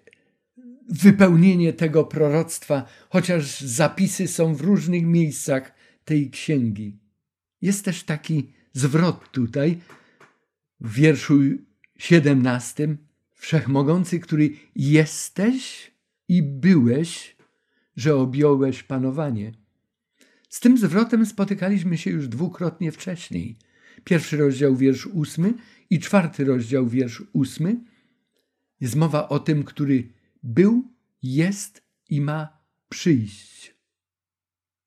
wypełnienie 0.92 1.72
tego 1.72 2.04
proroctwa, 2.04 2.86
chociaż 3.08 3.60
zapisy 3.60 4.28
są 4.28 4.54
w 4.54 4.60
różnych 4.60 5.06
miejscach 5.06 5.72
tej 6.04 6.30
księgi. 6.30 6.98
Jest 7.62 7.84
też 7.84 8.04
taki 8.04 8.52
zwrot 8.72 9.30
tutaj, 9.30 9.78
w 10.80 10.94
wierszu 10.94 11.40
17, 11.98 12.96
Wszechmogący, 13.34 14.20
który 14.20 14.50
jesteś 14.76 15.90
i 16.28 16.42
byłeś, 16.42 17.36
że 17.96 18.16
objąłeś 18.16 18.82
panowanie. 18.82 19.52
Z 20.48 20.60
tym 20.60 20.78
zwrotem 20.78 21.26
spotykaliśmy 21.26 21.98
się 21.98 22.10
już 22.10 22.28
dwukrotnie 22.28 22.92
wcześniej. 22.92 23.56
Pierwszy 24.04 24.36
rozdział, 24.36 24.76
wiersz 24.76 25.06
ósmy 25.06 25.54
i 25.90 26.00
czwarty 26.00 26.44
rozdział, 26.44 26.88
wiersz 26.88 27.22
ósmy. 27.32 27.76
Jest 28.80 28.96
mowa 28.96 29.28
o 29.28 29.38
tym, 29.38 29.64
który 29.64 30.08
był, 30.42 30.92
jest 31.22 31.82
i 32.08 32.20
ma 32.20 32.58
przyjść. 32.88 33.74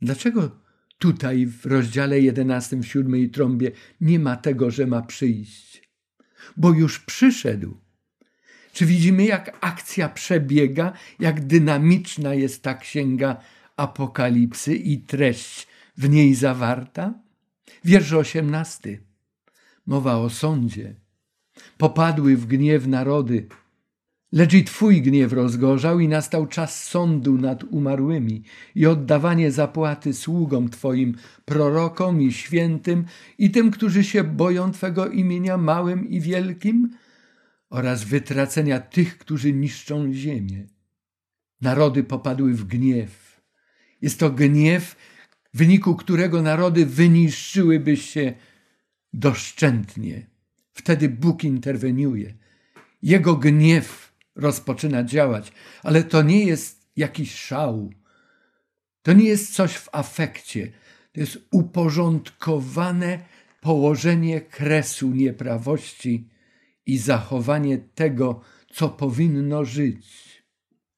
Dlaczego 0.01 0.60
tutaj 0.97 1.45
w 1.45 1.66
rozdziale 1.66 2.22
jedenastym, 2.22 2.84
w 2.84 2.88
siódmej 2.88 3.30
trąbie 3.30 3.72
nie 4.01 4.20
ma 4.20 4.36
tego, 4.36 4.72
że 4.72 4.88
ma 4.88 5.01
przyjść? 5.01 5.86
bo 6.58 6.74
już 6.74 6.99
przyszedł. 6.99 7.78
Czy 8.74 8.86
widzimy, 8.86 9.26
jak 9.26 9.58
akcja 9.62 10.10
przebiega, 10.10 10.93
jak 11.20 11.45
dynamiczna 11.45 12.34
jest 12.34 12.64
ta 12.64 12.74
księga 12.74 13.38
Apokalipsy 13.78 14.76
i 14.76 14.97
treść 14.97 15.68
w 15.97 16.10
niej 16.10 16.36
zawarta? 16.36 17.14
Wiersz 17.84 18.14
osiemnasty. 18.14 19.03
Mowa 19.86 20.18
o 20.18 20.30
sądzie. 20.30 20.95
Popadły 21.78 22.38
w 22.38 22.45
gniew 22.45 22.88
narody, 22.88 23.47
lecz 24.36 24.53
i 24.53 24.63
Twój 24.63 25.01
gniew 25.01 25.33
rozgorzał 25.33 25.99
i 25.99 26.07
nastał 26.07 26.47
czas 26.47 26.83
sądu 26.83 27.38
nad 27.38 27.63
umarłymi 27.63 28.43
i 28.75 28.86
oddawanie 28.86 29.51
zapłaty 29.51 30.13
sługom 30.13 30.69
Twoim, 30.69 31.15
prorokom 31.45 32.21
i 32.21 32.31
świętym 32.31 33.05
i 33.38 33.51
tym, 33.51 33.71
którzy 33.71 34.03
się 34.03 34.23
boją 34.23 34.71
Twego 34.71 35.07
imienia 35.07 35.57
małym 35.57 36.09
i 36.09 36.21
wielkim 36.21 36.89
oraz 37.69 38.03
wytracenia 38.03 38.79
tych, 38.79 39.17
którzy 39.17 39.53
niszczą 39.53 40.13
ziemię. 40.13 40.67
Narody 41.61 42.03
popadły 42.03 42.53
w 42.53 42.63
gniew. 42.63 43.41
Jest 44.01 44.19
to 44.19 44.29
gniew, 44.29 44.95
w 45.53 45.57
wyniku 45.57 45.95
którego 45.95 46.41
narody 46.41 46.86
wyniszczyłyby 46.86 47.97
się 47.97 48.33
doszczętnie. 49.13 50.27
Wtedy 50.73 51.09
Bóg 51.09 51.43
interweniuje. 51.43 52.33
Jego 53.01 53.36
gniew 53.36 54.05
rozpoczyna 54.36 55.03
działać, 55.03 55.51
ale 55.83 56.03
to 56.03 56.21
nie 56.21 56.45
jest 56.45 56.86
jakiś 56.95 57.36
szał. 57.36 57.91
To 59.01 59.13
nie 59.13 59.25
jest 59.25 59.53
coś 59.53 59.75
w 59.75 59.89
afekcie. 59.91 60.71
To 61.11 61.19
jest 61.19 61.38
uporządkowane 61.51 63.19
położenie 63.61 64.41
kresu 64.41 65.11
nieprawości 65.11 66.29
i 66.86 66.97
zachowanie 66.97 67.77
tego, 67.77 68.41
co 68.71 68.89
powinno 68.89 69.65
żyć. 69.65 70.05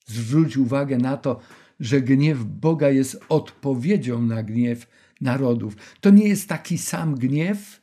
Zwróć 0.05 0.57
uwagę 0.57 0.97
na 0.97 1.17
to, 1.17 1.39
że 1.79 2.01
gniew 2.01 2.43
Boga 2.43 2.89
jest 2.89 3.19
odpowiedzią 3.29 4.21
na 4.21 4.43
gniew 4.43 4.87
narodów. 5.21 5.75
To 6.01 6.09
nie 6.09 6.27
jest 6.27 6.49
taki 6.49 6.77
sam 6.77 7.15
gniew 7.15 7.81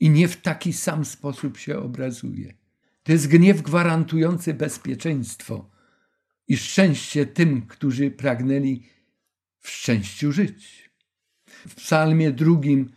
i 0.00 0.10
nie 0.10 0.28
w 0.28 0.40
taki 0.40 0.72
sam 0.72 1.04
sposób 1.04 1.58
się 1.58 1.78
obrazuje. 1.78 2.59
To 3.02 3.12
jest 3.12 3.28
gniew 3.28 3.62
gwarantujący 3.62 4.54
bezpieczeństwo 4.54 5.70
i 6.48 6.56
szczęście 6.56 7.26
tym, 7.26 7.66
którzy 7.66 8.10
pragnęli 8.10 8.82
w 9.58 9.70
szczęściu 9.70 10.32
żyć. 10.32 10.90
W 11.46 11.74
psalmie 11.74 12.30
drugim 12.30 12.90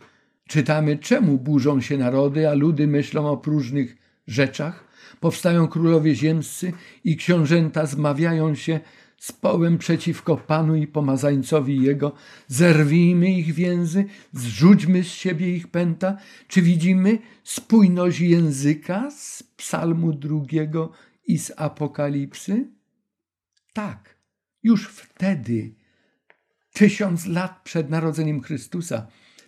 czytamy, 0.48 0.98
czemu 0.98 1.38
burzą 1.38 1.80
się 1.80 1.98
narody, 1.98 2.48
a 2.48 2.54
ludy 2.54 2.86
myślą 2.86 3.30
o 3.30 3.36
próżnych 3.36 3.96
rzeczach. 4.26 4.84
Powstają 5.20 5.68
królowie 5.68 6.14
ziemscy 6.14 6.72
i 7.04 7.16
książęta 7.16 7.86
zmawiają 7.86 8.54
się 8.54 8.80
z 9.18 9.32
połem 9.32 9.78
przeciwko 9.78 10.36
Panu 10.36 10.76
i 10.76 10.86
pomazańcowi 10.86 11.82
Jego, 11.82 12.12
zerwijmy 12.48 13.30
ich 13.30 13.54
więzy, 13.54 14.04
zrzućmy 14.32 15.04
z 15.04 15.06
siebie 15.06 15.56
ich 15.56 15.68
pęta. 15.68 16.16
Czy 16.48 16.62
widzimy 16.62 17.18
spójność 17.44 18.20
języka 18.20 19.10
z 19.10 19.42
psalmu 19.42 20.12
drugiego 20.12 20.92
i 21.26 21.38
z 21.38 21.52
apokalipsy? 21.56 22.68
Tak, 23.72 24.16
już 24.62 24.88
wtedy, 24.88 25.74
tysiąc 26.72 27.26
lat 27.26 27.60
przed 27.64 27.90
narodzeniem 27.90 28.42
Chrystusa, 28.42 29.06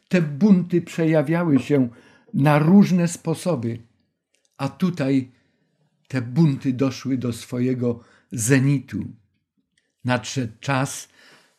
te 0.08 0.22
bunty 0.22 0.82
przejawiały 0.82 1.58
się 1.58 1.88
na 2.34 2.58
różne 2.58 3.08
sposoby, 3.08 3.78
a 4.56 4.68
tutaj 4.68 5.30
te 6.08 6.22
bunty 6.22 6.72
doszły 6.72 7.18
do 7.18 7.32
swojego 7.32 8.00
zenitu 8.32 9.04
nadszedł 10.07 10.52
czas 10.61 11.09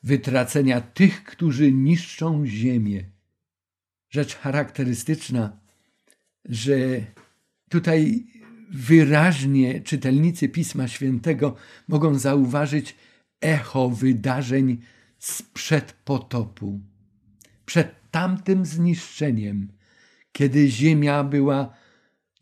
wytracenia 0.04 0.82
tych, 0.82 1.24
którzy 1.24 1.72
niszczą 1.72 2.46
ziemię. 2.46 3.04
Rzecz 4.10 4.36
charakterystyczna, 4.36 5.60
że 6.46 6.76
tutaj 7.70 8.28
wyraźnie 8.70 9.82
czytelnicy 9.82 10.50
Pisma 10.50 10.88
Świętego 10.88 11.56
mogą 11.88 12.20
zauważyć 12.20 12.96
echo 13.42 13.90
wydarzeń 13.90 14.78
sprzed 15.20 15.94
potopu, 15.94 16.80
przed 17.66 18.12
tamtym 18.12 18.66
zniszczeniem, 18.66 19.72
kiedy 20.32 20.70
ziemia 20.70 21.24
była 21.24 21.74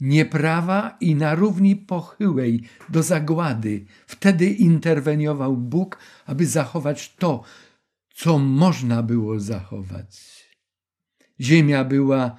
nieprawa 0.06 0.97
i 1.01 1.16
na 1.16 1.36
równi 1.36 1.76
pochyłej 1.76 2.64
do 2.89 3.03
zagłady. 3.03 3.86
Wtedy 4.08 4.49
interweniował 4.49 5.58
Bóg, 5.58 5.97
aby 6.26 6.45
zachować 6.45 7.16
to, 7.16 7.43
co 8.16 8.39
można 8.39 9.03
było 9.03 9.39
zachować. 9.39 10.45
Ziemia 11.41 11.84
była 11.84 12.36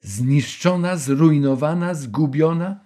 zniszczona, 0.00 0.96
zrujnowana, 0.96 1.94
zgubiona, 1.94 2.80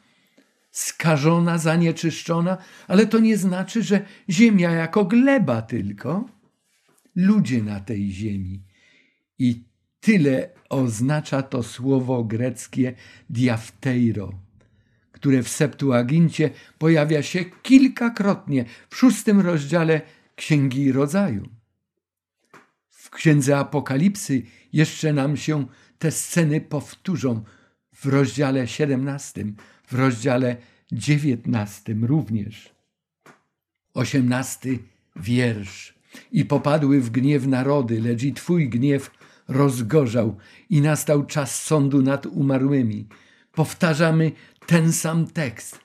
skażona, 0.70 1.58
zanieczyszczona, 1.58 2.58
ale 2.88 3.06
to 3.06 3.18
nie 3.18 3.36
znaczy, 3.36 3.82
że 3.82 4.06
ziemia 4.30 4.70
jako 4.70 5.04
gleba 5.04 5.62
tylko. 5.62 6.28
Ludzie 7.16 7.62
na 7.62 7.80
tej 7.80 8.10
ziemi 8.10 8.62
i 9.38 9.69
Tyle 10.00 10.50
oznacza 10.68 11.42
to 11.42 11.62
słowo 11.62 12.24
greckie 12.24 12.94
diafteiro, 13.30 14.32
które 15.12 15.42
w 15.42 15.48
Septuagincie 15.48 16.50
pojawia 16.78 17.22
się 17.22 17.44
kilkakrotnie 17.44 18.64
w 18.90 18.96
szóstym 18.96 19.40
rozdziale 19.40 20.00
Księgi 20.36 20.92
Rodzaju. 20.92 21.48
W 22.90 23.10
Księdze 23.10 23.58
Apokalipsy 23.58 24.42
jeszcze 24.72 25.12
nam 25.12 25.36
się 25.36 25.66
te 25.98 26.10
sceny 26.10 26.60
powtórzą 26.60 27.44
w 27.92 28.06
rozdziale 28.06 28.68
17, 28.68 29.44
w 29.86 29.92
rozdziale 29.94 30.56
19 30.92 31.94
również. 32.02 32.74
Osiemnasty 33.94 34.78
wiersz. 35.16 35.94
I 36.32 36.44
popadły 36.44 37.00
w 37.00 37.10
gniew 37.10 37.46
narody, 37.46 38.00
lecz 38.00 38.22
i 38.22 38.32
Twój 38.32 38.68
gniew 38.68 39.10
rozgorzał 39.50 40.36
i 40.70 40.80
nastał 40.80 41.26
czas 41.26 41.62
sądu 41.62 42.02
nad 42.02 42.26
umarłymi. 42.26 43.08
Powtarzamy 43.52 44.32
ten 44.66 44.92
sam 44.92 45.26
tekst. 45.26 45.78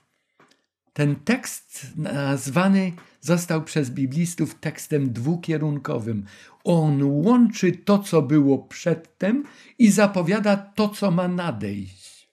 Ten 0.93 1.15
tekst 1.15 1.87
nazwany 1.95 2.91
został 3.21 3.63
przez 3.63 3.89
biblistów 3.89 4.55
tekstem 4.55 5.13
dwukierunkowym. 5.13 6.25
On 6.63 7.03
łączy 7.03 7.71
to, 7.71 7.99
co 7.99 8.21
było 8.21 8.57
przedtem 8.57 9.43
i 9.79 9.91
zapowiada 9.91 10.57
to, 10.57 10.89
co 10.89 11.11
ma 11.11 11.27
nadejść. 11.27 12.29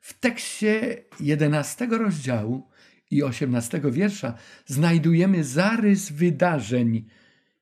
W 0.00 0.20
tekście 0.20 1.04
jedenastego 1.20 1.98
rozdziału 1.98 2.68
i 3.10 3.22
osiemnastego 3.22 3.92
wiersza 3.92 4.34
znajdujemy 4.66 5.44
zarys 5.44 6.12
wydarzeń 6.12 7.04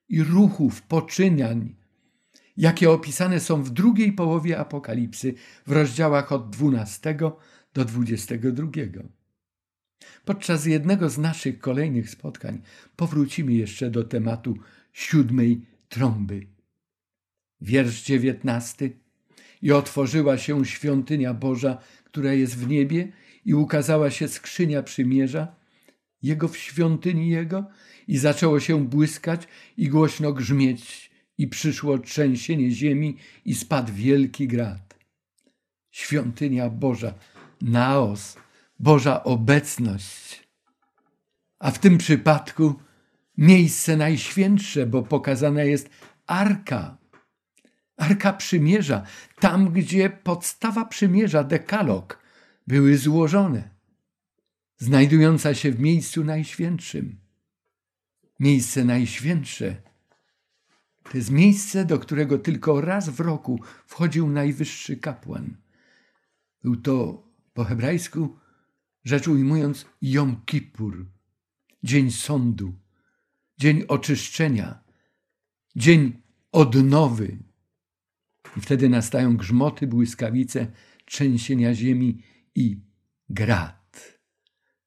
i 0.09 0.23
ruchów, 0.23 0.81
poczynań, 0.81 1.75
jakie 2.57 2.91
opisane 2.91 3.39
są 3.39 3.63
w 3.63 3.69
drugiej 3.69 4.13
połowie 4.13 4.59
Apokalipsy 4.59 5.33
w 5.67 5.71
rozdziałach 5.71 6.31
od 6.31 6.49
12 6.49 7.15
do 7.73 7.85
22. 7.85 8.67
Podczas 10.25 10.65
jednego 10.65 11.09
z 11.09 11.17
naszych 11.17 11.59
kolejnych 11.59 12.09
spotkań 12.09 12.61
powrócimy 12.95 13.53
jeszcze 13.53 13.89
do 13.89 14.03
tematu 14.03 14.57
siódmej 14.93 15.65
trąby. 15.89 16.47
Wiersz 17.61 18.03
dziewiętnasty. 18.03 18.97
I 19.61 19.71
otworzyła 19.71 20.37
się 20.37 20.65
świątynia 20.65 21.33
Boża, 21.33 21.77
która 22.03 22.33
jest 22.33 22.57
w 22.57 22.67
niebie, 22.67 23.11
i 23.45 23.53
ukazała 23.53 24.11
się 24.11 24.27
skrzynia 24.27 24.83
przymierza, 24.83 25.55
jego 26.23 26.47
w 26.47 26.57
świątyni 26.57 27.29
jego, 27.29 27.65
i 28.07 28.17
zaczęło 28.17 28.59
się 28.59 28.85
błyskać 28.85 29.47
i 29.77 29.89
głośno 29.89 30.33
grzmieć 30.33 31.10
i 31.41 31.47
przyszło 31.47 31.97
trzęsienie 31.97 32.71
ziemi 32.71 33.17
i 33.45 33.55
spadł 33.55 33.93
wielki 33.93 34.47
grad. 34.47 34.95
Świątynia 35.91 36.69
Boża, 36.69 37.13
naos, 37.61 38.37
Boża 38.79 39.23
obecność. 39.23 40.47
A 41.59 41.71
w 41.71 41.79
tym 41.79 41.97
przypadku 41.97 42.75
miejsce 43.37 43.97
najświętsze, 43.97 44.85
bo 44.85 45.03
pokazana 45.03 45.63
jest 45.63 45.89
arka. 46.27 46.97
Arka 47.97 48.33
przymierza, 48.33 49.05
tam 49.39 49.69
gdzie 49.69 50.09
podstawa 50.09 50.85
przymierza, 50.85 51.43
dekalog, 51.43 52.23
były 52.67 52.97
złożone, 52.97 53.69
znajdująca 54.77 55.53
się 55.53 55.71
w 55.71 55.79
miejscu 55.79 56.23
najświętszym. 56.23 57.19
Miejsce 58.39 58.85
najświętsze 58.85 59.90
to 61.03 61.17
jest 61.17 61.31
miejsce, 61.31 61.85
do 61.85 61.99
którego 61.99 62.37
tylko 62.37 62.81
raz 62.81 63.09
w 63.09 63.19
roku 63.19 63.59
wchodził 63.85 64.29
najwyższy 64.29 64.97
kapłan. 64.97 65.57
Był 66.63 66.75
to 66.75 67.23
po 67.53 67.63
hebrajsku, 67.63 68.37
rzecz 69.03 69.27
ujmując, 69.27 69.85
Jom 70.01 70.41
Kippur, 70.45 71.05
dzień 71.83 72.11
sądu, 72.11 72.73
dzień 73.57 73.83
oczyszczenia, 73.87 74.83
dzień 75.75 76.21
odnowy. 76.51 77.37
I 78.57 78.61
wtedy 78.61 78.89
nastają 78.89 79.37
grzmoty, 79.37 79.87
błyskawice, 79.87 80.67
trzęsienia 81.05 81.75
ziemi 81.75 82.23
i 82.55 82.81
grad. 83.29 84.19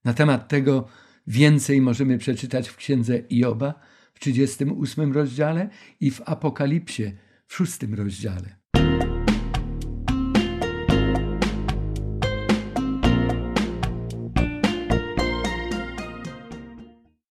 Na 0.05 0.15
temat 0.15 0.49
tego 0.49 0.89
więcej 1.27 1.81
możemy 1.81 2.19
przeczytać 2.19 2.69
w 2.69 2.77
księdze 2.77 3.23
Ioba 3.43 3.81
w 4.15 4.21
38 4.21 5.12
rozdziale 5.12 5.69
i 6.01 6.11
w 6.11 6.23
Apokalipsie 6.25 7.12
w 7.47 7.57
6 7.57 7.83
rozdziale. 7.83 8.57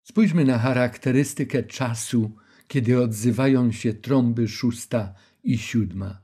Spójrzmy 0.03 0.45
na 0.45 0.59
charakterystykę 0.59 1.63
czasu, 1.63 2.35
kiedy 2.67 3.01
odzywają 3.01 3.71
się 3.71 3.93
trąby 3.93 4.47
szósta 4.47 5.13
i 5.43 5.57
siódma. 5.57 6.21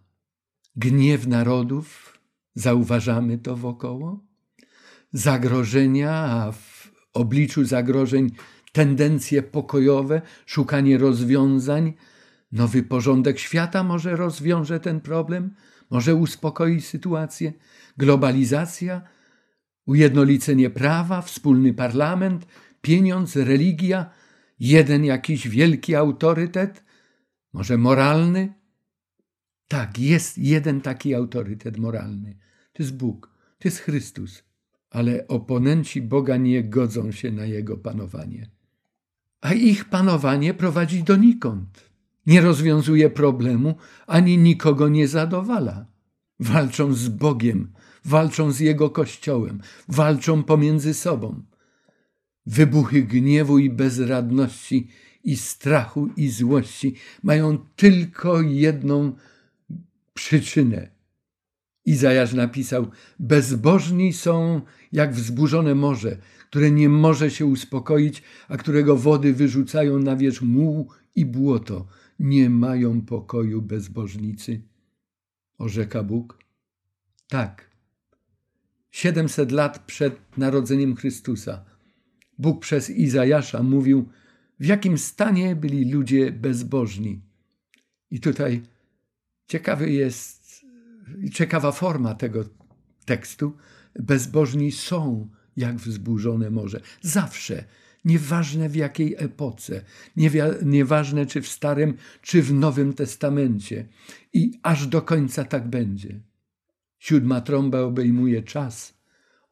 Gniew 0.75 1.27
narodów, 1.27 2.19
zauważamy 2.55 3.37
to 3.37 3.55
wokoło, 3.55 4.25
zagrożenia, 5.13 6.13
a 6.13 6.51
w 6.51 6.91
obliczu 7.13 7.65
zagrożeń 7.65 8.31
tendencje 8.73 9.43
pokojowe, 9.43 10.21
szukanie 10.45 10.97
rozwiązań, 10.97 11.93
nowy 12.51 12.83
porządek 12.83 13.39
świata 13.39 13.83
może 13.83 14.15
rozwiąże 14.15 14.79
ten 14.79 15.01
problem, 15.01 15.53
może 15.89 16.15
uspokoi 16.15 16.81
sytuację, 16.81 17.53
globalizacja, 17.97 19.01
ujednolicenie 19.85 20.69
prawa, 20.69 21.21
wspólny 21.21 21.73
parlament, 21.73 22.47
pieniądz, 22.81 23.35
religia, 23.35 24.09
jeden 24.59 25.05
jakiś 25.05 25.47
wielki 25.47 25.95
autorytet, 25.95 26.83
może 27.53 27.77
moralny? 27.77 28.53
Tak, 29.67 29.99
jest 29.99 30.37
jeden 30.37 30.81
taki 30.81 31.15
autorytet 31.15 31.77
moralny. 31.77 32.37
To 32.73 32.83
jest 32.83 32.97
Bóg, 32.97 33.33
to 33.59 33.67
jest 33.67 33.79
Chrystus, 33.79 34.43
ale 34.89 35.27
oponenci 35.27 36.01
Boga 36.01 36.37
nie 36.37 36.63
godzą 36.63 37.11
się 37.11 37.31
na 37.31 37.45
jego 37.45 37.77
panowanie. 37.77 38.49
A 39.43 39.53
ich 39.53 39.85
panowanie 39.85 40.53
prowadzi 40.53 41.03
donikąd. 41.03 41.89
Nie 42.25 42.41
rozwiązuje 42.41 43.09
problemu, 43.09 43.75
ani 44.07 44.37
nikogo 44.37 44.89
nie 44.89 45.07
zadowala. 45.07 45.85
Walczą 46.39 46.93
z 46.93 47.09
Bogiem, 47.09 47.73
walczą 48.05 48.51
z 48.51 48.59
Jego 48.59 48.89
Kościołem, 48.89 49.61
walczą 49.87 50.43
pomiędzy 50.43 50.93
sobą. 50.93 51.43
Wybuchy 52.45 53.03
gniewu 53.03 53.59
i 53.59 53.69
bezradności, 53.69 54.87
i 55.23 55.37
strachu, 55.37 56.09
i 56.17 56.29
złości 56.29 56.95
mają 57.23 57.57
tylko 57.75 58.41
jedną 58.41 59.15
przyczynę. 60.13 60.91
Izajasz 61.85 62.33
napisał: 62.33 62.87
Bezbożni 63.19 64.13
są 64.13 64.61
jak 64.91 65.13
wzburzone 65.13 65.75
morze, 65.75 66.17
które 66.53 66.71
nie 66.71 66.89
może 66.89 67.31
się 67.31 67.45
uspokoić, 67.45 68.23
a 68.47 68.57
którego 68.57 68.97
wody 68.97 69.33
wyrzucają 69.33 69.99
na 69.99 70.15
wierzch 70.15 70.41
muł 70.41 70.89
i 71.15 71.25
błoto. 71.25 71.87
Nie 72.19 72.49
mają 72.49 73.01
pokoju 73.01 73.61
bezbożnicy. 73.61 74.61
Orzeka 75.57 76.03
Bóg. 76.03 76.39
Tak. 77.27 77.69
Siedemset 78.91 79.51
lat 79.51 79.79
przed 79.85 80.37
narodzeniem 80.37 80.95
Chrystusa 80.95 81.65
Bóg 82.37 82.61
przez 82.61 82.89
Izajasza 82.89 83.63
mówił, 83.63 84.09
w 84.59 84.65
jakim 84.65 84.97
stanie 84.97 85.55
byli 85.55 85.91
ludzie 85.91 86.31
bezbożni. 86.31 87.21
I 88.11 88.19
tutaj 88.19 88.61
ciekawy 89.47 89.91
jest, 89.91 90.65
ciekawa 91.31 91.71
forma 91.71 92.15
tego 92.15 92.43
tekstu. 93.05 93.57
Bezbożni 93.95 94.71
są 94.71 95.29
jak 95.57 95.75
wzburzone 95.75 96.49
morze. 96.49 96.81
Zawsze, 97.01 97.63
nieważne 98.05 98.69
w 98.69 98.75
jakiej 98.75 99.15
epoce, 99.17 99.81
nieważne 100.65 101.25
czy 101.25 101.41
w 101.41 101.47
Starym, 101.47 101.93
czy 102.21 102.41
w 102.41 102.53
Nowym 102.53 102.93
Testamencie. 102.93 103.87
I 104.33 104.59
aż 104.63 104.87
do 104.87 105.01
końca 105.01 105.43
tak 105.43 105.67
będzie. 105.67 106.19
Siódma 106.99 107.41
trąba 107.41 107.79
obejmuje 107.79 108.43
czas 108.43 108.97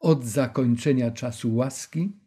od 0.00 0.24
zakończenia 0.24 1.10
czasu 1.10 1.54
łaski 1.54 2.22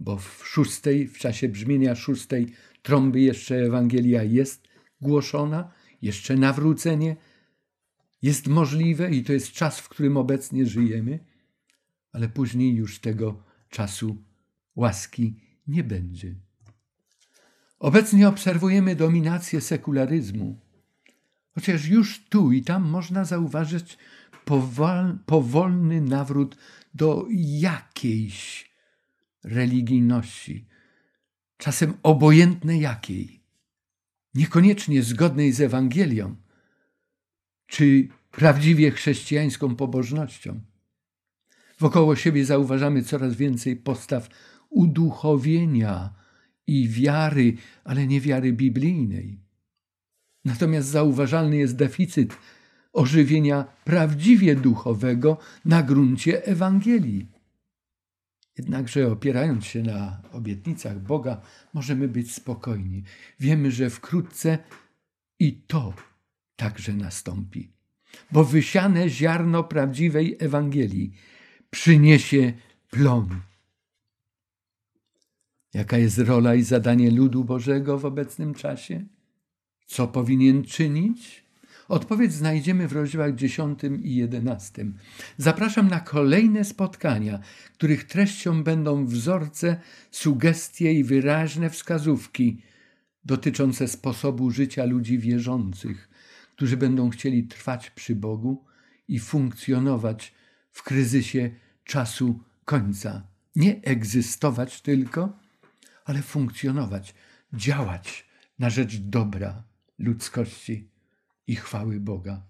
bo 0.00 0.16
w 0.16 0.42
szóstej, 0.44 1.08
w 1.08 1.18
czasie 1.18 1.48
brzmienia 1.48 1.94
szóstej 1.94 2.46
trąby 2.82 3.20
jeszcze 3.20 3.56
Ewangelia 3.56 4.22
jest 4.22 4.68
głoszona, 5.00 5.72
jeszcze 6.02 6.36
nawrócenie 6.36 7.16
jest 8.22 8.46
możliwe 8.46 9.10
i 9.10 9.24
to 9.24 9.32
jest 9.32 9.52
czas, 9.52 9.80
w 9.80 9.88
którym 9.88 10.16
obecnie 10.16 10.66
żyjemy, 10.66 11.18
ale 12.12 12.28
później 12.28 12.74
już 12.74 12.98
tego 12.98 13.42
czasu 13.70 14.16
łaski 14.76 15.40
nie 15.66 15.84
będzie. 15.84 16.34
Obecnie 17.78 18.28
obserwujemy 18.28 18.96
dominację 18.96 19.60
sekularyzmu, 19.60 20.60
chociaż 21.54 21.86
już 21.86 22.24
tu 22.28 22.52
i 22.52 22.62
tam 22.62 22.82
można 22.82 23.24
zauważyć 23.24 23.98
powolny 25.26 26.00
nawrót 26.00 26.56
do 26.94 27.26
jakiejś 27.36 28.70
religijności, 29.44 30.66
czasem 31.56 31.94
obojętnej 32.02 32.80
jakiej, 32.80 33.40
niekoniecznie 34.34 35.02
zgodnej 35.02 35.52
z 35.52 35.60
Ewangelią, 35.60 36.36
czy 37.66 38.08
prawdziwie 38.30 38.90
chrześcijańską 38.90 39.76
pobożnością. 39.76 40.60
Wokoło 41.78 42.16
siebie 42.16 42.44
zauważamy 42.44 43.02
coraz 43.02 43.34
więcej 43.34 43.76
postaw 43.76 44.28
uduchowienia 44.70 46.14
i 46.66 46.88
wiary, 46.88 47.54
ale 47.84 48.06
nie 48.06 48.20
wiary 48.20 48.52
biblijnej. 48.52 49.38
Natomiast 50.44 50.88
zauważalny 50.88 51.56
jest 51.56 51.76
deficyt 51.76 52.36
ożywienia 52.92 53.64
prawdziwie 53.84 54.56
duchowego 54.56 55.38
na 55.64 55.82
gruncie 55.82 56.46
Ewangelii. 56.46 57.26
Jednakże 58.58 59.12
opierając 59.12 59.64
się 59.64 59.82
na 59.82 60.22
obietnicach 60.32 61.00
Boga, 61.00 61.40
możemy 61.74 62.08
być 62.08 62.34
spokojni. 62.34 63.02
Wiemy, 63.40 63.70
że 63.70 63.90
wkrótce 63.90 64.58
i 65.38 65.52
to 65.52 65.94
także 66.56 66.92
nastąpi. 66.92 67.72
Bo 68.32 68.44
wysiane 68.44 69.08
ziarno 69.08 69.64
prawdziwej 69.64 70.36
Ewangelii 70.38 71.12
przyniesie 71.70 72.52
plon. 72.90 73.40
Jaka 75.74 75.98
jest 75.98 76.18
rola 76.18 76.54
i 76.54 76.62
zadanie 76.62 77.10
ludu 77.10 77.44
Bożego 77.44 77.98
w 77.98 78.04
obecnym 78.04 78.54
czasie? 78.54 79.04
Co 79.86 80.08
powinien 80.08 80.64
czynić? 80.64 81.44
Odpowiedź 81.88 82.32
znajdziemy 82.32 82.88
w 82.88 82.92
rozdziałach 82.92 83.34
10 83.34 83.80
i 84.02 84.16
11. 84.16 84.86
Zapraszam 85.36 85.88
na 85.88 86.00
kolejne 86.00 86.64
spotkania, 86.64 87.38
których 87.74 88.04
treścią 88.04 88.62
będą 88.62 89.06
wzorce, 89.06 89.80
sugestie 90.10 90.92
i 90.92 91.04
wyraźne 91.04 91.70
wskazówki 91.70 92.62
dotyczące 93.24 93.88
sposobu 93.88 94.50
życia 94.50 94.84
ludzi 94.84 95.18
wierzących, 95.18 96.08
którzy 96.56 96.76
będą 96.76 97.10
chcieli 97.10 97.44
trwać 97.44 97.90
przy 97.90 98.16
Bogu 98.16 98.64
i 99.08 99.18
funkcjonować 99.18 100.34
w 100.78 100.82
kryzysie 100.82 101.50
czasu 101.84 102.40
końca. 102.64 103.26
Nie 103.56 103.82
egzystować 103.82 104.80
tylko, 104.80 105.38
ale 106.04 106.22
funkcjonować, 106.22 107.14
działać 107.52 108.26
na 108.58 108.70
rzecz 108.70 108.96
dobra 108.96 109.64
ludzkości 109.98 110.90
i 111.46 111.56
chwały 111.56 112.00
Boga. 112.00 112.46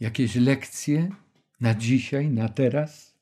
Jakieś 0.00 0.34
lekcje 0.34 1.10
na 1.60 1.74
dzisiaj, 1.74 2.30
na 2.30 2.48
teraz? 2.48 3.18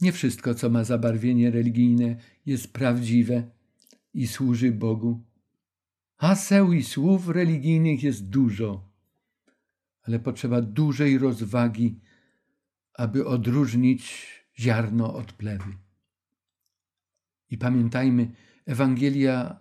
Nie 0.00 0.12
wszystko, 0.12 0.54
co 0.54 0.70
ma 0.70 0.84
zabarwienie 0.84 1.50
religijne, 1.50 2.16
jest 2.46 2.72
prawdziwe 2.72 3.50
i 4.14 4.26
służy 4.26 4.72
Bogu. 4.72 5.22
Haseł 6.16 6.72
i 6.72 6.82
słów 6.82 7.28
religijnych 7.28 8.02
jest 8.02 8.28
dużo, 8.28 8.93
ale 10.04 10.18
potrzeba 10.18 10.60
dużej 10.60 11.18
rozwagi, 11.18 12.00
aby 12.94 13.26
odróżnić 13.26 14.26
ziarno 14.58 15.14
od 15.14 15.32
plewy. 15.32 15.72
I 17.50 17.58
pamiętajmy, 17.58 18.30
Ewangelia 18.66 19.60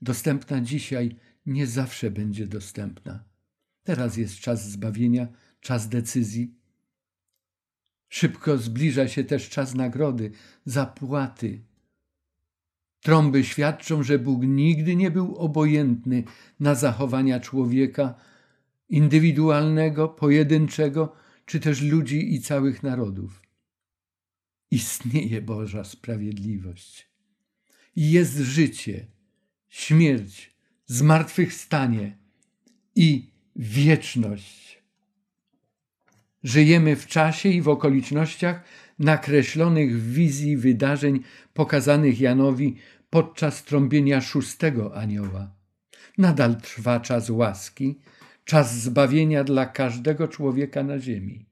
dostępna 0.00 0.60
dzisiaj 0.60 1.16
nie 1.46 1.66
zawsze 1.66 2.10
będzie 2.10 2.46
dostępna. 2.46 3.24
Teraz 3.82 4.16
jest 4.16 4.40
czas 4.40 4.70
zbawienia, 4.70 5.28
czas 5.60 5.88
decyzji. 5.88 6.54
Szybko 8.08 8.58
zbliża 8.58 9.08
się 9.08 9.24
też 9.24 9.48
czas 9.48 9.74
nagrody, 9.74 10.30
zapłaty. 10.64 11.64
Trąby 13.00 13.44
świadczą, 13.44 14.02
że 14.02 14.18
Bóg 14.18 14.42
nigdy 14.42 14.96
nie 14.96 15.10
był 15.10 15.36
obojętny 15.36 16.24
na 16.60 16.74
zachowania 16.74 17.40
człowieka, 17.40 18.14
indywidualnego, 18.88 20.08
pojedynczego, 20.08 21.12
czy 21.46 21.60
też 21.60 21.82
ludzi 21.82 22.34
i 22.34 22.40
całych 22.40 22.82
narodów. 22.82 23.42
Istnieje 24.70 25.42
Boża 25.42 25.84
sprawiedliwość. 25.84 27.08
Jest 27.96 28.36
życie, 28.36 29.06
śmierć, 29.68 30.54
zmartwychwstanie 30.86 32.18
i 32.94 33.30
wieczność. 33.56 34.82
Żyjemy 36.42 36.96
w 36.96 37.06
czasie 37.06 37.48
i 37.48 37.62
w 37.62 37.68
okolicznościach 37.68 38.64
nakreślonych 38.98 39.96
w 39.96 40.12
wizji 40.12 40.56
wydarzeń 40.56 41.20
pokazanych 41.54 42.20
Janowi 42.20 42.76
podczas 43.10 43.64
trąbienia 43.64 44.20
szóstego 44.20 44.96
anioła. 44.96 45.54
Nadal 46.18 46.60
trwa 46.60 47.00
czas 47.00 47.30
łaski, 47.30 48.00
czas 48.48 48.80
zbawienia 48.80 49.44
dla 49.44 49.66
każdego 49.66 50.28
człowieka 50.28 50.82
na 50.82 50.98
ziemi. 50.98 51.46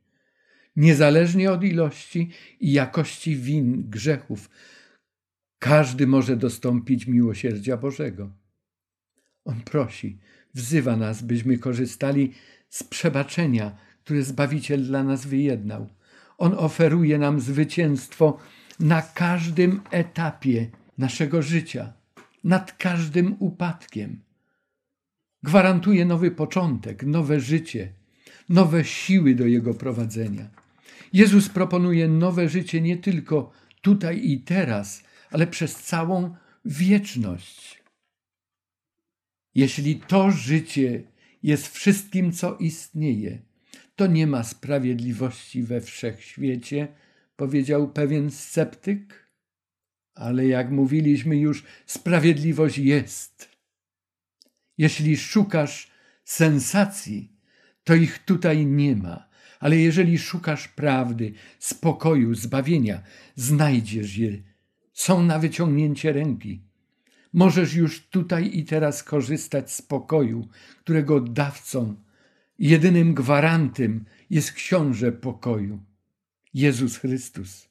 Niezależnie 0.77 1.53
od 1.53 1.65
ilości 1.65 2.31
i 2.61 2.73
jakości 2.73 3.37
win, 3.37 3.91
grzechów, 3.91 4.51
każdy 5.59 6.07
może 6.07 6.37
dostąpić 6.37 7.07
miłosierdzia 7.07 7.77
Bożego. 7.77 8.31
On 9.45 9.61
prosi, 9.61 10.19
wzywa 10.55 10.97
nas, 10.97 11.23
byśmy 11.23 11.59
korzystali 11.59 12.33
z 12.69 12.85
przebaczenia, 12.85 13.77
które 14.05 14.23
Zbawiciel 14.23 14.85
dla 14.85 15.05
nas 15.05 15.27
wyjednał. 15.27 15.89
On 16.39 16.55
oferuje 16.55 17.19
nam 17.19 17.41
zwycięstwo 17.41 18.39
na 18.81 19.03
każdym 19.03 19.81
etapie 19.91 20.71
naszego 20.99 21.43
życia, 21.43 21.93
nad 22.45 22.73
każdym 22.73 23.37
upadkiem. 23.39 24.26
Gwarantuje 25.43 26.05
nowy 26.05 26.31
początek, 26.31 27.03
nowe 27.03 27.41
życie, 27.41 27.93
nowe 28.49 28.85
siły 28.85 29.35
do 29.35 29.47
jego 29.47 29.75
prowadzenia. 29.75 30.51
Jezus 31.13 31.49
proponuje 31.49 32.09
nowe 32.09 32.49
życie 32.49 32.81
nie 32.81 32.97
tylko 32.97 33.53
tutaj 33.83 34.31
i 34.31 34.41
teraz, 34.41 35.03
ale 35.31 35.47
przez 35.47 35.77
całą 35.77 36.35
wieczność. 36.65 37.83
Jeśli 39.55 39.97
to 39.97 40.31
życie 40.31 41.03
jest 41.43 41.69
wszystkim, 41.69 42.33
co 42.33 42.57
istnieje, 42.57 43.43
to 43.97 44.07
nie 44.07 44.27
ma 44.27 44.45
sprawiedliwości 44.45 45.63
we 45.63 45.81
wszechświecie, 45.81 46.89
powiedział 47.37 47.93
pewien 47.93 48.31
sceptyk. 48.31 49.27
Ale 50.15 50.47
jak 50.47 50.71
mówiliśmy 50.71 51.37
już, 51.37 51.65
sprawiedliwość 51.87 52.79
jest. 52.79 53.56
Jeśli 54.79 55.17
szukasz 55.17 55.91
sensacji, 56.25 57.33
to 57.85 57.95
ich 57.95 58.19
tutaj 58.19 58.67
nie 58.67 58.97
ma. 58.97 59.27
Ale 59.61 59.77
jeżeli 59.77 60.19
szukasz 60.19 60.69
prawdy, 60.69 61.33
spokoju, 61.59 62.35
zbawienia, 62.35 63.03
znajdziesz 63.35 64.17
je. 64.17 64.43
Są 64.93 65.23
na 65.23 65.39
wyciągnięcie 65.39 66.13
ręki. 66.13 66.63
Możesz 67.33 67.75
już 67.75 68.07
tutaj 68.07 68.51
i 68.59 68.65
teraz 68.65 69.03
korzystać 69.03 69.73
z 69.73 69.83
pokoju, 69.83 70.49
którego 70.81 71.21
dawcą, 71.21 71.95
jedynym 72.59 73.15
gwarantem 73.15 74.05
jest 74.31 74.53
książę 74.53 75.13
pokoju, 75.13 75.79
Jezus 76.55 76.97
Chrystus. 76.97 77.69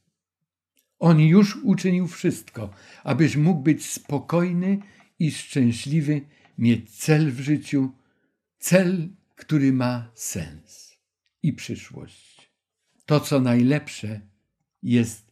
On 0.99 1.19
już 1.19 1.55
uczynił 1.55 2.07
wszystko, 2.07 2.69
abyś 3.03 3.35
mógł 3.35 3.61
być 3.61 3.85
spokojny 3.85 4.79
i 5.19 5.31
szczęśliwy, 5.31 6.21
mieć 6.57 6.97
cel 6.97 7.31
w 7.31 7.39
życiu, 7.39 7.91
cel, 8.59 9.09
który 9.35 9.73
ma 9.73 10.11
sens 10.13 10.97
i 11.43 11.53
przyszłość. 11.53 12.51
To, 13.05 13.19
co 13.19 13.39
najlepsze, 13.39 14.21
jest 14.83 15.31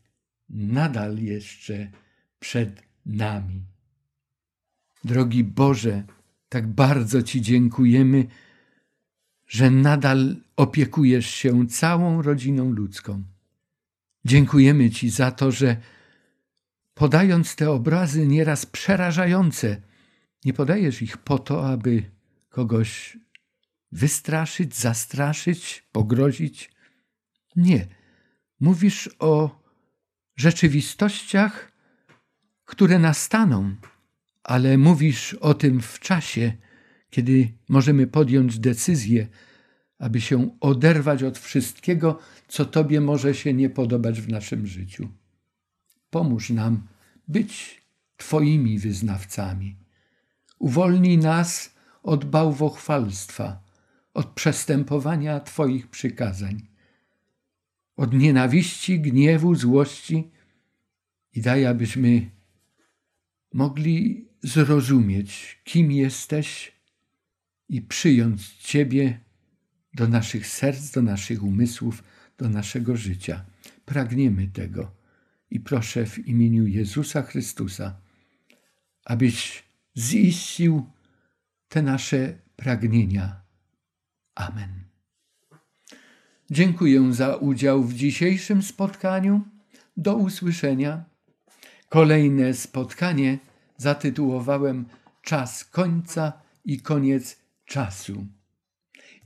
nadal 0.50 1.18
jeszcze 1.18 1.92
przed 2.40 2.84
nami. 3.06 3.64
Drogi 5.04 5.44
Boże, 5.44 6.04
tak 6.50 6.68
bardzo 6.68 7.24
Ci 7.24 7.42
dziękujemy, 7.42 8.28
że 9.48 9.72
nadal 9.72 10.36
opiekujesz 10.56 11.30
się 11.30 11.68
całą 11.68 12.22
rodziną 12.22 12.72
ludzką. 12.72 13.24
Dziękujemy 14.26 14.90
Ci 14.90 15.10
za 15.10 15.32
to, 15.32 15.52
że 15.52 15.78
podając 16.94 17.56
te 17.56 17.72
obrazy 17.72 18.28
nieraz 18.28 18.66
przerażające, 18.66 19.82
nie 20.46 20.54
podajesz 20.54 21.02
ich 21.02 21.18
po 21.18 21.40
to, 21.40 21.68
aby 21.68 22.12
kogoś 22.50 23.18
wystraszyć, 23.92 24.76
zastraszyć, 24.76 25.84
pogrozić. 25.92 26.72
Nie. 27.56 27.88
Mówisz 28.60 29.10
o 29.20 29.64
rzeczywistościach, 30.36 31.72
które 32.66 33.00
nastaną, 33.00 33.76
ale 34.44 34.78
mówisz 34.78 35.34
o 35.34 35.54
tym 35.54 35.82
w 35.82 36.00
czasie, 36.00 36.54
kiedy 37.10 37.54
możemy 37.70 38.08
podjąć 38.08 38.60
decyzję, 38.60 39.28
aby 40.00 40.22
się 40.22 40.58
oderwać 40.60 41.24
od 41.24 41.40
wszystkiego, 41.40 42.20
co 42.48 42.66
Tobie 42.66 43.02
może 43.02 43.34
się 43.34 43.54
nie 43.54 43.70
podobać 43.70 44.22
w 44.22 44.30
naszym 44.30 44.68
życiu. 44.68 45.10
Pomóż 46.10 46.50
nam 46.50 46.88
być 47.28 47.82
Twoimi 48.18 48.80
wyznawcami. 48.80 49.83
Uwolnij 50.64 51.18
nas 51.18 51.76
od 52.04 52.26
bałwochwalstwa, 52.26 53.64
od 54.14 54.28
przestępowania 54.28 55.40
Twoich 55.40 55.88
przykazań, 55.88 56.68
od 57.96 58.14
nienawiści, 58.14 59.00
gniewu, 59.00 59.56
złości 59.56 60.32
i 61.34 61.42
daj, 61.42 61.66
abyśmy 61.66 62.30
mogli 63.54 64.28
zrozumieć, 64.44 65.62
kim 65.64 65.92
jesteś 65.92 66.72
i 67.70 67.82
przyjąć 67.82 68.50
Ciebie 68.54 69.20
do 69.94 70.08
naszych 70.08 70.48
serc, 70.48 70.92
do 70.92 71.02
naszych 71.02 71.44
umysłów, 71.44 72.04
do 72.38 72.50
naszego 72.50 72.98
życia. 72.98 73.46
Pragniemy 73.86 74.48
tego 74.48 74.92
i 75.52 75.60
proszę 75.60 76.06
w 76.06 76.28
imieniu 76.28 76.68
Jezusa 76.68 77.22
Chrystusa, 77.22 77.96
abyś 79.06 79.64
ziścił 79.98 80.86
te 81.70 81.82
nasze 81.82 82.34
pragnienia. 82.56 83.42
Amen. 84.36 84.84
Dziękuję 86.52 87.14
za 87.14 87.36
udział 87.36 87.84
w 87.84 87.94
dzisiejszym 87.94 88.64
spotkaniu. 88.64 89.42
Do 89.98 90.16
usłyszenia. 90.16 91.06
Kolejne 91.90 92.54
spotkanie 92.54 93.40
zatytułowałem 93.78 94.86
Czas 95.22 95.66
końca 95.66 96.34
i 96.66 96.82
koniec 96.82 97.38
czasu. 97.66 98.26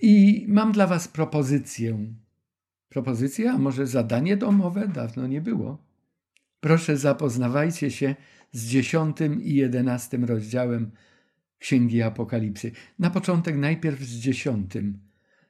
I 0.02 0.46
mam 0.48 0.72
dla 0.72 0.88
Was 0.88 1.08
propozycję. 1.08 1.98
Propozycja, 2.90 3.54
a 3.54 3.58
może 3.58 3.88
zadanie 3.88 4.38
domowe? 4.38 4.88
Dawno 4.88 5.28
nie 5.28 5.42
było. 5.42 5.87
Proszę, 6.68 6.98
zapoznawajcie 6.98 7.92
się 7.92 8.16
z 8.52 8.68
dziesiątym 8.70 9.44
i 9.44 9.54
jedenastym 9.54 10.26
rozdziałem 10.26 10.92
Księgi 11.60 12.02
Apokalipsy. 12.02 12.72
Na 13.00 13.10
początek 13.10 13.58
najpierw 13.58 14.00
z 14.00 14.20
dziesiątym, 14.20 15.00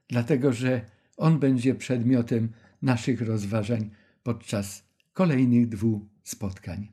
dlatego 0.07 0.53
że 0.53 0.85
on 1.17 1.39
będzie 1.39 1.75
przedmiotem 1.75 2.49
naszych 2.81 3.21
rozważań 3.21 3.89
podczas 4.23 4.83
kolejnych 5.13 5.69
dwóch 5.69 6.01
spotkań. 6.23 6.87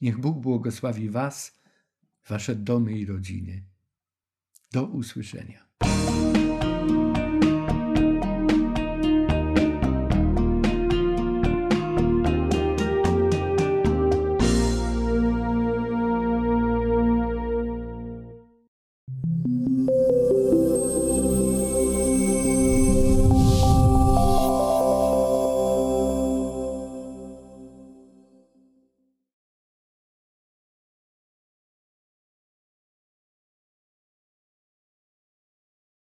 Niech 0.00 0.18
Bóg 0.18 0.38
błogosławi 0.38 1.10
Was, 1.10 1.60
Wasze 2.28 2.56
domy 2.56 2.98
i 2.98 3.06
rodziny. 3.06 3.62
Do 4.72 4.84
usłyszenia. 4.84 5.66